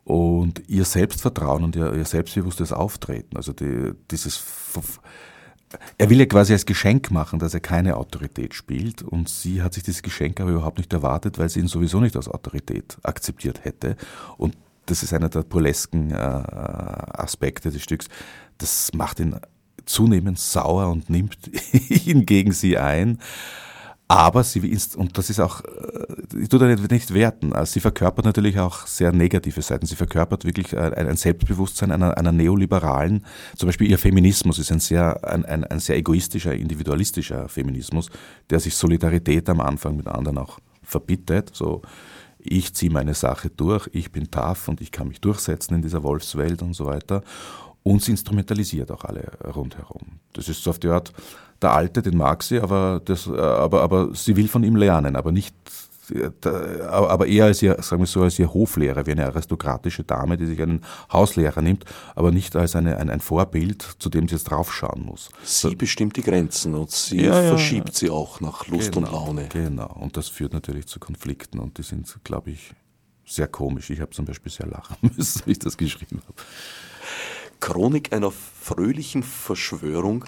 Und 0.05 0.63
ihr 0.69 0.85
Selbstvertrauen 0.85 1.65
und 1.65 1.75
ihr, 1.75 1.93
ihr 1.93 2.05
selbstbewusstes 2.05 2.73
Auftreten, 2.73 3.37
also 3.37 3.53
die, 3.53 3.93
dieses, 4.11 4.41
er 5.99 6.11
will 6.11 6.21
ja 6.21 6.27
quasi 6.27 6.53
als 6.53 6.65
Geschenk 6.65 7.11
machen, 7.11 7.41
dass 7.41 7.55
er 7.55 7.61
keine 7.61 7.97
Autorität 7.97 8.55
spielt 8.55 9.03
und 9.03 9.29
sie 9.29 9.63
hat 9.63 9.75
sich 9.75 9.83
dieses 9.83 10.03
Geschenk 10.03 10.41
aber 10.41 10.51
überhaupt 10.51 10.79
nicht 10.79 10.93
erwartet, 10.93 11.39
weil 11.39 11.49
sie 11.49 11.59
ihn 11.59 11.67
sowieso 11.67 11.99
nicht 12.01 12.15
als 12.15 12.29
Autorität 12.29 12.99
akzeptiert 13.03 13.65
hätte 13.65 13.97
und 14.37 14.57
das 14.87 15.03
ist 15.03 15.13
einer 15.13 15.29
der 15.29 15.43
burlesken 15.43 16.11
äh, 16.11 16.15
Aspekte 16.15 17.71
des 17.71 17.83
Stücks, 17.83 18.07
das 18.59 18.93
macht 18.95 19.21
ihn 19.21 19.37
zunehmend 19.85 20.39
sauer 20.39 20.89
und 20.89 21.11
nimmt 21.11 21.39
ihn 22.07 22.27
gegen 22.27 22.53
sie 22.53 22.79
ein. 22.79 23.19
Aber 24.09 24.45
sie, 24.45 24.79
und 24.97 25.19
das 25.19 25.31
ist 25.31 25.41
auch, 25.41 25.63
ich 26.41 26.49
tue 26.49 26.61
da 26.61 26.67
nicht 26.67 27.13
werten, 27.13 27.53
also 27.53 27.73
sie 27.73 27.81
verkörpert 27.81 28.25
natürlich 28.25 28.57
auch 28.61 28.87
sehr 28.87 29.11
negative 29.11 29.61
Seiten. 29.63 29.85
Sie 29.85 29.97
verkörpert 29.97 30.45
wirklich 30.45 30.79
ein 30.79 31.17
Selbstbewusstsein 31.17 31.91
einer, 31.91 32.17
einer 32.17 32.31
neoliberalen, 32.31 33.27
zum 33.57 33.67
Beispiel 33.67 33.91
ihr 33.91 33.99
Feminismus 33.99 34.61
ist 34.61 34.71
ein 34.71 34.79
sehr, 34.79 35.29
ein, 35.29 35.45
ein, 35.45 35.65
ein 35.65 35.81
sehr 35.81 35.97
egoistischer, 35.97 36.55
individualistischer 36.55 37.49
Feminismus, 37.49 38.09
der 38.49 38.61
sich 38.61 38.77
Solidarität 38.77 39.49
am 39.49 39.61
Anfang 39.61 39.97
mit 39.97 40.07
anderen 40.07 40.39
auch 40.39 40.61
verbittet, 40.85 41.51
so 41.53 41.83
ich 42.49 42.75
ziehe 42.75 42.91
meine 42.91 43.15
Sache 43.15 43.51
durch, 43.51 43.89
ich 43.93 44.13
bin 44.13 44.31
tough 44.31 44.69
und 44.69 44.81
ich 44.81 44.93
kann 44.93 45.09
mich 45.09 45.21
durchsetzen 45.21 45.75
in 45.75 45.83
dieser 45.83 46.03
Wolfswelt 46.03 46.63
und 46.63 46.75
so 46.75 46.87
weiter. 46.87 47.23
Und 47.83 48.03
sie 48.03 48.13
instrumentalisiert 48.13 48.91
auch 48.91 49.05
alle 49.05 49.31
rundherum. 49.55 50.21
Das 50.33 50.49
ist 50.49 50.63
so 50.63 50.71
auf 50.71 50.79
die 50.79 50.89
Art, 50.89 51.13
der 51.63 51.73
Alte, 51.73 52.03
den 52.03 52.17
mag 52.17 52.43
sie, 52.43 52.61
aber, 52.61 53.01
das, 53.05 53.29
aber, 53.29 53.83
aber 53.83 54.15
sie 54.15 54.37
will 54.37 54.49
von 54.49 54.65
ihm 54.65 54.77
lernen, 54.77 55.17
aber 55.17 55.33
nicht 55.33 55.55
aber 56.89 57.27
eher 57.27 57.47
als 57.47 57.63
ihr, 57.63 57.81
sagen 57.83 58.03
wir 58.03 58.07
so, 58.07 58.23
als 58.23 58.39
ihr 58.39 58.53
Hoflehrer, 58.53 59.07
wie 59.07 59.13
eine 59.13 59.27
aristokratische 59.27 60.05
Dame, 60.05 60.37
die 60.37 60.47
sich 60.47 60.61
einen 60.61 60.83
Hauslehrer 61.13 61.63
nimmt, 61.63 61.85
aber 62.15 62.31
nicht 62.31 62.55
als 62.57 62.77
eine, 62.77 62.99
ein, 62.99 63.11
ein 63.11 63.21
Vorbild, 63.21 63.97
zu 63.99 64.09
dem 64.09 64.29
sie 64.29 64.35
jetzt 64.37 64.45
draufschauen 64.45 65.05
muss. 65.05 65.29
Sie 65.43 65.69
so. 65.69 65.77
bestimmt 65.77 66.17
die 66.17 66.23
Grenzen 66.23 66.75
und 66.75 66.91
sie 66.91 67.23
ja, 67.23 67.43
ja, 67.43 67.49
verschiebt 67.49 67.95
sie 67.95 68.11
auch 68.11 68.41
nach 68.41 68.67
Lust 68.69 68.93
genau, 68.93 69.07
und 69.07 69.13
Laune. 69.13 69.49
Genau, 69.49 69.93
und 70.01 70.17
das 70.17 70.29
führt 70.29 70.53
natürlich 70.53 70.87
zu 70.87 71.01
Konflikten 71.01 71.59
und 71.59 71.79
die 71.79 71.83
sind, 71.83 72.13
glaube 72.25 72.51
ich, 72.51 72.73
sehr 73.25 73.49
komisch. 73.49 73.91
Ich 73.91 74.01
habe 74.01 74.13
zum 74.13 74.25
Beispiel 74.25 74.53
sehr 74.53 74.67
lachen 74.67 74.97
müssen, 75.17 75.41
als 75.41 75.47
ich 75.47 75.59
das 75.59 75.77
geschrieben 75.77 76.23
habe. 76.27 76.35
Chronik 77.61 78.13
einer 78.13 78.31
fröhlichen 78.31 79.23
Verschwörung. 79.23 80.25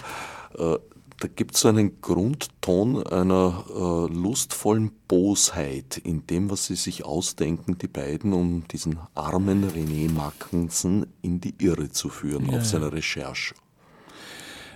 Da 1.19 1.27
gibt 1.27 1.55
es 1.55 1.61
so 1.61 1.67
einen 1.67 1.99
Grundton 1.99 3.05
einer 3.05 3.65
äh, 3.69 4.13
lustvollen 4.13 4.91
Bosheit 5.07 5.97
in 5.97 6.25
dem, 6.27 6.49
was 6.49 6.67
sie 6.67 6.75
sich 6.75 7.03
ausdenken, 7.03 7.77
die 7.77 7.89
beiden, 7.89 8.31
um 8.31 8.65
diesen 8.69 8.99
armen 9.15 9.69
René 9.69 10.09
Mackensen 10.09 11.07
in 11.21 11.41
die 11.41 11.55
Irre 11.59 11.89
zu 11.89 12.07
führen 12.07 12.49
ja, 12.49 12.59
auf 12.59 12.65
seiner 12.65 12.93
Recherche. 12.93 13.53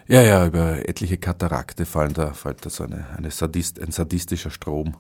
Ja, 0.08 0.22
ja, 0.22 0.46
über 0.46 0.88
etliche 0.90 1.18
Katarakte 1.18 1.86
fallen 1.86 2.14
da, 2.14 2.34
fällt 2.34 2.66
da 2.66 2.70
so 2.70 2.84
eine, 2.84 3.08
eine 3.16 3.32
Sadist, 3.32 3.80
ein 3.80 3.92
sadistischer 3.92 4.52
Strom 4.52 4.98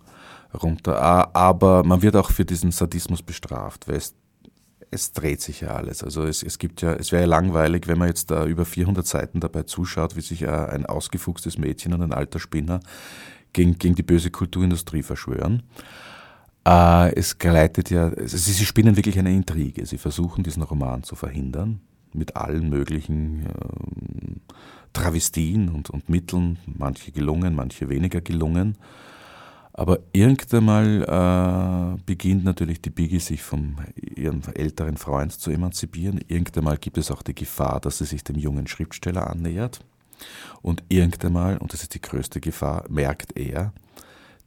runter. 0.53 1.01
Aber 1.35 1.83
man 1.83 2.01
wird 2.01 2.15
auch 2.15 2.31
für 2.31 2.45
diesen 2.45 2.71
Sadismus 2.71 3.21
bestraft, 3.21 3.89
weil 3.89 3.97
es 3.97 4.15
es 4.93 5.11
dreht 5.11 5.41
sich 5.41 5.61
ja 5.61 5.69
alles. 5.69 6.03
Also 6.03 6.23
es, 6.23 6.43
es 6.43 6.59
gibt 6.59 6.81
ja, 6.81 6.93
es 6.93 7.11
wäre 7.11 7.23
ja 7.23 7.27
langweilig, 7.27 7.87
wenn 7.87 7.97
man 7.97 8.07
jetzt 8.07 8.31
da 8.31 8.45
über 8.45 8.65
400 8.65 9.05
Seiten 9.05 9.39
dabei 9.39 9.63
zuschaut, 9.63 10.15
wie 10.15 10.21
sich 10.21 10.47
ein 10.47 10.85
ausgefuchstes 10.85 11.57
Mädchen 11.57 11.93
und 11.93 12.01
ein 12.01 12.13
alter 12.13 12.39
Spinner 12.39 12.79
gegen, 13.51 13.77
gegen 13.77 13.95
die 13.95 14.03
böse 14.03 14.31
Kulturindustrie 14.31 15.03
verschwören. 15.03 15.63
Äh, 16.65 17.13
es 17.15 17.37
gleitet 17.37 17.89
ja, 17.89 18.09
also 18.09 18.37
sie, 18.37 18.65
spinnen 18.65 18.95
wirklich 18.95 19.19
eine 19.19 19.31
Intrige. 19.31 19.85
Sie 19.85 19.97
versuchen 19.97 20.43
diesen 20.43 20.63
Roman 20.63 21.03
zu 21.03 21.15
verhindern 21.15 21.81
mit 22.13 22.35
allen 22.35 22.69
möglichen 22.69 23.47
äh, 23.47 24.53
Travestien 24.93 25.69
und, 25.69 25.89
und 25.89 26.09
Mitteln, 26.09 26.59
manche 26.65 27.11
gelungen, 27.11 27.55
manche 27.55 27.89
weniger 27.89 28.21
gelungen. 28.21 28.77
Aber 29.73 29.99
irgendwann 30.11 30.65
mal 30.65 31.97
äh, 31.97 32.01
beginnt 32.05 32.43
natürlich 32.43 32.81
die 32.81 32.91
Biggie 32.91 33.19
sich 33.19 33.41
von 33.41 33.75
ihrem 33.95 34.41
älteren 34.53 34.97
Freund 34.97 35.31
zu 35.31 35.49
emanzipieren. 35.49 36.23
Irgendwann 36.27 36.63
mal 36.63 36.77
gibt 36.77 36.99
es 36.99 37.09
auch 37.09 37.23
die 37.23 37.33
Gefahr, 37.33 37.79
dass 37.79 37.97
sie 37.97 38.05
sich 38.05 38.23
dem 38.23 38.37
jungen 38.37 38.67
Schriftsteller 38.67 39.27
annähert. 39.27 39.83
Und 40.61 40.83
irgendwann 40.89 41.33
mal, 41.33 41.57
und 41.57 41.73
das 41.73 41.81
ist 41.81 41.95
die 41.95 42.01
größte 42.01 42.39
Gefahr, 42.39 42.85
merkt 42.87 43.35
er, 43.35 43.73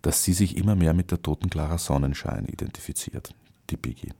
dass 0.00 0.22
sie 0.22 0.32
sich 0.32 0.56
immer 0.56 0.76
mehr 0.76 0.94
mit 0.94 1.10
der 1.10 1.20
toten 1.20 1.50
Clara 1.50 1.78
Sonnenschein 1.78 2.46
identifiziert, 2.46 3.34
die 3.70 3.76
Biggie. 3.76 4.12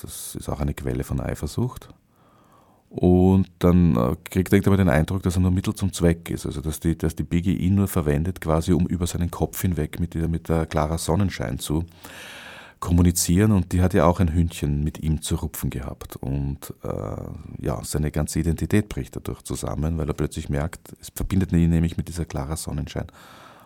Das 0.00 0.36
ist 0.36 0.48
auch 0.48 0.60
eine 0.60 0.74
Quelle 0.74 1.02
von 1.02 1.20
Eifersucht. 1.20 1.88
Und 2.94 3.48
dann 3.58 3.96
äh, 3.96 4.16
kriegt 4.22 4.52
er 4.52 4.76
den 4.76 4.90
Eindruck, 4.90 5.22
dass 5.22 5.36
er 5.36 5.40
nur 5.40 5.50
Mittel 5.50 5.72
zum 5.72 5.94
Zweck 5.94 6.28
ist. 6.28 6.44
Also 6.44 6.60
dass 6.60 6.78
die, 6.78 6.96
dass 6.96 7.16
die 7.16 7.22
Biggie 7.22 7.56
ihn 7.56 7.74
nur 7.74 7.88
verwendet, 7.88 8.42
quasi 8.42 8.74
um 8.74 8.86
über 8.86 9.06
seinen 9.06 9.30
Kopf 9.30 9.62
hinweg 9.62 9.98
mit 9.98 10.12
der, 10.12 10.28
mit 10.28 10.50
der 10.50 10.66
Clara 10.66 10.98
Sonnenschein 10.98 11.58
zu 11.58 11.86
kommunizieren. 12.80 13.52
Und 13.52 13.72
die 13.72 13.80
hat 13.80 13.94
ja 13.94 14.04
auch 14.04 14.20
ein 14.20 14.34
Hündchen 14.34 14.84
mit 14.84 15.02
ihm 15.02 15.22
zu 15.22 15.36
rupfen 15.36 15.70
gehabt. 15.70 16.16
Und 16.16 16.74
äh, 16.82 17.64
ja, 17.64 17.82
seine 17.82 18.10
ganze 18.10 18.40
Identität 18.40 18.90
bricht 18.90 19.16
dadurch 19.16 19.40
zusammen, 19.40 19.96
weil 19.96 20.08
er 20.08 20.14
plötzlich 20.14 20.50
merkt, 20.50 20.92
es 21.00 21.10
verbindet 21.14 21.50
ihn 21.52 21.70
nämlich 21.70 21.96
mit 21.96 22.08
dieser 22.08 22.26
Clara 22.26 22.56
Sonnenschein 22.56 23.06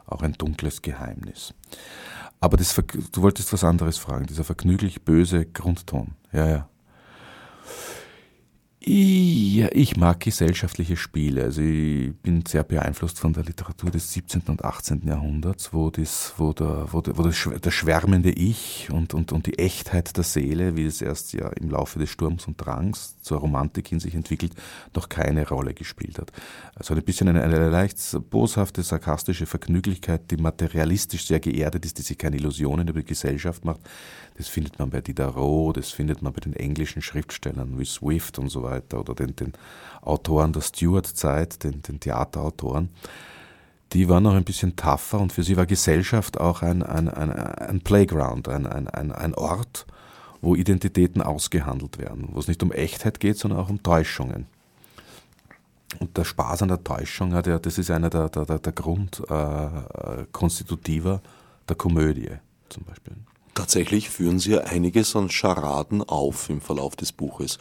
auch 0.07 0.23
ein 0.23 0.35
dunkles 0.35 0.83
Geheimnis. 0.83 1.53
Aber 2.39 2.57
das, 2.57 2.77
du 2.77 3.23
wolltest 3.23 3.53
was 3.53 3.65
anderes 3.65 3.99
fragen, 3.99 4.27
dieser 4.27 4.45
vergnüglich 4.45 5.03
böse 5.03 5.47
Grundton. 5.47 6.13
Ja, 6.33 6.49
ja. 6.49 6.69
Ja, 8.89 9.67
ich 9.73 9.97
mag 9.97 10.21
gesellschaftliche 10.21 10.97
Spiele. 10.97 11.43
Also 11.43 11.61
ich 11.61 12.15
bin 12.23 12.47
sehr 12.47 12.63
beeinflusst 12.63 13.19
von 13.19 13.33
der 13.33 13.43
Literatur 13.43 13.91
des 13.91 14.13
17. 14.13 14.43
und 14.47 14.65
18. 14.65 15.03
Jahrhunderts, 15.05 15.75
wo, 15.75 15.91
das, 15.91 16.35
wo, 16.37 16.53
der, 16.53 16.87
wo, 16.93 17.01
der, 17.01 17.19
wo 17.19 17.25
das, 17.25 17.49
der 17.65 17.71
schwärmende 17.73 18.31
Ich 18.31 18.89
und, 18.93 19.13
und, 19.13 19.33
und 19.33 19.47
die 19.47 19.59
Echtheit 19.59 20.17
der 20.17 20.23
Seele, 20.23 20.77
wie 20.77 20.85
es 20.85 21.03
erst 21.03 21.33
ja 21.33 21.49
im 21.49 21.71
Laufe 21.71 21.99
des 21.99 22.11
Sturms 22.11 22.47
und 22.47 22.65
Drangs 22.65 23.21
zur 23.23 23.39
Romantik 23.39 23.91
in 23.91 23.99
sich 23.99 24.15
entwickelt, 24.15 24.53
noch 24.95 25.09
keine 25.09 25.49
Rolle 25.49 25.75
gespielt 25.75 26.21
hat. 26.21 26.31
Also 26.77 26.95
ein 26.95 27.03
bisschen 27.03 27.27
eine, 27.27 27.43
eine 27.43 27.69
leicht 27.71 27.99
boshafte, 28.31 28.85
sarkastische 28.85 29.47
Vergnüglichkeit, 29.47 30.31
die 30.31 30.37
materialistisch 30.37 31.27
sehr 31.27 31.41
geerdet 31.41 31.85
ist, 31.85 31.99
die 31.99 32.03
sich 32.03 32.19
keine 32.19 32.37
Illusionen 32.37 32.87
über 32.87 33.01
die 33.01 33.07
Gesellschaft 33.07 33.65
macht, 33.65 33.81
das 34.37 34.47
findet 34.47 34.79
man 34.79 34.91
bei 34.91 35.01
Diderot, 35.01 35.79
das 35.79 35.91
findet 35.91 36.21
man 36.23 36.33
bei 36.33 36.41
den 36.41 36.53
englischen 36.53 37.01
Schriftstellern 37.01 37.79
wie 37.81 37.87
Swift 37.87 38.39
und 38.39 38.51
so 38.51 38.63
weiter 38.63 38.76
oder 38.95 39.15
den, 39.15 39.37
den 39.37 39.53
Autoren 40.03 40.53
der 40.53 40.61
Stuart-Zeit, 40.61 41.65
den, 41.65 41.83
den 41.83 42.01
Theaterautoren. 42.01 42.91
Die 43.93 44.09
waren 44.09 44.25
noch 44.25 44.35
ein 44.35 44.45
bisschen 44.45 44.77
tougher 44.77 45.21
und 45.21 45.33
für 45.33 45.43
sie 45.43 45.57
war 45.57 45.67
Gesellschaft 45.67 46.41
auch 46.41 46.63
ein, 46.63 46.83
ein, 46.83 47.09
ein, 47.09 47.31
ein 47.31 47.81
Playground, 47.81 48.49
ein, 48.49 48.67
ein, 48.67 48.89
ein, 48.89 49.13
ein 49.13 49.35
Ort, 49.35 49.87
wo 50.41 50.55
Identitäten 50.55 51.23
ausgehandelt 51.23 51.99
werden, 51.99 52.29
wo 52.33 52.41
es 52.41 52.49
nicht 52.49 52.63
um 52.63 52.73
Echtheit 52.73 53.21
geht, 53.21 53.39
sondern 53.39 53.61
auch 53.61 53.69
um 53.69 53.83
Täuschungen. 53.83 54.47
Und 56.01 56.17
der 56.17 56.25
Spaß 56.25 56.63
an 56.63 56.69
der 56.69 56.83
Täuschung 56.83 57.35
hat 57.35 57.47
ja, 57.47 57.59
das 57.59 57.77
ist 57.79 57.91
einer 57.91 58.09
der, 58.11 58.29
der, 58.29 58.59
der 58.59 58.73
Grundkonstitutiver 58.73 61.15
äh, 61.15 61.21
der 61.69 61.77
Komödie 61.77 62.33
zum 62.69 62.85
Beispiel. 62.85 63.15
Tatsächlich 63.55 64.11
führen 64.11 64.39
Sie 64.39 64.51
ja 64.53 64.65
einiges 64.65 65.17
an 65.17 65.31
Scharaden 65.31 66.03
auf 66.03 66.51
im 66.51 66.61
Verlauf 66.61 66.97
des 66.97 67.13
Buches. 67.13 67.59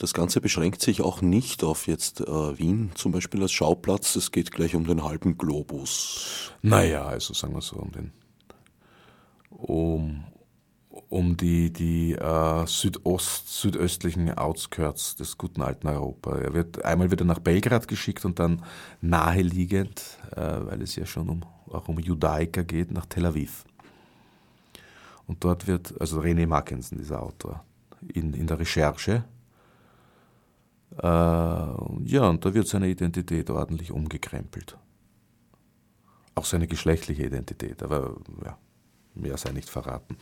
Das 0.00 0.14
Ganze 0.14 0.40
beschränkt 0.40 0.80
sich 0.80 1.02
auch 1.02 1.20
nicht 1.20 1.62
auf 1.62 1.86
jetzt 1.86 2.22
äh, 2.22 2.58
Wien 2.58 2.90
zum 2.94 3.12
Beispiel 3.12 3.42
als 3.42 3.52
Schauplatz, 3.52 4.16
es 4.16 4.32
geht 4.32 4.50
gleich 4.50 4.74
um 4.74 4.86
den 4.86 5.04
halben 5.04 5.36
Globus. 5.36 6.52
Naja, 6.62 7.04
also 7.04 7.34
sagen 7.34 7.52
wir 7.52 7.60
so, 7.60 7.76
um 7.76 7.92
den 7.92 8.10
um, 9.50 10.24
um 11.10 11.36
die, 11.36 11.70
die 11.70 12.12
äh, 12.12 12.66
Südost, 12.66 13.60
südöstlichen 13.60 14.30
Outskirts 14.38 15.16
des 15.16 15.36
guten 15.36 15.60
alten 15.60 15.86
Europa. 15.88 16.34
Er 16.38 16.54
wird 16.54 16.82
einmal 16.82 17.10
wieder 17.10 17.26
nach 17.26 17.40
Belgrad 17.40 17.86
geschickt 17.86 18.24
und 18.24 18.38
dann 18.38 18.64
naheliegend, 19.02 20.18
äh, 20.34 20.40
weil 20.40 20.80
es 20.80 20.96
ja 20.96 21.04
schon 21.04 21.28
um, 21.28 21.42
auch 21.70 21.88
um 21.88 21.98
Judaiker 21.98 22.64
geht, 22.64 22.90
nach 22.90 23.04
Tel 23.04 23.26
Aviv. 23.26 23.66
Und 25.26 25.44
dort 25.44 25.66
wird, 25.66 26.00
also 26.00 26.22
René 26.22 26.46
Mackensen, 26.46 26.96
dieser 26.96 27.22
Autor, 27.22 27.62
in, 28.14 28.32
in 28.32 28.46
der 28.46 28.58
Recherche, 28.58 29.24
äh, 30.98 31.06
ja, 31.06 32.28
und 32.28 32.44
da 32.44 32.54
wird 32.54 32.66
seine 32.68 32.88
Identität 32.88 33.50
ordentlich 33.50 33.92
umgekrempelt. 33.92 34.76
Auch 36.34 36.44
seine 36.44 36.66
geschlechtliche 36.66 37.24
Identität, 37.24 37.82
aber 37.82 38.16
ja, 38.44 38.58
mehr 39.14 39.36
sei 39.36 39.52
nicht 39.52 39.68
verraten. 39.68 40.16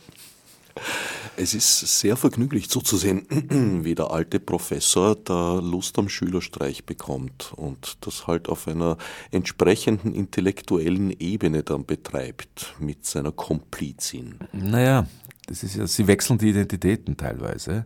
Es 1.35 1.53
ist 1.53 1.99
sehr 1.99 2.15
vergnüglich 2.17 2.69
zuzusehen, 2.69 3.25
wie 3.83 3.95
der 3.95 4.11
alte 4.11 4.39
Professor 4.39 5.15
da 5.15 5.59
Lust 5.59 5.97
am 5.97 6.09
Schülerstreich 6.09 6.85
bekommt 6.85 7.53
und 7.55 7.97
das 8.01 8.27
halt 8.27 8.49
auf 8.49 8.67
einer 8.67 8.97
entsprechenden 9.31 10.13
intellektuellen 10.13 11.11
Ebene 11.19 11.63
dann 11.63 11.85
betreibt 11.85 12.75
mit 12.79 13.05
seiner 13.05 13.31
Komplizin. 13.31 14.35
Naja, 14.51 15.07
das 15.47 15.63
ist 15.63 15.75
ja, 15.75 15.87
sie 15.87 16.07
wechseln 16.07 16.37
die 16.37 16.49
Identitäten 16.49 17.17
teilweise. 17.17 17.85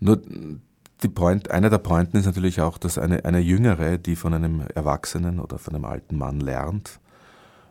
Nur 0.00 0.20
die 1.02 1.08
Point, 1.08 1.50
einer 1.50 1.70
der 1.70 1.78
Pointen 1.78 2.18
ist 2.18 2.26
natürlich 2.26 2.60
auch, 2.60 2.78
dass 2.78 2.98
eine, 2.98 3.24
eine 3.24 3.40
Jüngere, 3.40 3.98
die 3.98 4.16
von 4.16 4.34
einem 4.34 4.62
Erwachsenen 4.74 5.40
oder 5.40 5.58
von 5.58 5.74
einem 5.74 5.84
alten 5.84 6.16
Mann 6.16 6.40
lernt, 6.40 7.00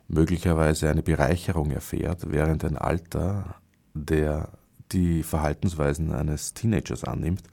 möglicherweise 0.07 0.89
eine 0.89 1.03
Bereicherung 1.03 1.71
erfährt, 1.71 2.31
während 2.31 2.65
ein 2.65 2.77
Alter, 2.77 3.55
der 3.93 4.49
die 4.91 5.23
Verhaltensweisen 5.23 6.11
eines 6.11 6.53
Teenagers 6.53 7.03
annimmt, 7.03 7.43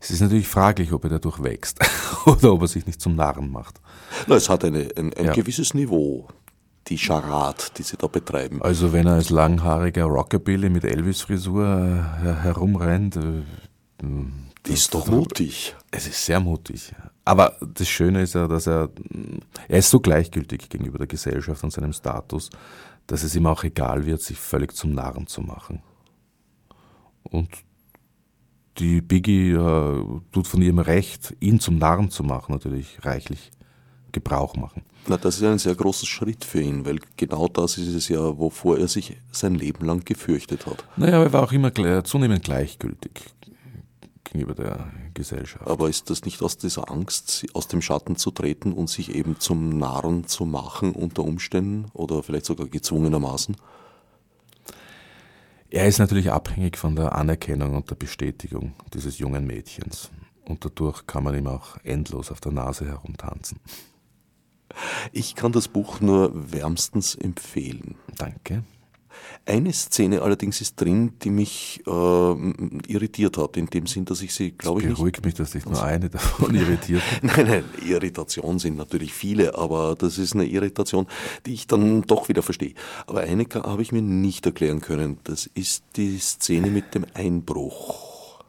es 0.00 0.10
ist 0.10 0.20
natürlich 0.20 0.48
fraglich, 0.48 0.92
ob 0.92 1.04
er 1.04 1.10
dadurch 1.10 1.42
wächst 1.42 1.80
oder 2.26 2.52
ob 2.52 2.62
er 2.62 2.68
sich 2.68 2.86
nicht 2.86 3.00
zum 3.00 3.16
Narren 3.16 3.50
macht. 3.50 3.80
Na, 4.26 4.36
es 4.36 4.48
hat 4.48 4.64
eine, 4.64 4.88
ein, 4.96 5.12
ein 5.12 5.26
ja. 5.26 5.32
gewisses 5.32 5.74
Niveau, 5.74 6.28
die 6.86 6.96
Charat, 6.96 7.76
die 7.78 7.82
sie 7.82 7.96
da 7.96 8.06
betreiben. 8.06 8.62
Also 8.62 8.92
wenn 8.92 9.06
er 9.06 9.14
als 9.14 9.30
langhaariger 9.30 10.04
Rockabilly 10.04 10.70
mit 10.70 10.84
Elvis-Frisur 10.84 11.66
äh, 11.66 12.42
herumrennt, 12.42 13.16
äh, 13.16 13.42
das 14.68 14.80
ist 14.80 14.94
doch 14.94 15.06
mutig. 15.06 15.74
Es 15.90 16.06
ist 16.06 16.24
sehr 16.24 16.40
mutig. 16.40 16.92
Aber 17.24 17.56
das 17.60 17.88
Schöne 17.88 18.22
ist 18.22 18.34
ja, 18.34 18.46
dass 18.46 18.66
er, 18.66 18.90
er 19.68 19.78
ist 19.78 19.90
so 19.90 20.00
gleichgültig 20.00 20.68
gegenüber 20.68 20.98
der 20.98 21.06
Gesellschaft 21.06 21.62
und 21.64 21.72
seinem 21.72 21.92
Status, 21.92 22.50
dass 23.06 23.22
es 23.22 23.34
ihm 23.34 23.46
auch 23.46 23.64
egal 23.64 24.06
wird, 24.06 24.22
sich 24.22 24.38
völlig 24.38 24.74
zum 24.74 24.92
Narren 24.92 25.26
zu 25.26 25.40
machen. 25.40 25.82
Und 27.24 27.48
die 28.78 29.00
Biggie 29.00 29.52
äh, 29.52 30.04
tut 30.32 30.46
von 30.46 30.62
ihrem 30.62 30.78
Recht, 30.78 31.34
ihn 31.40 31.60
zum 31.60 31.78
Narren 31.78 32.10
zu 32.10 32.22
machen, 32.22 32.52
natürlich 32.52 33.04
reichlich 33.04 33.50
Gebrauch 34.12 34.56
machen. 34.56 34.82
Na, 35.06 35.16
das 35.16 35.36
ist 35.36 35.44
ein 35.44 35.58
sehr 35.58 35.74
großer 35.74 36.06
Schritt 36.06 36.44
für 36.44 36.60
ihn, 36.60 36.86
weil 36.86 36.98
genau 37.16 37.48
das 37.48 37.76
ist 37.78 37.94
es 37.94 38.08
ja, 38.08 38.38
wovor 38.38 38.78
er 38.78 38.88
sich 38.88 39.16
sein 39.32 39.54
Leben 39.54 39.84
lang 39.84 40.04
gefürchtet 40.04 40.66
hat. 40.66 40.84
Naja, 40.96 41.22
er 41.22 41.32
war 41.32 41.42
auch 41.42 41.52
immer 41.52 41.72
zunehmend 42.04 42.44
gleichgültig 42.44 43.34
gegenüber 44.32 44.54
der 44.54 44.90
Gesellschaft. 45.14 45.66
Aber 45.66 45.88
ist 45.88 46.10
das 46.10 46.24
nicht 46.24 46.42
aus 46.42 46.56
dieser 46.56 46.90
Angst, 46.90 47.46
aus 47.54 47.68
dem 47.68 47.82
Schatten 47.82 48.16
zu 48.16 48.30
treten 48.30 48.72
und 48.72 48.88
sich 48.88 49.14
eben 49.14 49.40
zum 49.40 49.78
Narren 49.78 50.26
zu 50.26 50.44
machen 50.44 50.92
unter 50.92 51.24
Umständen 51.24 51.86
oder 51.92 52.22
vielleicht 52.22 52.46
sogar 52.46 52.66
gezwungenermaßen? 52.66 53.56
Er 55.70 55.86
ist 55.86 55.98
natürlich 55.98 56.30
abhängig 56.30 56.78
von 56.78 56.96
der 56.96 57.14
Anerkennung 57.14 57.76
und 57.76 57.90
der 57.90 57.96
Bestätigung 57.96 58.74
dieses 58.94 59.18
jungen 59.18 59.46
Mädchens. 59.46 60.10
Und 60.46 60.64
dadurch 60.64 61.06
kann 61.06 61.24
man 61.24 61.36
ihm 61.36 61.46
auch 61.46 61.76
endlos 61.84 62.30
auf 62.30 62.40
der 62.40 62.52
Nase 62.52 62.86
herumtanzen. 62.86 63.60
Ich 65.12 65.34
kann 65.34 65.52
das 65.52 65.68
Buch 65.68 66.00
nur 66.00 66.30
wärmstens 66.52 67.14
empfehlen. 67.14 67.96
Danke. 68.16 68.64
Eine 69.46 69.72
Szene 69.72 70.20
allerdings 70.20 70.60
ist 70.60 70.78
drin, 70.78 71.14
die 71.22 71.30
mich 71.30 71.82
äh, 71.86 71.90
irritiert 71.90 73.38
hat, 73.38 73.56
in 73.56 73.66
dem 73.66 73.86
Sinn, 73.86 74.04
dass 74.04 74.20
ich 74.20 74.34
sie, 74.34 74.52
glaube 74.52 74.82
ich. 74.82 74.88
Beruhigt 74.88 75.24
mich, 75.24 75.34
dass 75.34 75.52
dich 75.52 75.64
nur 75.64 75.82
eine 75.82 76.10
davon 76.10 76.54
irritiert. 76.54 77.02
nein, 77.22 77.46
nein, 77.46 77.64
Irritationen 77.86 78.58
sind 78.58 78.76
natürlich 78.76 79.14
viele, 79.14 79.56
aber 79.56 79.94
das 79.98 80.18
ist 80.18 80.34
eine 80.34 80.44
Irritation, 80.44 81.06
die 81.46 81.54
ich 81.54 81.66
dann 81.66 82.02
doch 82.02 82.28
wieder 82.28 82.42
verstehe. 82.42 82.74
Aber 83.06 83.20
eine 83.20 83.46
habe 83.54 83.80
ich 83.80 83.92
mir 83.92 84.02
nicht 84.02 84.44
erklären 84.44 84.80
können. 84.80 85.18
Das 85.24 85.46
ist 85.46 85.84
die 85.96 86.18
Szene 86.18 86.68
mit 86.68 86.94
dem 86.94 87.06
Einbruch. 87.14 88.44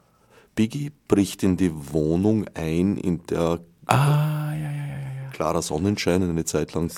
Biggie 0.55 0.91
bricht 1.07 1.43
in 1.43 1.55
die 1.55 1.71
Wohnung 1.93 2.45
ein, 2.53 2.97
in 2.97 3.25
der 3.27 3.61
ah, 3.85 4.53
ja, 4.53 4.71
ja, 4.71 4.85
ja, 4.87 5.08
Clara 5.39 5.61
Sonnenschein 5.61 6.21
eine 6.21 6.43
Zeit 6.43 6.73
lang 6.73 6.91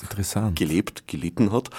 gelebt, 0.56 1.08
gelitten 1.08 1.52
hat 1.52 1.70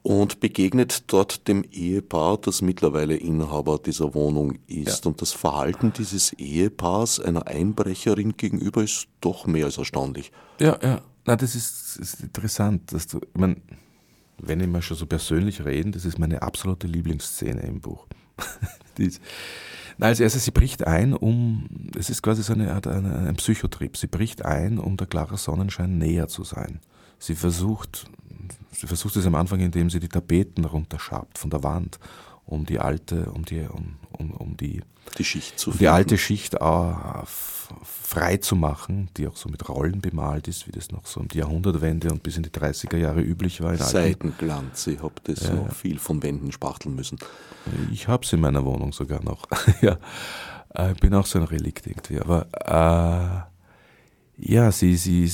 und 0.00 0.40
begegnet 0.40 1.12
dort 1.12 1.46
dem 1.46 1.62
Ehepaar, 1.62 2.38
das 2.38 2.62
mittlerweile 2.62 3.16
Inhaber 3.16 3.78
dieser 3.78 4.14
Wohnung 4.14 4.58
ist. 4.66 5.04
Ja. 5.04 5.10
Und 5.10 5.20
das 5.20 5.32
Verhalten 5.32 5.92
dieses 5.92 6.32
Ehepaars 6.32 7.20
einer 7.20 7.46
Einbrecherin 7.46 8.38
gegenüber 8.38 8.82
ist 8.82 9.08
doch 9.20 9.46
mehr 9.46 9.66
als 9.66 9.76
erstaunlich. 9.76 10.32
Ja, 10.58 10.78
ja. 10.82 11.02
Na, 11.26 11.36
das 11.36 11.54
ist, 11.54 11.98
ist 11.98 12.22
interessant, 12.22 12.94
dass 12.94 13.06
du, 13.06 13.18
ich 13.18 13.38
meine, 13.38 13.56
wenn 14.38 14.60
ich 14.60 14.68
mal 14.68 14.80
schon 14.80 14.96
so 14.96 15.04
persönlich 15.04 15.66
reden, 15.66 15.92
das 15.92 16.06
ist 16.06 16.18
meine 16.18 16.40
absolute 16.40 16.86
Lieblingsszene 16.86 17.60
im 17.60 17.82
Buch. 17.82 18.06
ist, 18.96 19.20
na, 19.20 19.26
als 20.00 20.20
erstes, 20.20 20.44
sie 20.44 20.50
bricht 20.50 20.86
ein, 20.86 21.14
um, 21.14 21.66
es 21.96 22.10
ist 22.10 22.22
quasi 22.22 22.42
so 22.42 22.52
eine 22.52 22.72
Art 22.72 22.86
ein, 22.86 23.06
ein 23.06 23.36
Psychotrip, 23.36 23.96
sie 23.96 24.06
bricht 24.06 24.44
ein, 24.44 24.78
um 24.78 24.96
der 24.96 25.06
klare 25.06 25.36
Sonnenschein 25.36 25.98
näher 25.98 26.28
zu 26.28 26.44
sein. 26.44 26.80
Sie 27.18 27.34
versucht, 27.34 28.10
sie 28.72 28.86
versucht 28.86 29.16
es 29.16 29.26
am 29.26 29.34
Anfang, 29.34 29.60
indem 29.60 29.90
sie 29.90 30.00
die 30.00 30.08
Tapeten 30.08 30.64
runterschabt 30.64 31.38
von 31.38 31.50
der 31.50 31.62
Wand, 31.62 31.98
um 32.46 32.66
die 32.66 32.80
alte, 32.80 33.30
um 33.30 33.44
die, 33.44 33.60
um, 33.60 33.96
um, 34.20 34.30
um 34.32 34.56
die, 34.56 34.82
die 35.18 35.24
Schicht 35.24 35.58
zu 35.58 35.72
die 35.72 35.88
alte 35.88 36.18
Schicht 36.18 36.60
auch 36.60 37.26
frei 38.10 38.38
zu 38.38 38.56
machen, 38.56 39.08
die 39.16 39.28
auch 39.28 39.36
so 39.36 39.48
mit 39.48 39.68
Rollen 39.68 40.00
bemalt 40.00 40.48
ist, 40.48 40.66
wie 40.66 40.72
das 40.72 40.90
noch 40.90 41.06
so 41.06 41.20
um 41.20 41.28
die 41.28 41.38
Jahrhundertwende 41.38 42.10
und 42.10 42.22
bis 42.22 42.36
in 42.36 42.42
die 42.42 42.50
30er 42.50 42.96
Jahre 42.96 43.20
üblich 43.20 43.60
war. 43.60 43.76
Seitenglanz, 43.76 44.86
ich 44.88 45.00
habe 45.00 45.14
das 45.24 45.44
ja, 45.44 45.54
so 45.54 45.68
viel 45.72 45.98
von 45.98 46.22
Wänden 46.22 46.50
spachteln 46.50 46.96
müssen. 46.96 47.18
Ich 47.92 48.08
habe 48.08 48.24
es 48.24 48.32
in 48.32 48.40
meiner 48.40 48.64
Wohnung 48.64 48.92
sogar 48.92 49.22
noch. 49.22 49.46
ja, 49.80 49.98
ich 50.74 50.80
äh, 50.80 50.94
bin 51.00 51.14
auch 51.14 51.26
so 51.26 51.38
ein 51.38 51.44
Relikt 51.44 51.86
irgendwie. 51.86 52.20
Aber 52.20 53.46
äh, 54.38 54.52
ja, 54.52 54.72
sie, 54.72 54.96
sie, 54.96 55.30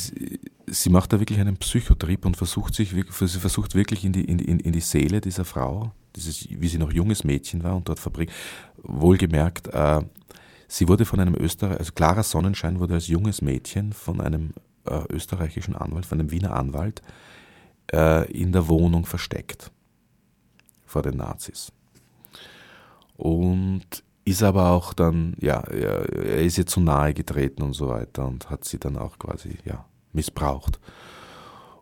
sie 0.66 0.90
macht 0.90 1.12
da 1.12 1.20
wirklich 1.20 1.40
einen 1.40 1.56
Psychotrip 1.56 2.26
und 2.26 2.36
versucht 2.36 2.74
sich, 2.74 2.90
sie 2.90 3.40
versucht 3.40 3.74
wirklich 3.74 4.04
in 4.04 4.12
die, 4.12 4.24
in, 4.24 4.38
in 4.38 4.72
die 4.72 4.80
Seele 4.80 5.20
dieser 5.20 5.44
Frau, 5.44 5.92
dieses, 6.16 6.48
wie 6.48 6.68
sie 6.68 6.78
noch 6.78 6.92
junges 6.92 7.24
Mädchen 7.24 7.62
war 7.62 7.76
und 7.76 7.88
dort 7.88 8.00
verbringt. 8.00 8.32
Wohlgemerkt, 8.82 9.68
äh, 9.68 10.00
sie 10.68 10.88
wurde 10.88 11.04
von 11.04 11.20
einem 11.20 11.34
Österreich, 11.34 11.78
also 11.78 11.92
Clara 11.92 12.22
Sonnenschein 12.22 12.80
wurde 12.80 12.94
als 12.94 13.06
junges 13.06 13.42
Mädchen 13.42 13.92
von 13.92 14.20
einem 14.20 14.52
äh, 14.86 15.00
österreichischen 15.10 15.76
Anwalt, 15.76 16.06
von 16.06 16.18
einem 16.18 16.30
Wiener 16.30 16.54
Anwalt, 16.54 17.02
äh, 17.92 18.30
in 18.32 18.52
der 18.52 18.68
Wohnung 18.68 19.06
versteckt 19.06 19.70
vor 20.84 21.02
den 21.02 21.18
Nazis. 21.18 21.72
Und 23.16 24.02
ist 24.24 24.42
aber 24.42 24.70
auch 24.70 24.92
dann, 24.92 25.36
ja, 25.40 25.60
er, 25.60 26.12
er 26.12 26.42
ist 26.42 26.58
ihr 26.58 26.66
zu 26.66 26.80
nahe 26.80 27.14
getreten 27.14 27.62
und 27.62 27.74
so 27.74 27.88
weiter 27.88 28.26
und 28.26 28.50
hat 28.50 28.64
sie 28.64 28.78
dann 28.78 28.98
auch 28.98 29.18
quasi, 29.18 29.56
ja, 29.64 29.84
missbraucht. 30.12 30.80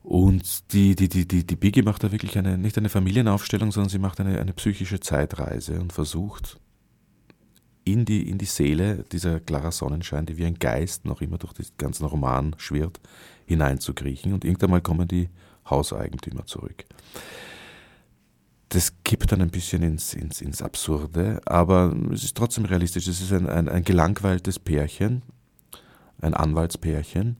Und 0.05 0.72
die, 0.72 0.94
die, 0.94 1.09
die, 1.09 1.26
die, 1.26 1.44
die 1.44 1.57
Biggie 1.57 1.82
macht 1.82 2.05
da 2.05 2.12
wirklich 2.12 2.38
eine, 2.38 2.57
nicht 2.57 2.78
eine 2.78 2.90
Familienaufstellung, 2.90 3.72
sondern 3.72 3.88
sie 3.88 3.98
macht 3.98 4.20
eine, 4.20 4.38
eine 4.38 4.52
psychische 4.52 5.00
Zeitreise 5.00 5.80
und 5.80 5.92
versucht 5.92 6.61
in 7.84 8.05
die, 8.05 8.28
in 8.28 8.38
die 8.38 8.44
Seele 8.44 9.05
dieser 9.11 9.40
Clara 9.40 9.72
Sonnenschein, 9.72 10.26
die 10.26 10.36
wie 10.36 10.44
ein 10.44 10.59
Geist 10.59 11.07
noch 11.07 11.20
immer 11.20 11.38
durch 11.38 11.55
den 11.55 11.66
ganzen 11.78 12.05
Roman 12.05 12.55
schwirrt, 12.59 13.00
hineinzukriechen. 13.46 14.32
Und 14.34 14.44
irgendwann 14.44 14.70
mal 14.70 14.80
kommen 14.80 15.09
die 15.09 15.30
Hauseigentümer 15.68 16.46
zurück 16.46 16.84
das 18.74 18.92
kippt 19.05 19.30
dann 19.30 19.40
ein 19.40 19.50
bisschen 19.50 19.82
ins, 19.82 20.14
ins, 20.14 20.40
ins 20.40 20.61
Absurde, 20.61 21.40
aber 21.44 21.94
es 22.12 22.24
ist 22.24 22.36
trotzdem 22.36 22.64
realistisch. 22.64 23.07
Es 23.07 23.20
ist 23.20 23.32
ein, 23.32 23.48
ein, 23.48 23.68
ein 23.68 23.84
gelangweiltes 23.84 24.59
Pärchen, 24.59 25.22
ein 26.20 26.34
Anwaltspärchen, 26.34 27.36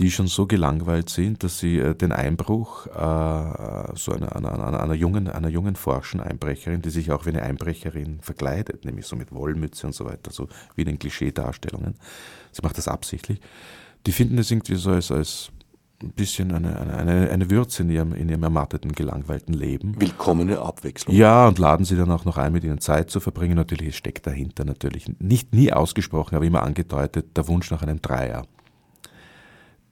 die 0.00 0.10
schon 0.10 0.26
so 0.28 0.46
gelangweilt 0.46 1.10
sind, 1.10 1.44
dass 1.44 1.58
sie 1.58 1.78
äh, 1.78 1.94
den 1.94 2.10
Einbruch 2.10 2.86
äh, 2.86 3.96
so 3.96 4.12
einer, 4.12 4.34
einer, 4.34 4.52
einer, 4.52 4.82
einer, 4.82 4.94
jungen, 4.94 5.28
einer 5.28 5.48
jungen 5.48 5.76
forschen 5.76 6.20
Einbrecherin, 6.20 6.80
die 6.80 6.88
sich 6.88 7.12
auch 7.12 7.26
wie 7.26 7.30
eine 7.30 7.42
Einbrecherin 7.42 8.20
verkleidet, 8.22 8.86
nämlich 8.86 9.06
so 9.06 9.14
mit 9.14 9.30
Wollmütze 9.30 9.86
und 9.86 9.92
so 9.92 10.06
weiter, 10.06 10.32
so 10.32 10.48
wie 10.74 10.82
in 10.82 10.86
den 10.86 10.98
Klischeedarstellungen. 10.98 11.96
Sie 12.50 12.62
macht 12.62 12.78
das 12.78 12.88
absichtlich. 12.88 13.40
Die 14.06 14.12
finden 14.12 14.38
es 14.38 14.50
irgendwie 14.50 14.76
so 14.76 14.90
als, 14.90 15.12
als 15.12 15.50
ein 16.02 16.12
bisschen 16.12 16.50
eine, 16.52 16.80
eine, 16.96 17.30
eine 17.30 17.50
Würze 17.50 17.82
in 17.82 17.90
ihrem, 17.90 18.14
in 18.14 18.30
ihrem 18.30 18.42
ermatteten, 18.42 18.92
gelangweilten 18.92 19.52
Leben. 19.52 20.00
Willkommene 20.00 20.60
Abwechslung. 20.60 21.14
Ja, 21.14 21.46
und 21.46 21.58
laden 21.58 21.84
sie 21.84 21.96
dann 21.96 22.10
auch 22.10 22.24
noch 22.24 22.38
ein, 22.38 22.54
mit 22.54 22.64
ihnen 22.64 22.80
Zeit 22.80 23.10
zu 23.10 23.20
verbringen. 23.20 23.56
Natürlich 23.56 23.98
steckt 23.98 24.26
dahinter 24.26 24.64
natürlich 24.64 25.12
nicht 25.18 25.52
nie 25.52 25.70
ausgesprochen, 25.70 26.36
aber 26.36 26.46
immer 26.46 26.62
angedeutet 26.62 27.36
der 27.36 27.46
Wunsch 27.48 27.70
nach 27.70 27.82
einem 27.82 28.00
Dreier. 28.00 28.46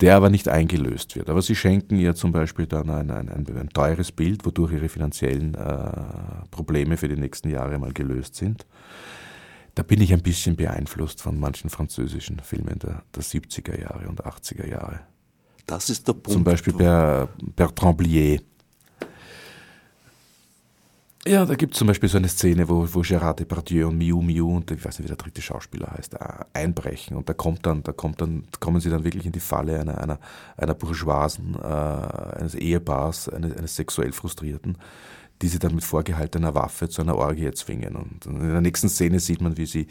Der 0.01 0.17
aber 0.17 0.31
nicht 0.31 0.49
eingelöst 0.49 1.17
wird. 1.17 1.29
Aber 1.29 1.43
sie 1.43 1.57
schenken 1.57 1.97
ihr 1.97 2.15
zum 2.15 2.31
Beispiel 2.31 2.67
dann 2.67 2.89
ein, 2.89 3.11
ein, 3.11 3.29
ein, 3.29 3.47
ein 3.57 3.69
teures 3.71 4.13
Bild, 4.13 4.45
wodurch 4.47 4.73
ihre 4.73 4.89
finanziellen 4.89 5.55
äh, 5.55 6.47
Probleme 6.51 6.97
für 6.97 7.09
die 7.09 7.17
nächsten 7.17 7.51
Jahre 7.51 7.79
mal 7.79 7.93
gelöst 7.93 8.37
sind. 8.37 8.65
Da 9.75 9.83
bin 9.83 10.01
ich 10.01 10.13
ein 10.13 10.23
bisschen 10.23 10.57
beeinflusst 10.57 11.23
von 11.23 11.39
manchen 11.39 11.71
französischen 11.71 12.41
Filmen 12.41 12.79
der, 12.79 13.03
der 13.15 13.23
70er 13.23 13.81
Jahre 13.81 14.09
und 14.09 14.25
80er 14.25 14.69
Jahre. 14.69 15.01
Das 15.67 15.91
ist 15.91 16.09
der 16.09 16.15
Punkt. 16.15 16.31
Zum 16.31 16.45
Beispiel 16.45 16.73
Bertrand 16.73 17.99
Blier. 17.99 18.41
Ja, 21.29 21.45
da 21.45 21.57
gibt 21.57 21.75
es 21.75 21.79
zum 21.79 21.89
Beispiel 21.89 22.09
so 22.09 22.17
eine 22.17 22.29
Szene, 22.29 22.71
wo, 22.71 22.89
wo 22.91 23.01
Gérard 23.03 23.41
Depardieu 23.41 23.89
und 23.89 23.99
Miu 23.99 24.23
Miu 24.23 24.57
und 24.57 24.71
ich 24.71 24.83
weiß 24.83 24.99
nicht, 24.99 25.05
wie 25.05 25.15
der 25.15 25.19
dritte 25.19 25.43
Schauspieler 25.43 25.93
heißt, 25.95 26.15
äh, 26.15 26.19
einbrechen. 26.55 27.19
Und 27.19 27.29
da 27.29 27.35
kommt 27.35 27.67
dann, 27.67 27.83
da 27.83 27.93
kommt 27.93 28.23
dann, 28.23 28.45
kommen 28.61 28.81
sie 28.81 28.89
dann 28.89 29.05
wirklich 29.05 29.27
in 29.27 29.33
die 29.33 29.41
Falle 29.41 29.79
einer, 29.79 29.99
einer, 29.99 30.19
einer 30.57 30.73
Bourgeoisen, 30.73 31.55
äh, 31.63 31.67
eines 31.67 32.55
Ehepaars, 32.55 33.29
eines, 33.29 33.55
eines 33.55 33.77
sexuell 33.77 34.13
Frustrierten, 34.13 34.79
die 35.43 35.49
sie 35.49 35.59
dann 35.59 35.75
mit 35.75 35.85
vorgehaltener 35.85 36.55
Waffe 36.55 36.89
zu 36.89 37.03
einer 37.03 37.17
Orgie 37.17 37.51
zwingen. 37.53 37.95
Und 37.97 38.25
in 38.25 38.49
der 38.49 38.63
nächsten 38.63 38.89
Szene 38.89 39.21
sieht 39.21 39.43
man, 39.43 39.59
wie 39.59 39.67
sie, 39.67 39.87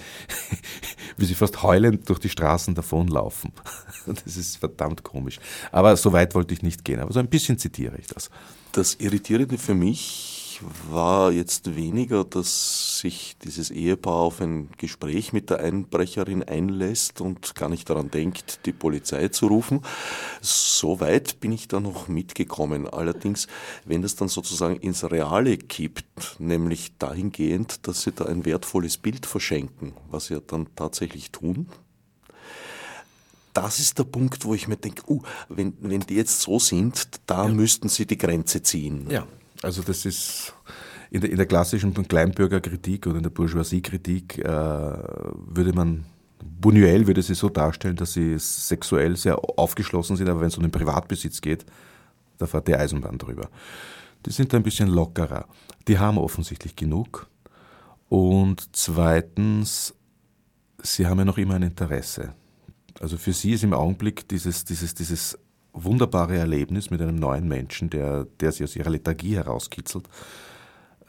wie 1.17 1.25
sie 1.25 1.35
fast 1.35 1.61
heulend 1.61 2.09
durch 2.09 2.17
die 2.17 2.29
Straßen 2.29 2.73
davonlaufen. 2.73 3.51
Das 4.07 4.37
ist 4.37 4.57
verdammt 4.57 5.03
komisch. 5.03 5.39
Aber 5.71 5.97
so 5.97 6.13
weit 6.13 6.33
wollte 6.33 6.55
ich 6.55 6.63
nicht 6.63 6.83
gehen. 6.83 6.99
Aber 6.99 7.13
so 7.13 7.19
ein 7.19 7.27
bisschen 7.27 7.59
zitiere 7.59 7.95
ich 7.99 8.07
das. 8.07 8.31
Das 8.71 8.95
Irritierende 8.95 9.59
für 9.59 9.75
mich 9.75 10.36
war 10.89 11.31
jetzt 11.31 11.75
weniger, 11.75 12.23
dass 12.23 12.99
sich 12.99 13.35
dieses 13.43 13.71
Ehepaar 13.71 14.15
auf 14.15 14.41
ein 14.41 14.69
Gespräch 14.77 15.33
mit 15.33 15.49
der 15.49 15.59
Einbrecherin 15.59 16.43
einlässt 16.43 17.21
und 17.21 17.55
gar 17.55 17.69
nicht 17.69 17.89
daran 17.89 18.11
denkt, 18.11 18.65
die 18.65 18.73
Polizei 18.73 19.27
zu 19.29 19.47
rufen. 19.47 19.81
So 20.41 20.99
weit 20.99 21.39
bin 21.39 21.51
ich 21.51 21.67
da 21.67 21.79
noch 21.79 22.07
mitgekommen. 22.07 22.87
Allerdings, 22.87 23.47
wenn 23.85 24.01
das 24.01 24.15
dann 24.15 24.27
sozusagen 24.27 24.77
ins 24.77 25.09
Reale 25.09 25.57
kippt, 25.57 26.37
nämlich 26.39 26.97
dahingehend, 26.97 27.87
dass 27.87 28.03
sie 28.03 28.11
da 28.11 28.25
ein 28.25 28.45
wertvolles 28.45 28.97
Bild 28.97 29.25
verschenken, 29.25 29.93
was 30.09 30.27
sie 30.27 30.35
ja 30.35 30.41
dann 30.45 30.67
tatsächlich 30.75 31.31
tun, 31.31 31.67
das 33.53 33.79
ist 33.79 33.97
der 33.97 34.03
Punkt, 34.03 34.45
wo 34.45 34.53
ich 34.53 34.67
mir 34.67 34.77
denke, 34.77 35.01
uh, 35.09 35.21
wenn, 35.49 35.73
wenn 35.79 36.01
die 36.01 36.13
jetzt 36.13 36.41
so 36.41 36.59
sind, 36.59 37.07
da 37.25 37.47
ja. 37.47 37.51
müssten 37.51 37.89
sie 37.89 38.05
die 38.05 38.17
Grenze 38.17 38.61
ziehen. 38.61 39.07
Ja, 39.09 39.25
also 39.61 39.81
das 39.81 40.05
ist 40.05 40.53
in 41.09 41.21
der, 41.21 41.29
in 41.31 41.37
der 41.37 41.45
klassischen 41.45 41.93
Kleinbürgerkritik 41.93 43.07
oder 43.07 43.17
in 43.17 43.23
der 43.23 43.29
Bourgeoisie-Kritik 43.29 44.39
äh, 44.39 44.43
würde 44.47 45.73
man 45.73 46.05
Buñuel 46.61 47.07
würde 47.07 47.21
sie 47.21 47.33
so 47.33 47.49
darstellen, 47.49 47.95
dass 47.95 48.13
sie 48.13 48.37
sexuell 48.37 49.15
sehr 49.15 49.37
aufgeschlossen 49.57 50.15
sind, 50.15 50.29
aber 50.29 50.41
wenn 50.41 50.47
es 50.47 50.57
um 50.57 50.63
den 50.63 50.71
Privatbesitz 50.71 51.41
geht, 51.41 51.65
da 52.37 52.45
fährt 52.45 52.67
die 52.67 52.75
Eisenbahn 52.75 53.17
drüber. 53.17 53.49
Die 54.25 54.31
sind 54.31 54.53
da 54.53 54.57
ein 54.57 54.63
bisschen 54.63 54.89
lockerer. 54.89 55.47
Die 55.87 55.97
haben 55.97 56.17
offensichtlich 56.17 56.75
genug. 56.75 57.27
Und 58.09 58.75
zweitens, 58.75 59.95
sie 60.81 61.07
haben 61.07 61.19
ja 61.19 61.25
noch 61.25 61.37
immer 61.37 61.55
ein 61.55 61.63
Interesse. 61.63 62.33
Also 62.99 63.17
für 63.17 63.33
sie 63.33 63.51
ist 63.51 63.63
im 63.63 63.73
Augenblick 63.73 64.27
dieses, 64.27 64.65
dieses, 64.65 64.93
dieses 64.93 65.37
wunderbare 65.83 66.37
Erlebnis 66.37 66.89
mit 66.89 67.01
einem 67.01 67.15
neuen 67.15 67.47
Menschen, 67.47 67.89
der, 67.89 68.25
der 68.39 68.51
sie 68.51 68.63
aus 68.63 68.75
ihrer 68.75 68.89
Lethargie 68.89 69.35
herauskitzelt. 69.35 70.07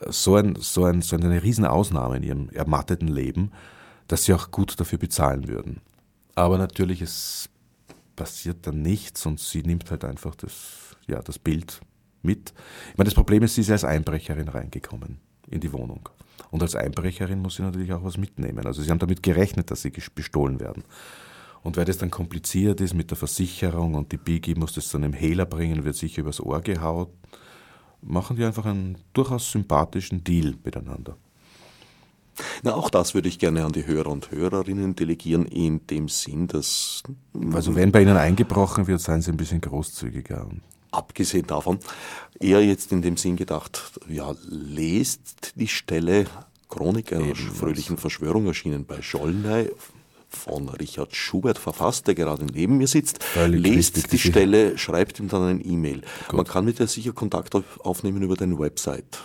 So, 0.09 0.37
ein, 0.37 0.55
so, 0.57 0.85
ein, 0.85 1.03
so 1.03 1.17
eine 1.17 1.43
Riesenausnahme 1.43 2.19
in 2.19 2.23
ihrem 2.23 2.51
ermatteten 2.51 3.09
Leben, 3.09 3.51
dass 4.07 4.25
sie 4.25 4.35
auch 4.35 4.51
gut 4.51 4.79
dafür 4.79 4.99
bezahlen 4.99 5.49
würden. 5.49 5.81
Aber 6.35 6.57
natürlich, 6.57 7.03
es 7.03 7.49
passiert 8.15 8.67
dann 8.67 8.83
nichts 8.83 9.27
und 9.27 9.41
sie 9.41 9.63
nimmt 9.63 9.91
halt 9.91 10.05
einfach 10.05 10.35
das, 10.35 10.97
ja, 11.07 11.21
das 11.21 11.39
Bild 11.39 11.81
mit. 12.23 12.53
Ich 12.93 12.99
meine, 12.99 13.07
das 13.07 13.15
Problem 13.15 13.43
ist, 13.43 13.55
sie 13.55 13.63
ist 13.63 13.71
als 13.71 13.85
Einbrecherin 13.85 14.49
reingekommen 14.49 15.19
in 15.51 15.61
die 15.61 15.73
Wohnung. 15.73 16.09
Und 16.51 16.63
als 16.63 16.75
Einbrecherin 16.75 17.41
muss 17.41 17.57
sie 17.57 17.63
natürlich 17.63 17.93
auch 17.93 18.05
was 18.05 18.17
mitnehmen. 18.17 18.67
Also 18.67 18.83
sie 18.83 18.91
haben 18.91 18.99
damit 18.99 19.23
gerechnet, 19.23 19.71
dass 19.71 19.83
sie 19.83 19.91
bestohlen 19.91 20.61
werden. 20.61 20.85
Und 21.63 21.77
weil 21.77 21.85
das 21.85 21.99
dann 21.99 22.11
kompliziert 22.11 22.81
ist 22.81 22.95
mit 22.95 23.11
der 23.11 23.17
Versicherung 23.17 23.95
und 23.95 24.13
die 24.13 24.17
Biggie 24.17 24.55
muss 24.55 24.75
das 24.75 24.91
dann 24.91 25.03
im 25.03 25.13
Hehler 25.13 25.47
bringen, 25.47 25.85
wird 25.85 25.97
sicher 25.97 26.21
übers 26.21 26.41
Ohr 26.41 26.61
gehaut, 26.61 27.11
machen 28.01 28.37
die 28.37 28.45
einfach 28.45 28.65
einen 28.65 28.99
durchaus 29.13 29.51
sympathischen 29.51 30.23
Deal 30.23 30.55
miteinander. 30.65 31.17
Na, 32.63 32.75
auch 32.75 32.91
das 32.91 33.15
würde 33.15 33.29
ich 33.29 33.39
gerne 33.39 33.65
an 33.65 33.73
die 33.73 33.87
Hörer 33.87 34.11
und 34.11 34.31
Hörerinnen 34.31 34.95
delegieren, 34.95 35.45
in 35.47 35.87
dem 35.89 36.09
Sinn, 36.09 36.47
dass. 36.47 37.03
Also, 37.53 37.75
wenn 37.75 37.91
bei 37.91 38.03
Ihnen 38.03 38.17
eingebrochen 38.17 38.87
wird, 38.87 39.01
seien 39.01 39.23
Sie 39.23 39.33
ein 39.33 39.37
bisschen 39.37 39.61
großzügiger. 39.61 40.49
Abgesehen 40.93 41.47
davon, 41.47 41.81
eher 42.39 42.65
jetzt 42.65 42.93
in 42.93 43.03
dem 43.03 43.17
Sinn 43.17 43.37
gedacht, 43.37 44.01
ja, 44.09 44.35
lest 44.49 45.53
die 45.57 45.69
Stelle 45.69 46.27
Chronik 46.69 47.13
einer 47.13 47.35
fröhlichen 47.35 47.97
Verschwörung 47.97 48.47
erschienen 48.47 48.85
bei 48.85 49.03
Schollnei 49.03 49.71
von 50.29 50.69
Richard 50.69 51.17
Schubert 51.17 51.59
verfasst, 51.59 52.07
der 52.07 52.15
gerade 52.15 52.45
neben 52.45 52.77
mir 52.77 52.87
sitzt, 52.87 53.25
Völlig 53.25 53.63
lest 53.63 54.13
die 54.13 54.19
Stelle, 54.19 54.77
schreibt 54.77 55.21
ihm 55.21 55.29
dann 55.29 55.45
ein 55.45 55.67
E-Mail. 55.67 56.03
Man 56.33 56.45
kann 56.45 56.67
mit 56.67 56.79
dir 56.79 56.87
sicher 56.87 57.13
Kontakt 57.13 57.57
aufnehmen 57.81 58.23
über 58.23 58.37
deine 58.37 58.59
Website. 58.59 59.19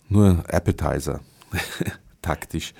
nur 0.10 0.44
Appetizer 0.50 1.22
taktisch 2.22 2.74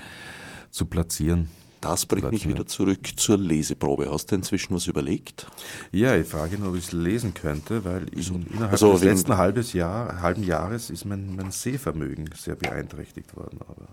zu 0.72 0.86
platzieren. 0.86 1.50
Das 1.82 2.06
bringt 2.06 2.32
mich 2.32 2.46
wieder 2.46 2.66
zurück 2.68 3.08
zur 3.16 3.38
Leseprobe. 3.38 4.12
Hast 4.12 4.32
du 4.32 4.36
inzwischen 4.36 4.76
was 4.76 4.88
überlegt? 4.88 5.48
Ja, 5.94 6.14
ich 6.16 6.28
frage 6.28 6.58
nur, 6.58 6.70
ob 6.72 6.76
ich 6.76 6.88
es 6.88 6.92
lesen 6.92 7.34
könnte, 7.34 7.86
weil 7.86 8.08
ich, 8.14 8.30
innerhalb 8.30 8.74
also, 8.74 8.92
des 8.92 9.04
letzten 9.04 9.38
halbes 9.38 9.72
Jahr, 9.72 10.22
halben 10.22 10.44
Jahres 10.44 10.90
ist 10.90 11.06
mein, 11.06 11.38
mein 11.38 11.52
Sehvermögen 11.52 12.30
sehr 12.36 12.56
beeinträchtigt 12.56 13.34
worden. 13.38 13.60
Aber 13.66 13.88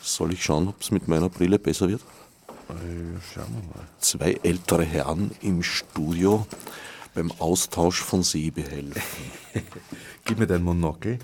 Soll 0.00 0.32
ich 0.32 0.42
schauen, 0.42 0.68
ob 0.68 0.80
es 0.80 0.90
mit 0.90 1.08
meiner 1.08 1.28
Brille 1.28 1.58
besser 1.58 1.90
wird? 1.90 2.00
Äh, 2.70 3.20
schauen 3.34 3.52
wir 3.54 3.68
mal. 3.74 3.86
Zwei 3.98 4.38
ältere 4.42 4.84
Herren 4.84 5.30
im 5.42 5.62
Studio 5.62 6.46
beim 7.14 7.30
Austausch 7.32 8.00
von 8.00 8.22
Sehbehelfen. 8.22 9.02
Gib 10.24 10.38
mir 10.38 10.46
dein 10.46 10.62
Monokel. 10.62 11.18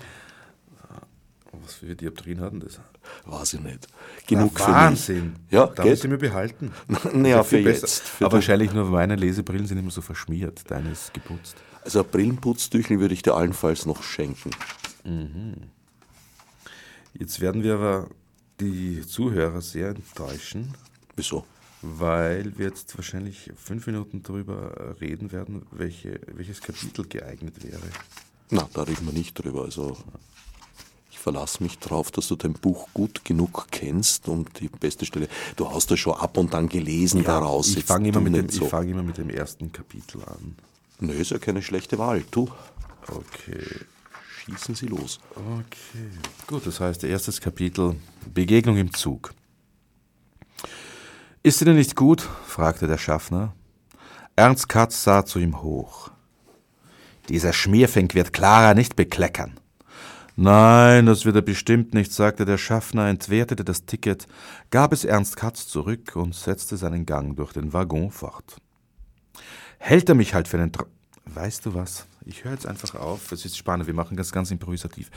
Was 1.61 1.75
für 1.75 1.95
Dioptrien 1.95 2.41
hatten 2.41 2.59
das? 2.59 2.79
Weiß 3.25 3.53
ich 3.53 3.59
nicht. 3.61 3.87
Genug 4.27 4.53
Na, 4.59 4.67
Wahnsinn. 4.67 5.35
Ja, 5.49 5.67
Darf 5.67 5.85
geht. 5.85 5.93
ich 5.93 6.01
sie 6.01 6.07
mir 6.07 6.17
behalten? 6.17 6.71
naja, 7.13 7.43
für 7.43 7.59
jetzt. 7.59 8.01
Für 8.01 8.25
Aber 8.25 8.35
wahrscheinlich 8.35 8.73
nur 8.73 8.85
meine 8.85 9.15
Lesebrillen 9.15 9.67
sind 9.67 9.77
immer 9.77 9.91
so 9.91 10.01
verschmiert. 10.01 10.63
Deine 10.67 10.91
ist 10.91 11.13
geputzt. 11.13 11.55
Also 11.83 12.01
ein 12.03 12.09
Brillenputzdüchel 12.09 12.99
würde 12.99 13.13
ich 13.13 13.21
dir 13.21 13.35
allenfalls 13.35 13.85
noch 13.85 14.03
schenken. 14.03 14.51
Mhm. 15.03 15.55
Jetzt 17.13 17.39
werden 17.39 17.61
wir 17.63 17.75
aber 17.75 18.09
die 18.59 19.05
Zuhörer 19.05 19.61
sehr 19.61 19.89
enttäuschen. 19.89 20.73
Wieso? 21.15 21.45
Weil 21.81 22.57
wir 22.57 22.67
jetzt 22.67 22.95
wahrscheinlich 22.97 23.51
fünf 23.55 23.85
Minuten 23.87 24.23
darüber 24.23 24.95
reden 25.01 25.31
werden, 25.31 25.65
welche, 25.71 26.19
welches 26.27 26.61
Kapitel 26.61 27.05
geeignet 27.07 27.63
wäre. 27.63 27.83
Na, 28.49 28.67
da 28.73 28.83
reden 28.83 29.05
wir 29.05 29.13
nicht 29.13 29.33
drüber. 29.35 29.63
Also 29.63 29.97
verlasse 31.23 31.63
mich 31.63 31.79
darauf, 31.79 32.11
dass 32.11 32.27
du 32.27 32.35
dein 32.35 32.53
Buch 32.53 32.89
gut 32.93 33.23
genug 33.23 33.67
kennst, 33.71 34.27
um 34.27 34.45
die 34.59 34.67
beste 34.67 35.05
Stelle. 35.05 35.29
Du 35.55 35.71
hast 35.71 35.89
das 35.89 35.99
schon 35.99 36.15
ab 36.15 36.37
und 36.37 36.53
an 36.53 36.67
gelesen 36.67 37.21
ja, 37.21 37.27
daraus. 37.27 37.75
Ich 37.77 37.85
fange 37.85 38.09
immer, 38.09 38.19
mit 38.19 38.51
so. 38.51 38.67
fang 38.67 38.89
immer 38.89 39.03
mit 39.03 39.17
dem 39.17 39.29
ersten 39.29 39.71
Kapitel 39.71 40.21
an. 40.25 40.55
Nö, 40.99 41.13
ist 41.13 41.31
ja 41.31 41.37
keine 41.37 41.61
schlechte 41.61 41.97
Wahl. 41.97 42.25
Du. 42.29 42.49
Okay. 43.07 43.65
Schießen 44.43 44.75
Sie 44.75 44.87
los. 44.87 45.21
Okay. 45.35 46.09
Gut, 46.47 46.67
das 46.67 46.81
heißt, 46.81 47.05
erstes 47.05 47.39
Kapitel 47.39 47.95
Begegnung 48.33 48.75
im 48.75 48.93
Zug. 48.93 49.33
Ist 51.41 51.61
Ihnen 51.61 51.77
nicht 51.77 51.95
gut? 51.95 52.27
fragte 52.45 52.85
der 52.87 52.97
Schaffner. 52.97 53.53
Ernst 54.35 54.67
Katz 54.67 55.03
sah 55.03 55.25
zu 55.25 55.39
ihm 55.39 55.61
hoch. 55.61 56.11
Dieser 57.29 57.53
Schmierfink 57.53 58.13
wird 58.13 58.33
Clara 58.33 58.73
nicht 58.73 58.97
bekleckern. 58.97 59.57
Nein, 60.35 61.05
das 61.05 61.25
wird 61.25 61.35
er 61.35 61.43
bestimmt 61.43 61.93
nicht, 61.93 62.11
sagte 62.11 62.45
der 62.45 62.57
Schaffner, 62.57 63.07
entwertete 63.07 63.63
das 63.63 63.85
Ticket, 63.85 64.27
gab 64.71 64.91
es 64.91 65.05
Ernst 65.05 65.37
Katz 65.37 65.67
zurück 65.67 66.15
und 66.15 66.33
setzte 66.33 66.75
seinen 66.75 67.05
Gang 67.05 67.35
durch 67.35 67.53
den 67.53 67.71
Waggon 67.71 68.09
fort. 68.09 68.57
Hält 69.77 70.09
er 70.09 70.15
mich 70.15 70.33
halt 70.33 70.47
für 70.47 70.57
einen 70.57 70.71
Tro 70.71 70.85
Weißt 71.25 71.65
du 71.65 71.73
was? 71.73 72.05
Ich 72.25 72.43
höre 72.43 72.51
jetzt 72.51 72.67
einfach 72.67 72.95
auf. 72.95 73.31
Es 73.31 73.45
ist 73.45 73.57
spannend. 73.57 73.87
Wir 73.87 73.93
machen 73.93 74.17
das 74.17 74.31
ganz 74.31 74.51
improvisativ. 74.51 75.09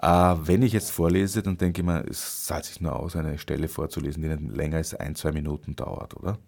Äh, 0.00 0.08
wenn 0.08 0.62
ich 0.62 0.72
jetzt 0.72 0.90
vorlese, 0.90 1.42
dann 1.42 1.58
denke 1.58 1.80
ich 1.80 1.86
mir, 1.86 2.04
es 2.08 2.44
zahlt 2.44 2.64
sich 2.64 2.80
nur 2.80 2.96
aus, 2.96 3.14
eine 3.16 3.38
Stelle 3.38 3.68
vorzulesen, 3.68 4.22
die 4.22 4.28
nicht 4.28 4.56
länger 4.56 4.78
als 4.78 4.94
ein, 4.94 5.14
zwei 5.14 5.32
Minuten 5.32 5.76
dauert, 5.76 6.16
oder? 6.16 6.38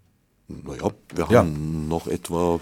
Naja, 0.49 0.91
wir 1.13 1.25
Ja. 1.29 1.39
haben 1.39 1.89
noch 1.89 2.07
etwa, 2.07 2.59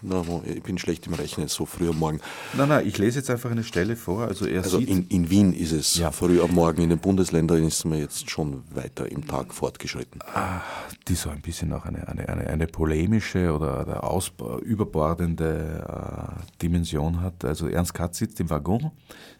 na, 0.00 0.22
ich 0.44 0.62
bin 0.62 0.78
schlecht 0.78 1.08
im 1.08 1.14
Rechnen, 1.14 1.48
so 1.48 1.66
früh 1.66 1.88
am 1.88 1.98
Morgen. 1.98 2.20
Nein, 2.56 2.68
nein, 2.68 2.86
ich 2.86 2.98
lese 2.98 3.18
jetzt 3.18 3.30
einfach 3.30 3.50
eine 3.50 3.64
Stelle 3.64 3.96
vor. 3.96 4.22
Also 4.28 4.46
er 4.46 4.62
Also 4.62 4.78
sieht. 4.78 4.88
in, 4.88 5.08
in 5.08 5.28
Wien 5.28 5.52
ist 5.52 5.72
es 5.72 5.96
Ja. 5.96 6.12
früh 6.12 6.40
am 6.40 6.52
Morgen, 6.54 6.82
in 6.82 6.90
den 6.90 7.00
Bundesländern 7.00 7.64
ist 7.64 7.84
man 7.84 7.98
jetzt 7.98 8.30
schon 8.30 8.62
weiter 8.72 9.10
im 9.10 9.26
Tag 9.26 9.52
fortgeschritten. 9.54 10.20
die 11.08 11.14
so 11.16 11.30
ein 11.30 11.40
bisschen 11.40 11.72
auch 11.72 11.84
eine, 11.84 12.06
eine, 12.06 12.28
eine, 12.28 12.46
eine 12.46 12.66
polemische 12.68 13.52
oder, 13.52 13.80
oder 13.82 14.04
aus, 14.04 14.30
überbordende 14.62 16.38
äh, 16.38 16.60
Dimension 16.62 17.20
hat. 17.20 17.44
Also 17.44 17.66
Ernst 17.66 17.94
Katz 17.94 18.18
sitzt 18.18 18.38
im 18.40 18.50
Waggon, 18.50 18.90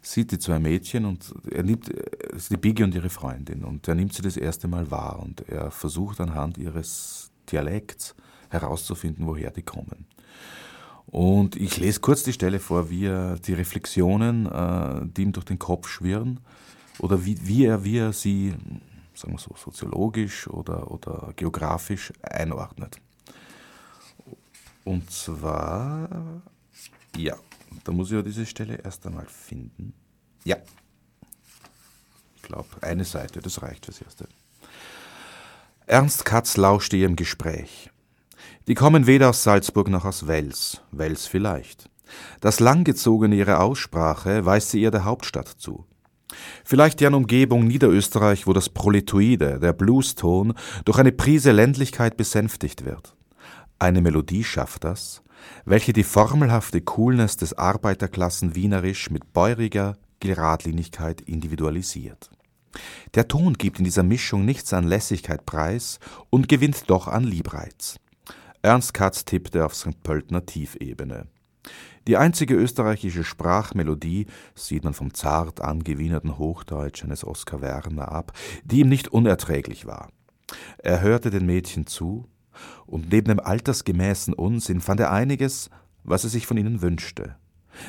sieht 0.03 0.33
die 0.33 0.39
zwei 0.39 0.59
Mädchen 0.59 1.05
und 1.05 1.33
er 1.51 1.63
nimmt, 1.63 1.89
äh, 1.91 2.03
die 2.51 2.57
Biggie 2.57 2.83
und 2.83 2.95
ihre 2.95 3.11
Freundin 3.11 3.65
und 3.65 3.87
er 3.87 3.95
nimmt 3.95 4.13
sie 4.15 4.23
das 4.23 4.37
erste 4.37 4.67
Mal 4.67 4.91
wahr 4.91 5.21
und 5.23 5.49
er 5.49 5.71
versucht 5.71 6.21
anhand 6.21 6.59
ihres 6.59 7.28
Dialekts 7.51 8.15
herauszufinden, 8.51 9.27
woher 9.27 9.51
die 9.51 9.63
kommen. 9.63 10.07
Und 11.07 11.57
ich 11.57 11.79
lese 11.79 12.01
kurz 12.01 12.23
die 12.23 12.35
Stelle 12.35 12.61
vor, 12.61 12.91
wie 12.91 13.07
er 13.07 13.39
die 13.39 13.55
Reflexionen, 13.55 14.47
äh, 14.47 15.07
die 15.07 15.23
ihm 15.23 15.33
durch 15.33 15.47
den 15.47 15.59
Kopf 15.59 15.89
schwirren, 15.89 16.41
oder 16.99 17.25
wie, 17.25 17.47
wie, 17.47 17.65
er, 17.65 17.85
wie 17.85 17.99
er 17.99 18.13
sie, 18.13 18.55
sagen 19.15 19.33
wir 19.33 19.39
so, 19.39 19.55
soziologisch 19.57 20.49
oder, 20.49 20.91
oder 20.91 21.33
geografisch 21.37 22.13
einordnet. 22.23 23.01
Und 24.85 25.11
zwar, 25.11 26.43
ja, 27.17 27.37
da 27.85 27.93
muss 27.93 28.09
ich 28.09 28.15
ja 28.15 28.23
diese 28.23 28.47
Stelle 28.47 28.77
erst 28.77 29.07
einmal 29.07 29.27
finden. 29.27 29.95
Ja. 30.45 30.57
Ich 32.37 32.43
glaube, 32.43 32.69
eine 32.81 33.05
Seite, 33.05 33.41
das 33.41 33.63
reicht 33.63 33.85
fürs 33.85 34.01
Erste. 34.01 34.29
Ernst 35.89 36.27
Katz 36.27 36.59
lauschte 36.59 36.99
ihrem 36.99 37.17
Gespräch. 37.17 37.89
Die 38.67 38.75
kommen 38.75 39.07
weder 39.07 39.31
aus 39.31 39.43
Salzburg 39.43 39.89
noch 39.89 40.05
aus 40.05 40.27
Wels, 40.27 40.83
Wels 40.93 41.27
vielleicht. 41.27 41.89
Das 42.43 42.61
langgezogene 42.61 43.35
ihrer 43.35 43.61
Aussprache 43.61 44.45
weist 44.45 44.69
sie 44.71 44.83
ihr 44.83 44.91
der 44.91 45.07
Hauptstadt 45.07 45.49
zu. 45.49 45.87
Vielleicht 46.63 47.01
deren 47.01 47.15
Umgebung 47.15 47.67
Niederösterreich, 47.67 48.47
wo 48.47 48.53
das 48.53 48.69
Proletoide, 48.69 49.61
der 49.61 49.73
Blueston, 49.73 50.53
durch 50.85 50.99
eine 50.99 51.11
Prise 51.11 51.53
Ländlichkeit 51.53 52.19
besänftigt 52.19 52.85
wird. 52.85 53.17
Eine 53.79 54.03
Melodie 54.03 54.45
schafft 54.45 54.85
das, 54.85 55.23
welche 55.65 55.95
die 55.95 56.05
formelhafte 56.05 56.83
Coolness 56.83 57.39
des 57.39 57.57
Arbeiterklassen 57.57 58.55
wienerisch 58.55 59.11
mit 59.11 59.33
bäuriger 59.33 59.97
Geradlinigkeit 60.21 61.23
individualisiert. 61.23 62.29
Der 63.15 63.29
Ton 63.29 63.55
gibt 63.55 63.79
in 63.79 63.85
dieser 63.85 64.03
Mischung 64.03 64.45
nichts 64.45 64.73
an 64.73 64.85
Lässigkeit 64.85 65.47
preis 65.47 65.99
und 66.31 66.49
gewinnt 66.49 66.89
doch 66.89 67.09
an 67.09 67.25
Liebreiz. 67.25 67.99
Ernst 68.63 68.95
Katz 68.95 69.25
tippte 69.25 69.65
auf 69.65 69.75
St. 69.75 70.03
Pöltner 70.03 70.45
Tiefebene. 70.45 71.27
Die 72.07 72.17
einzige 72.17 72.55
österreichische 72.55 73.23
Sprachmelodie 73.23 74.27
sieht 74.55 74.85
man 74.85 74.95
vom 74.95 75.13
zart 75.13 75.61
angewienerten 75.61 76.39
Hochdeutsch 76.39 77.05
eines 77.05 77.25
Oskar 77.25 77.61
Werner 77.61 78.11
ab, 78.11 78.33
die 78.65 78.81
ihm 78.81 78.89
nicht 78.89 79.09
unerträglich 79.09 79.87
war. 79.87 80.11
Er 80.79 81.01
hörte 81.03 81.31
den 81.31 81.47
Mädchen 81.47 81.87
zu, 81.87 82.27
und 82.87 83.13
neben 83.13 83.29
dem 83.29 83.41
altersgemäßen 83.41 84.35
Unsinn 84.35 84.81
fand 84.81 85.01
er 85.01 85.13
einiges, 85.13 85.71
was 86.03 86.25
er 86.25 86.31
sich 86.31 86.47
von 86.47 86.57
ihnen 86.57 86.83
wünschte. 86.83 87.37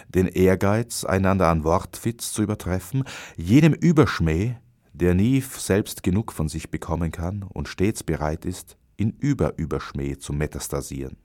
Den 0.10 0.28
Ehrgeiz, 0.28 1.04
einander 1.04 1.48
an 1.48 1.64
Wortwitz 1.64 2.32
zu 2.32 2.44
übertreffen, 2.44 3.06
jenem 3.38 3.74
Überschmäh, 3.74 4.58
der 4.94 5.14
nie 5.14 5.42
selbst 5.42 6.04
genug 6.04 6.32
von 6.32 6.50
sich 6.50 6.72
bekommen 6.72 7.12
kann 7.12 7.44
und 7.44 7.68
stets 7.68 8.04
bereit 8.04 8.46
ist, 8.46 8.78
in 8.98 9.12
Überüberschmäh 9.12 10.18
zu 10.18 10.34
metastasieren. 10.34 11.18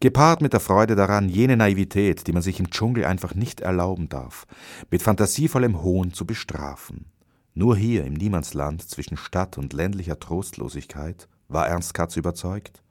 Gepaart 0.00 0.40
mit 0.40 0.52
der 0.52 0.60
Freude 0.60 0.96
daran, 0.96 1.28
jene 1.28 1.56
Naivität, 1.56 2.26
die 2.26 2.32
man 2.32 2.42
sich 2.42 2.58
im 2.58 2.70
Dschungel 2.70 3.04
einfach 3.04 3.34
nicht 3.34 3.60
erlauben 3.60 4.08
darf, 4.08 4.46
mit 4.90 5.02
fantasievollem 5.02 5.82
Hohn 5.82 6.12
zu 6.12 6.26
bestrafen. 6.26 7.06
Nur 7.54 7.76
hier 7.76 8.04
im 8.04 8.14
Niemandsland 8.14 8.82
zwischen 8.82 9.16
Stadt 9.16 9.58
und 9.58 9.72
ländlicher 9.72 10.18
Trostlosigkeit 10.18 11.28
war 11.48 11.68
Ernst 11.68 11.92
Katz 11.92 12.16
überzeugt. 12.16 12.82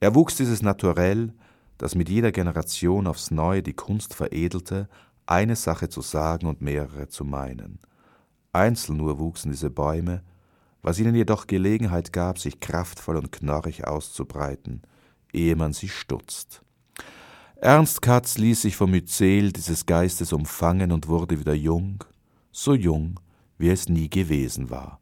Er 0.00 0.14
wuchs 0.14 0.36
dieses 0.36 0.62
Naturell, 0.62 1.32
das 1.78 1.94
mit 1.94 2.08
jeder 2.08 2.30
Generation 2.30 3.06
aufs 3.06 3.30
Neue 3.30 3.62
die 3.62 3.72
Kunst 3.72 4.14
veredelte, 4.14 4.88
eine 5.24 5.56
Sache 5.56 5.88
zu 5.88 6.02
sagen 6.02 6.46
und 6.46 6.60
mehrere 6.60 7.08
zu 7.08 7.24
meinen. 7.24 7.78
Einzeln 8.52 8.98
nur 8.98 9.18
wuchsen 9.18 9.50
diese 9.50 9.70
Bäume, 9.70 10.22
was 10.82 10.98
ihnen 10.98 11.14
jedoch 11.14 11.46
Gelegenheit 11.46 12.12
gab, 12.12 12.38
sich 12.38 12.60
kraftvoll 12.60 13.16
und 13.16 13.32
knorrig 13.32 13.86
auszubreiten, 13.86 14.82
ehe 15.32 15.56
man 15.56 15.72
sie 15.72 15.88
stutzt. 15.88 16.62
Ernst 17.56 18.02
Katz 18.02 18.38
ließ 18.38 18.62
sich 18.62 18.76
vom 18.76 18.90
Myzel 18.90 19.52
dieses 19.52 19.86
Geistes 19.86 20.32
umfangen 20.32 20.92
und 20.92 21.08
wurde 21.08 21.38
wieder 21.38 21.54
jung, 21.54 22.04
so 22.50 22.74
jung, 22.74 23.20
wie 23.56 23.70
es 23.70 23.88
nie 23.88 24.10
gewesen 24.10 24.68
war. 24.68 25.00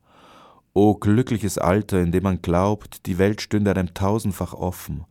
O 0.72 0.94
glückliches 0.94 1.58
Alter, 1.58 2.00
in 2.00 2.12
dem 2.12 2.22
man 2.22 2.42
glaubt, 2.42 3.06
die 3.06 3.18
Welt 3.18 3.40
stünde 3.40 3.72
einem 3.72 3.94
tausendfach 3.94 4.52
offen, 4.52 5.06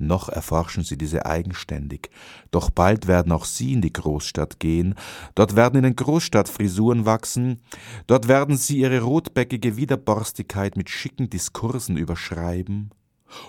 noch 0.00 0.28
erforschen 0.28 0.82
sie 0.82 0.98
diese 0.98 1.26
eigenständig, 1.26 2.10
doch 2.50 2.70
bald 2.70 3.06
werden 3.06 3.32
auch 3.32 3.44
sie 3.44 3.72
in 3.72 3.82
die 3.82 3.92
Großstadt 3.92 4.58
gehen, 4.58 4.94
dort 5.34 5.56
werden 5.56 5.78
ihnen 5.84 5.96
Großstadtfrisuren 5.96 7.06
wachsen, 7.06 7.60
dort 8.06 8.28
werden 8.28 8.56
sie 8.56 8.78
ihre 8.78 9.00
rotbäckige 9.00 9.76
Widerborstigkeit 9.76 10.76
mit 10.76 10.90
schicken 10.90 11.30
Diskursen 11.30 11.96
überschreiben 11.96 12.90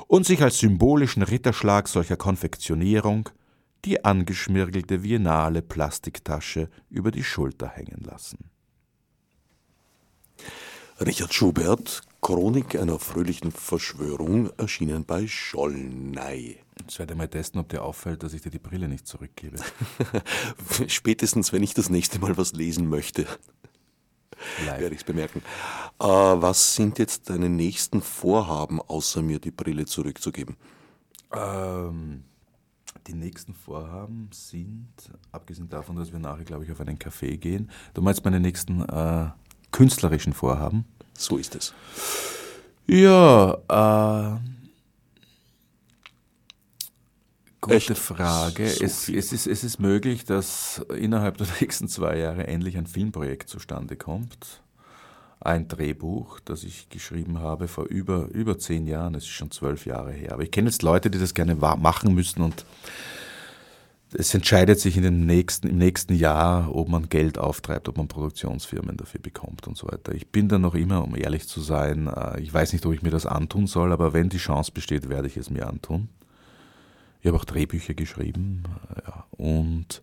und 0.08 0.26
sich 0.26 0.41
als 0.41 0.60
symbolischen 0.60 1.24
Ritterschlag 1.24 1.88
solcher 1.88 2.18
Konfektionierung 2.18 3.30
die 3.86 4.06
angeschmirgelte 4.06 5.04
Viennale 5.04 5.62
Plastiktasche 5.62 6.70
über 6.89 7.12
die 7.12 7.24
Schulter 7.24 7.68
hängen 7.68 8.02
lassen. 8.04 8.52
Richard 10.99 11.34
Schubert, 11.34 12.02
Chronik 12.22 12.76
einer 12.76 12.99
fröhlichen 12.99 13.51
Verschwörung, 13.51 14.51
erschienen 14.57 15.05
bei 15.05 15.26
Schollnei. 15.28 16.57
Jetzt 16.80 16.99
werde 16.99 17.13
ich 17.13 17.17
mal 17.17 17.28
testen, 17.28 17.59
ob 17.59 17.69
dir 17.69 17.84
auffällt, 17.84 18.22
dass 18.22 18.34
ich 18.34 18.41
dir 18.41 18.51
die 18.51 18.59
Brille 18.59 18.88
nicht 18.88 19.07
zurückgebe. 19.07 19.57
Spätestens, 20.88 21.51
wenn 21.51 21.63
ich 21.63 21.74
das 21.74 21.89
nächste 21.89 22.19
Mal 22.19 22.38
was 22.38 22.53
lesen 22.53 22.88
möchte, 22.88 23.26
Live. 24.65 24.80
werde 24.80 24.95
ich 24.95 25.01
es 25.01 25.03
bemerken. 25.05 25.41
Äh, 25.99 26.05
was 26.05 26.76
sind 26.76 26.99
jetzt 26.99 27.30
deine 27.30 27.49
nächsten 27.49 28.01
Vorhaben, 28.01 28.80
außer 28.80 29.24
mir 29.24 29.39
die 29.39 29.51
Brille 29.51 29.86
zurückzugeben? 29.86 30.57
Ähm, 31.34 32.24
die 33.07 33.13
nächsten 33.13 33.55
Vorhaben 33.55 34.30
sind, 34.32 34.93
abgesehen 35.32 35.69
davon, 35.69 35.95
dass 35.95 36.11
wir 36.11 36.19
nachher, 36.19 36.45
glaube 36.45 36.65
ich, 36.65 36.72
auf 36.72 36.80
einen 36.82 36.99
Café 36.99 37.38
gehen, 37.38 37.72
du 37.93 38.01
meinst 38.01 38.24
meine 38.24 38.39
nächsten 38.39 38.82
äh, 38.82 39.30
künstlerischen 39.72 40.34
Vorhaben? 40.34 40.86
So 41.13 41.38
ist 41.38 41.55
es. 41.55 41.74
Ja, 42.88 43.53
äh, 43.69 44.39
gute 47.61 47.76
Echt? 47.76 47.97
Frage. 47.97 48.67
So 48.67 48.84
es, 48.84 49.07
es, 49.07 49.32
ist, 49.32 49.47
es 49.47 49.63
ist 49.63 49.80
möglich, 49.80 50.26
dass 50.26 50.84
innerhalb 50.95 51.38
der 51.38 51.47
nächsten 51.61 51.88
zwei 51.88 52.17
Jahre 52.17 52.47
endlich 52.47 52.78
ein 52.78 52.88
Filmprojekt 52.88 53.49
zustande 53.49 53.95
kommt. 53.95 54.61
Ein 55.39 55.67
Drehbuch, 55.67 56.39
das 56.41 56.63
ich 56.63 56.89
geschrieben 56.89 57.39
habe 57.39 57.67
vor 57.67 57.86
über, 57.86 58.28
über 58.28 58.59
zehn 58.59 58.86
Jahren. 58.86 59.15
Es 59.15 59.24
ist 59.24 59.30
schon 59.30 59.49
zwölf 59.49 59.86
Jahre 59.86 60.11
her. 60.11 60.34
Aber 60.34 60.43
ich 60.43 60.51
kenne 60.51 60.69
jetzt 60.69 60.84
Leute, 60.84 61.09
die 61.09 61.17
das 61.17 61.34
gerne 61.34 61.55
machen 61.55 62.13
müssen 62.13 62.41
und 62.41 62.65
es 64.14 64.34
entscheidet 64.34 64.80
sich 64.80 64.97
in 64.97 65.03
den 65.03 65.26
nächsten, 65.26 65.68
im 65.68 65.78
nächsten 65.78 66.14
Jahr, 66.14 66.74
ob 66.76 66.89
man 66.89 67.09
Geld 67.09 67.38
auftreibt, 67.38 67.88
ob 67.88 67.97
man 67.97 68.07
Produktionsfirmen 68.07 68.97
dafür 68.97 69.22
bekommt 69.22 69.68
und 69.68 69.78
so 69.78 69.88
weiter. 69.88 70.14
Ich 70.14 70.28
bin 70.28 70.49
da 70.49 70.59
noch 70.59 70.76
immer, 70.76 71.03
um 71.03 71.16
ehrlich 71.16 71.47
zu 71.47 71.62
sein, 71.62 72.07
äh, 72.07 72.39
ich 72.41 72.53
weiß 72.53 72.74
nicht, 72.74 72.86
ob 72.86 72.93
ich 72.93 73.01
mir 73.01 73.09
das 73.09 73.26
antun 73.26 73.68
soll, 73.68 73.91
aber 73.91 74.14
wenn 74.14 74.30
die 74.30 74.38
Chance 74.38 74.72
besteht, 74.74 75.09
werde 75.09 75.28
ich 75.28 75.38
es 75.38 75.49
mir 75.49 75.68
antun. 75.68 76.09
Ich 77.22 77.28
habe 77.28 77.38
auch 77.38 77.45
Drehbücher 77.45 77.93
geschrieben. 77.93 78.64
äh, 78.95 79.01
Ja. 79.07 79.26
Und 79.32 80.01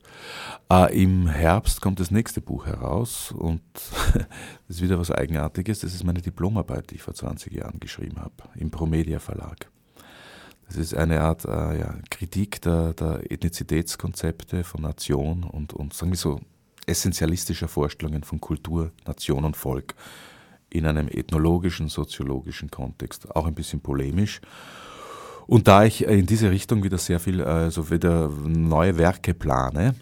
äh, 0.70 1.02
im 1.02 1.28
Herbst 1.28 1.80
kommt 1.80 2.00
das 2.00 2.10
nächste 2.10 2.40
Buch 2.40 2.66
heraus 2.66 3.32
und 3.32 3.60
das 4.14 4.76
ist 4.76 4.82
wieder 4.82 4.98
was 4.98 5.10
Eigenartiges. 5.10 5.80
Das 5.80 5.94
ist 5.94 6.04
meine 6.04 6.22
Diplomarbeit, 6.22 6.90
die 6.90 6.96
ich 6.96 7.02
vor 7.02 7.14
20 7.14 7.52
Jahren 7.52 7.78
geschrieben 7.78 8.20
habe, 8.20 8.34
im 8.56 8.70
Promedia 8.70 9.18
Verlag. 9.18 9.70
Das 10.68 10.76
ist 10.76 10.94
eine 10.94 11.20
Art 11.22 11.44
äh, 11.46 11.80
ja, 11.80 11.94
Kritik 12.10 12.60
der, 12.60 12.92
der, 12.92 13.30
Ethnizitätskonzepte 13.30 14.64
von 14.64 14.82
Nation 14.82 15.44
und, 15.44 15.72
und 15.72 15.94
sagen 15.94 16.12
wir 16.12 16.18
so 16.18 16.40
essentialistischer 16.86 17.68
Vorstellungen 17.68 18.22
von 18.22 18.40
Kultur, 18.40 18.92
Nation 19.06 19.44
und 19.44 19.56
Volk 19.56 19.94
in 20.70 20.86
einem 20.86 21.08
ethnologischen, 21.08 21.88
soziologischen 21.88 22.70
Kontext, 22.70 23.34
auch 23.34 23.46
ein 23.46 23.54
bisschen 23.54 23.80
polemisch. 23.80 24.40
Und 25.46 25.66
da 25.66 25.84
ich 25.84 26.04
in 26.04 26.26
diese 26.26 26.50
Richtung 26.50 26.84
wieder 26.84 26.98
sehr 26.98 27.20
viel, 27.20 27.42
also 27.42 27.90
wieder 27.90 28.28
neue 28.28 28.98
Werke 28.98 29.32
plane, 29.32 29.94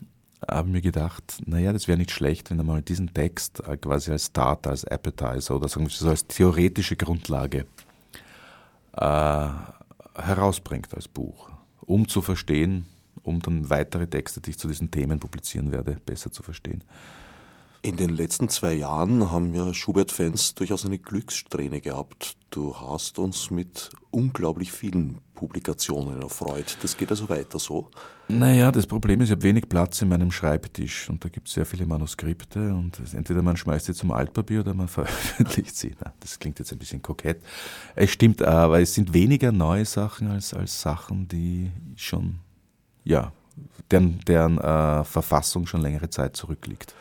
habe 0.48 0.68
ich 0.68 0.72
mir 0.74 0.80
gedacht, 0.80 1.38
naja, 1.46 1.72
das 1.72 1.86
wäre 1.86 1.98
nicht 1.98 2.10
schlecht, 2.10 2.50
wenn 2.50 2.58
er 2.58 2.64
mal 2.64 2.82
diesen 2.82 3.14
Text 3.14 3.62
äh, 3.66 3.76
quasi 3.76 4.10
als 4.10 4.26
Starter, 4.26 4.70
als 4.70 4.84
Appetizer 4.84 5.54
oder 5.54 5.68
sagen 5.68 5.86
wir 5.86 5.90
so 5.90 6.08
als 6.08 6.26
theoretische 6.26 6.96
Grundlage 6.96 7.66
äh, 8.96 9.48
herausbringt 10.16 10.94
als 10.94 11.08
Buch, 11.08 11.50
um 11.80 12.08
zu 12.08 12.22
verstehen, 12.22 12.86
um 13.22 13.40
dann 13.40 13.70
weitere 13.70 14.06
Texte, 14.06 14.40
die 14.40 14.50
ich 14.50 14.58
zu 14.58 14.68
diesen 14.68 14.90
Themen 14.90 15.20
publizieren 15.20 15.72
werde, 15.72 15.98
besser 16.04 16.30
zu 16.30 16.42
verstehen. 16.42 16.84
In 17.82 17.96
den 17.96 18.10
letzten 18.10 18.48
zwei 18.48 18.74
Jahren 18.74 19.30
haben 19.30 19.54
ja 19.54 19.72
Schubert-Fans 19.72 20.54
durchaus 20.54 20.84
eine 20.84 20.98
Glückssträhne 20.98 21.80
gehabt. 21.80 22.36
Du 22.50 22.74
hast 22.74 23.18
uns 23.18 23.50
mit 23.50 23.90
unglaublich 24.10 24.72
vielen 24.72 25.20
Publikationen 25.36 26.20
erfreut. 26.20 26.76
Das 26.82 26.96
geht 26.96 27.10
also 27.10 27.28
weiter 27.28 27.60
so? 27.60 27.88
Naja, 28.26 28.72
das 28.72 28.88
Problem 28.88 29.20
ist, 29.20 29.28
ich 29.28 29.32
habe 29.32 29.44
wenig 29.44 29.68
Platz 29.68 30.02
in 30.02 30.08
meinem 30.08 30.32
Schreibtisch 30.32 31.08
und 31.08 31.24
da 31.24 31.28
gibt 31.28 31.46
es 31.46 31.54
sehr 31.54 31.64
viele 31.64 31.86
Manuskripte 31.86 32.74
und 32.74 33.00
entweder 33.14 33.42
man 33.42 33.56
schmeißt 33.56 33.86
sie 33.86 33.94
zum 33.94 34.10
Altpapier 34.10 34.60
oder 34.60 34.74
man 34.74 34.88
veröffentlicht 34.88 35.76
sie. 35.76 35.94
Na, 36.02 36.12
das 36.18 36.40
klingt 36.40 36.58
jetzt 36.58 36.72
ein 36.72 36.78
bisschen 36.78 37.00
kokett. 37.00 37.40
Es 37.94 38.10
stimmt 38.10 38.42
aber, 38.42 38.80
es 38.80 38.94
sind 38.94 39.14
weniger 39.14 39.52
neue 39.52 39.84
Sachen 39.84 40.26
als, 40.26 40.52
als 40.52 40.82
Sachen, 40.82 41.28
die 41.28 41.70
schon, 41.94 42.40
ja, 43.04 43.32
deren, 43.92 44.18
deren 44.26 44.58
äh, 44.58 45.04
Verfassung 45.04 45.66
schon 45.68 45.82
längere 45.82 46.10
Zeit 46.10 46.34
zurückliegt 46.34 46.96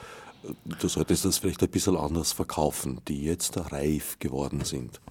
du 0.79 0.87
solltest 0.87 1.25
das 1.25 1.37
vielleicht 1.37 1.63
ein 1.63 1.69
bisschen 1.69 1.97
anders 1.97 2.31
verkaufen, 2.31 3.01
die 3.07 3.23
jetzt 3.23 3.57
reif 3.71 4.17
geworden 4.19 4.63
sind. 4.63 5.01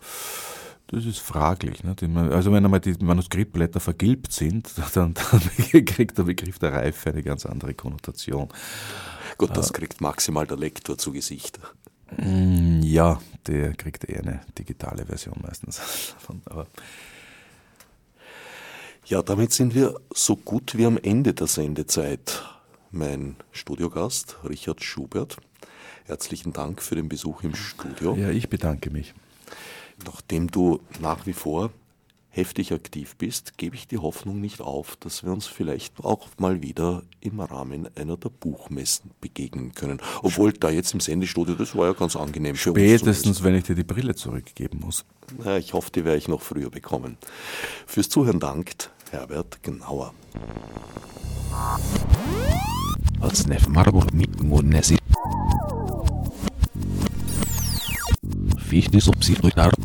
Das 0.89 1.07
ist 1.07 1.19
fraglich. 1.19 1.83
Ne? 1.83 1.97
Also 2.31 2.53
wenn 2.53 2.65
einmal 2.65 2.81
die 2.81 2.95
Manuskriptblätter 3.03 3.81
vergilbt 3.81 4.33
sind, 4.33 4.71
dann, 4.95 5.15
dann, 5.15 5.85
kriegt 5.85 6.19
der 6.19 6.25
Begriff 6.25 6.59
der 6.59 6.73
Reife 6.73 7.11
eine 7.11 7.23
ganz 7.23 7.47
andere 7.47 7.75
Konnotation. 7.75 8.49
Gut, 9.39 9.57
das 9.57 9.71
äh, 9.71 9.73
kriegt 9.73 10.01
maximal 10.01 10.47
der 10.47 10.57
Lektor 10.57 10.99
zu 10.99 11.13
Gesicht. 11.13 11.59
Mm, 12.17 12.83
ja, 12.83 13.21
der 13.47 13.75
kriegt 13.75 14.05
eher 14.05 14.21
eine 14.21 14.41
digitale 14.59 15.07
Version 15.07 15.39
meistens. 15.43 15.81
Aber 16.47 16.67
ja, 19.07 19.23
damit 19.23 19.53
sind 19.53 19.75
wir 19.75 20.01
so 20.15 20.37
gut 20.37 20.77
wie 20.77 20.87
am 20.87 20.99
Ende 20.99 21.35
der 21.35 21.47
Sendezeit 21.47 22.43
mein 22.91 23.37
Studiogast 23.53 24.37
Richard 24.49 24.83
Schubert. 24.85 25.37
Herzlichen 26.05 26.53
Dank 26.53 26.83
für 26.83 26.95
den 26.95 27.09
Besuch 27.09 27.43
im 27.43 27.55
Studio. 27.55 28.15
Ja, 28.15 28.31
ich 28.31 28.49
bedanke 28.49 28.91
mich. 28.91 29.15
Nachdem 30.05 30.49
du 30.51 30.81
nach 31.01 31.27
wie 31.27 31.33
vor 31.33 31.71
heftig 32.35 32.73
aktiv 32.73 33.15
bist, 33.17 33.57
gebe 33.59 33.77
ich 33.77 33.87
die 33.87 33.99
Hoffnung 33.99 34.41
nicht 34.41 34.61
auf, 34.61 34.97
dass 34.97 35.25
wir 35.25 35.33
uns 35.33 35.47
vielleicht 35.47 36.01
auch 36.05 36.29
mal 36.39 36.63
wieder 36.63 37.03
im 37.21 37.41
Rahmen 37.41 37.89
einer 37.97 38.17
der 38.17 38.29
Buchmessen 38.29 39.13
begegnen 39.21 39.73
können. 39.73 40.01
Obwohl 40.23 40.53
da 40.53 40.71
jetzt 40.71 40.95
im 40.95 41.01
Sendestudio, 41.01 41.55
das 41.55 41.77
war 41.77 41.87
ja 41.87 41.93
ganz 41.93 42.17
angenehm 42.17 42.57
für 42.57 42.71
Spätestens, 42.71 43.27
uns. 43.27 43.43
wenn 43.45 43.55
ich 43.55 43.65
dir 43.65 43.77
die 43.77 43.85
Brille 43.85 44.15
zurückgeben 44.15 44.81
muss. 44.81 45.05
Ja, 45.45 45.57
ich 45.57 45.73
hoffe, 45.73 45.91
die 45.93 46.05
werde 46.05 46.19
ich 46.19 46.29
noch 46.29 46.43
früher 46.43 46.71
bekommen. 46.71 47.19
Fürs 47.87 48.09
Zuhören 48.09 48.41
dankt 48.41 48.91
Herbert 49.11 49.63
Genauer. 49.63 50.13
Otsnef 53.21 53.69
Marburg 53.69 54.13
wie 58.71 58.79
ich 58.79 58.91
die 58.91 59.01
Subsidien 59.01 59.43
durchdacht. 59.43 59.77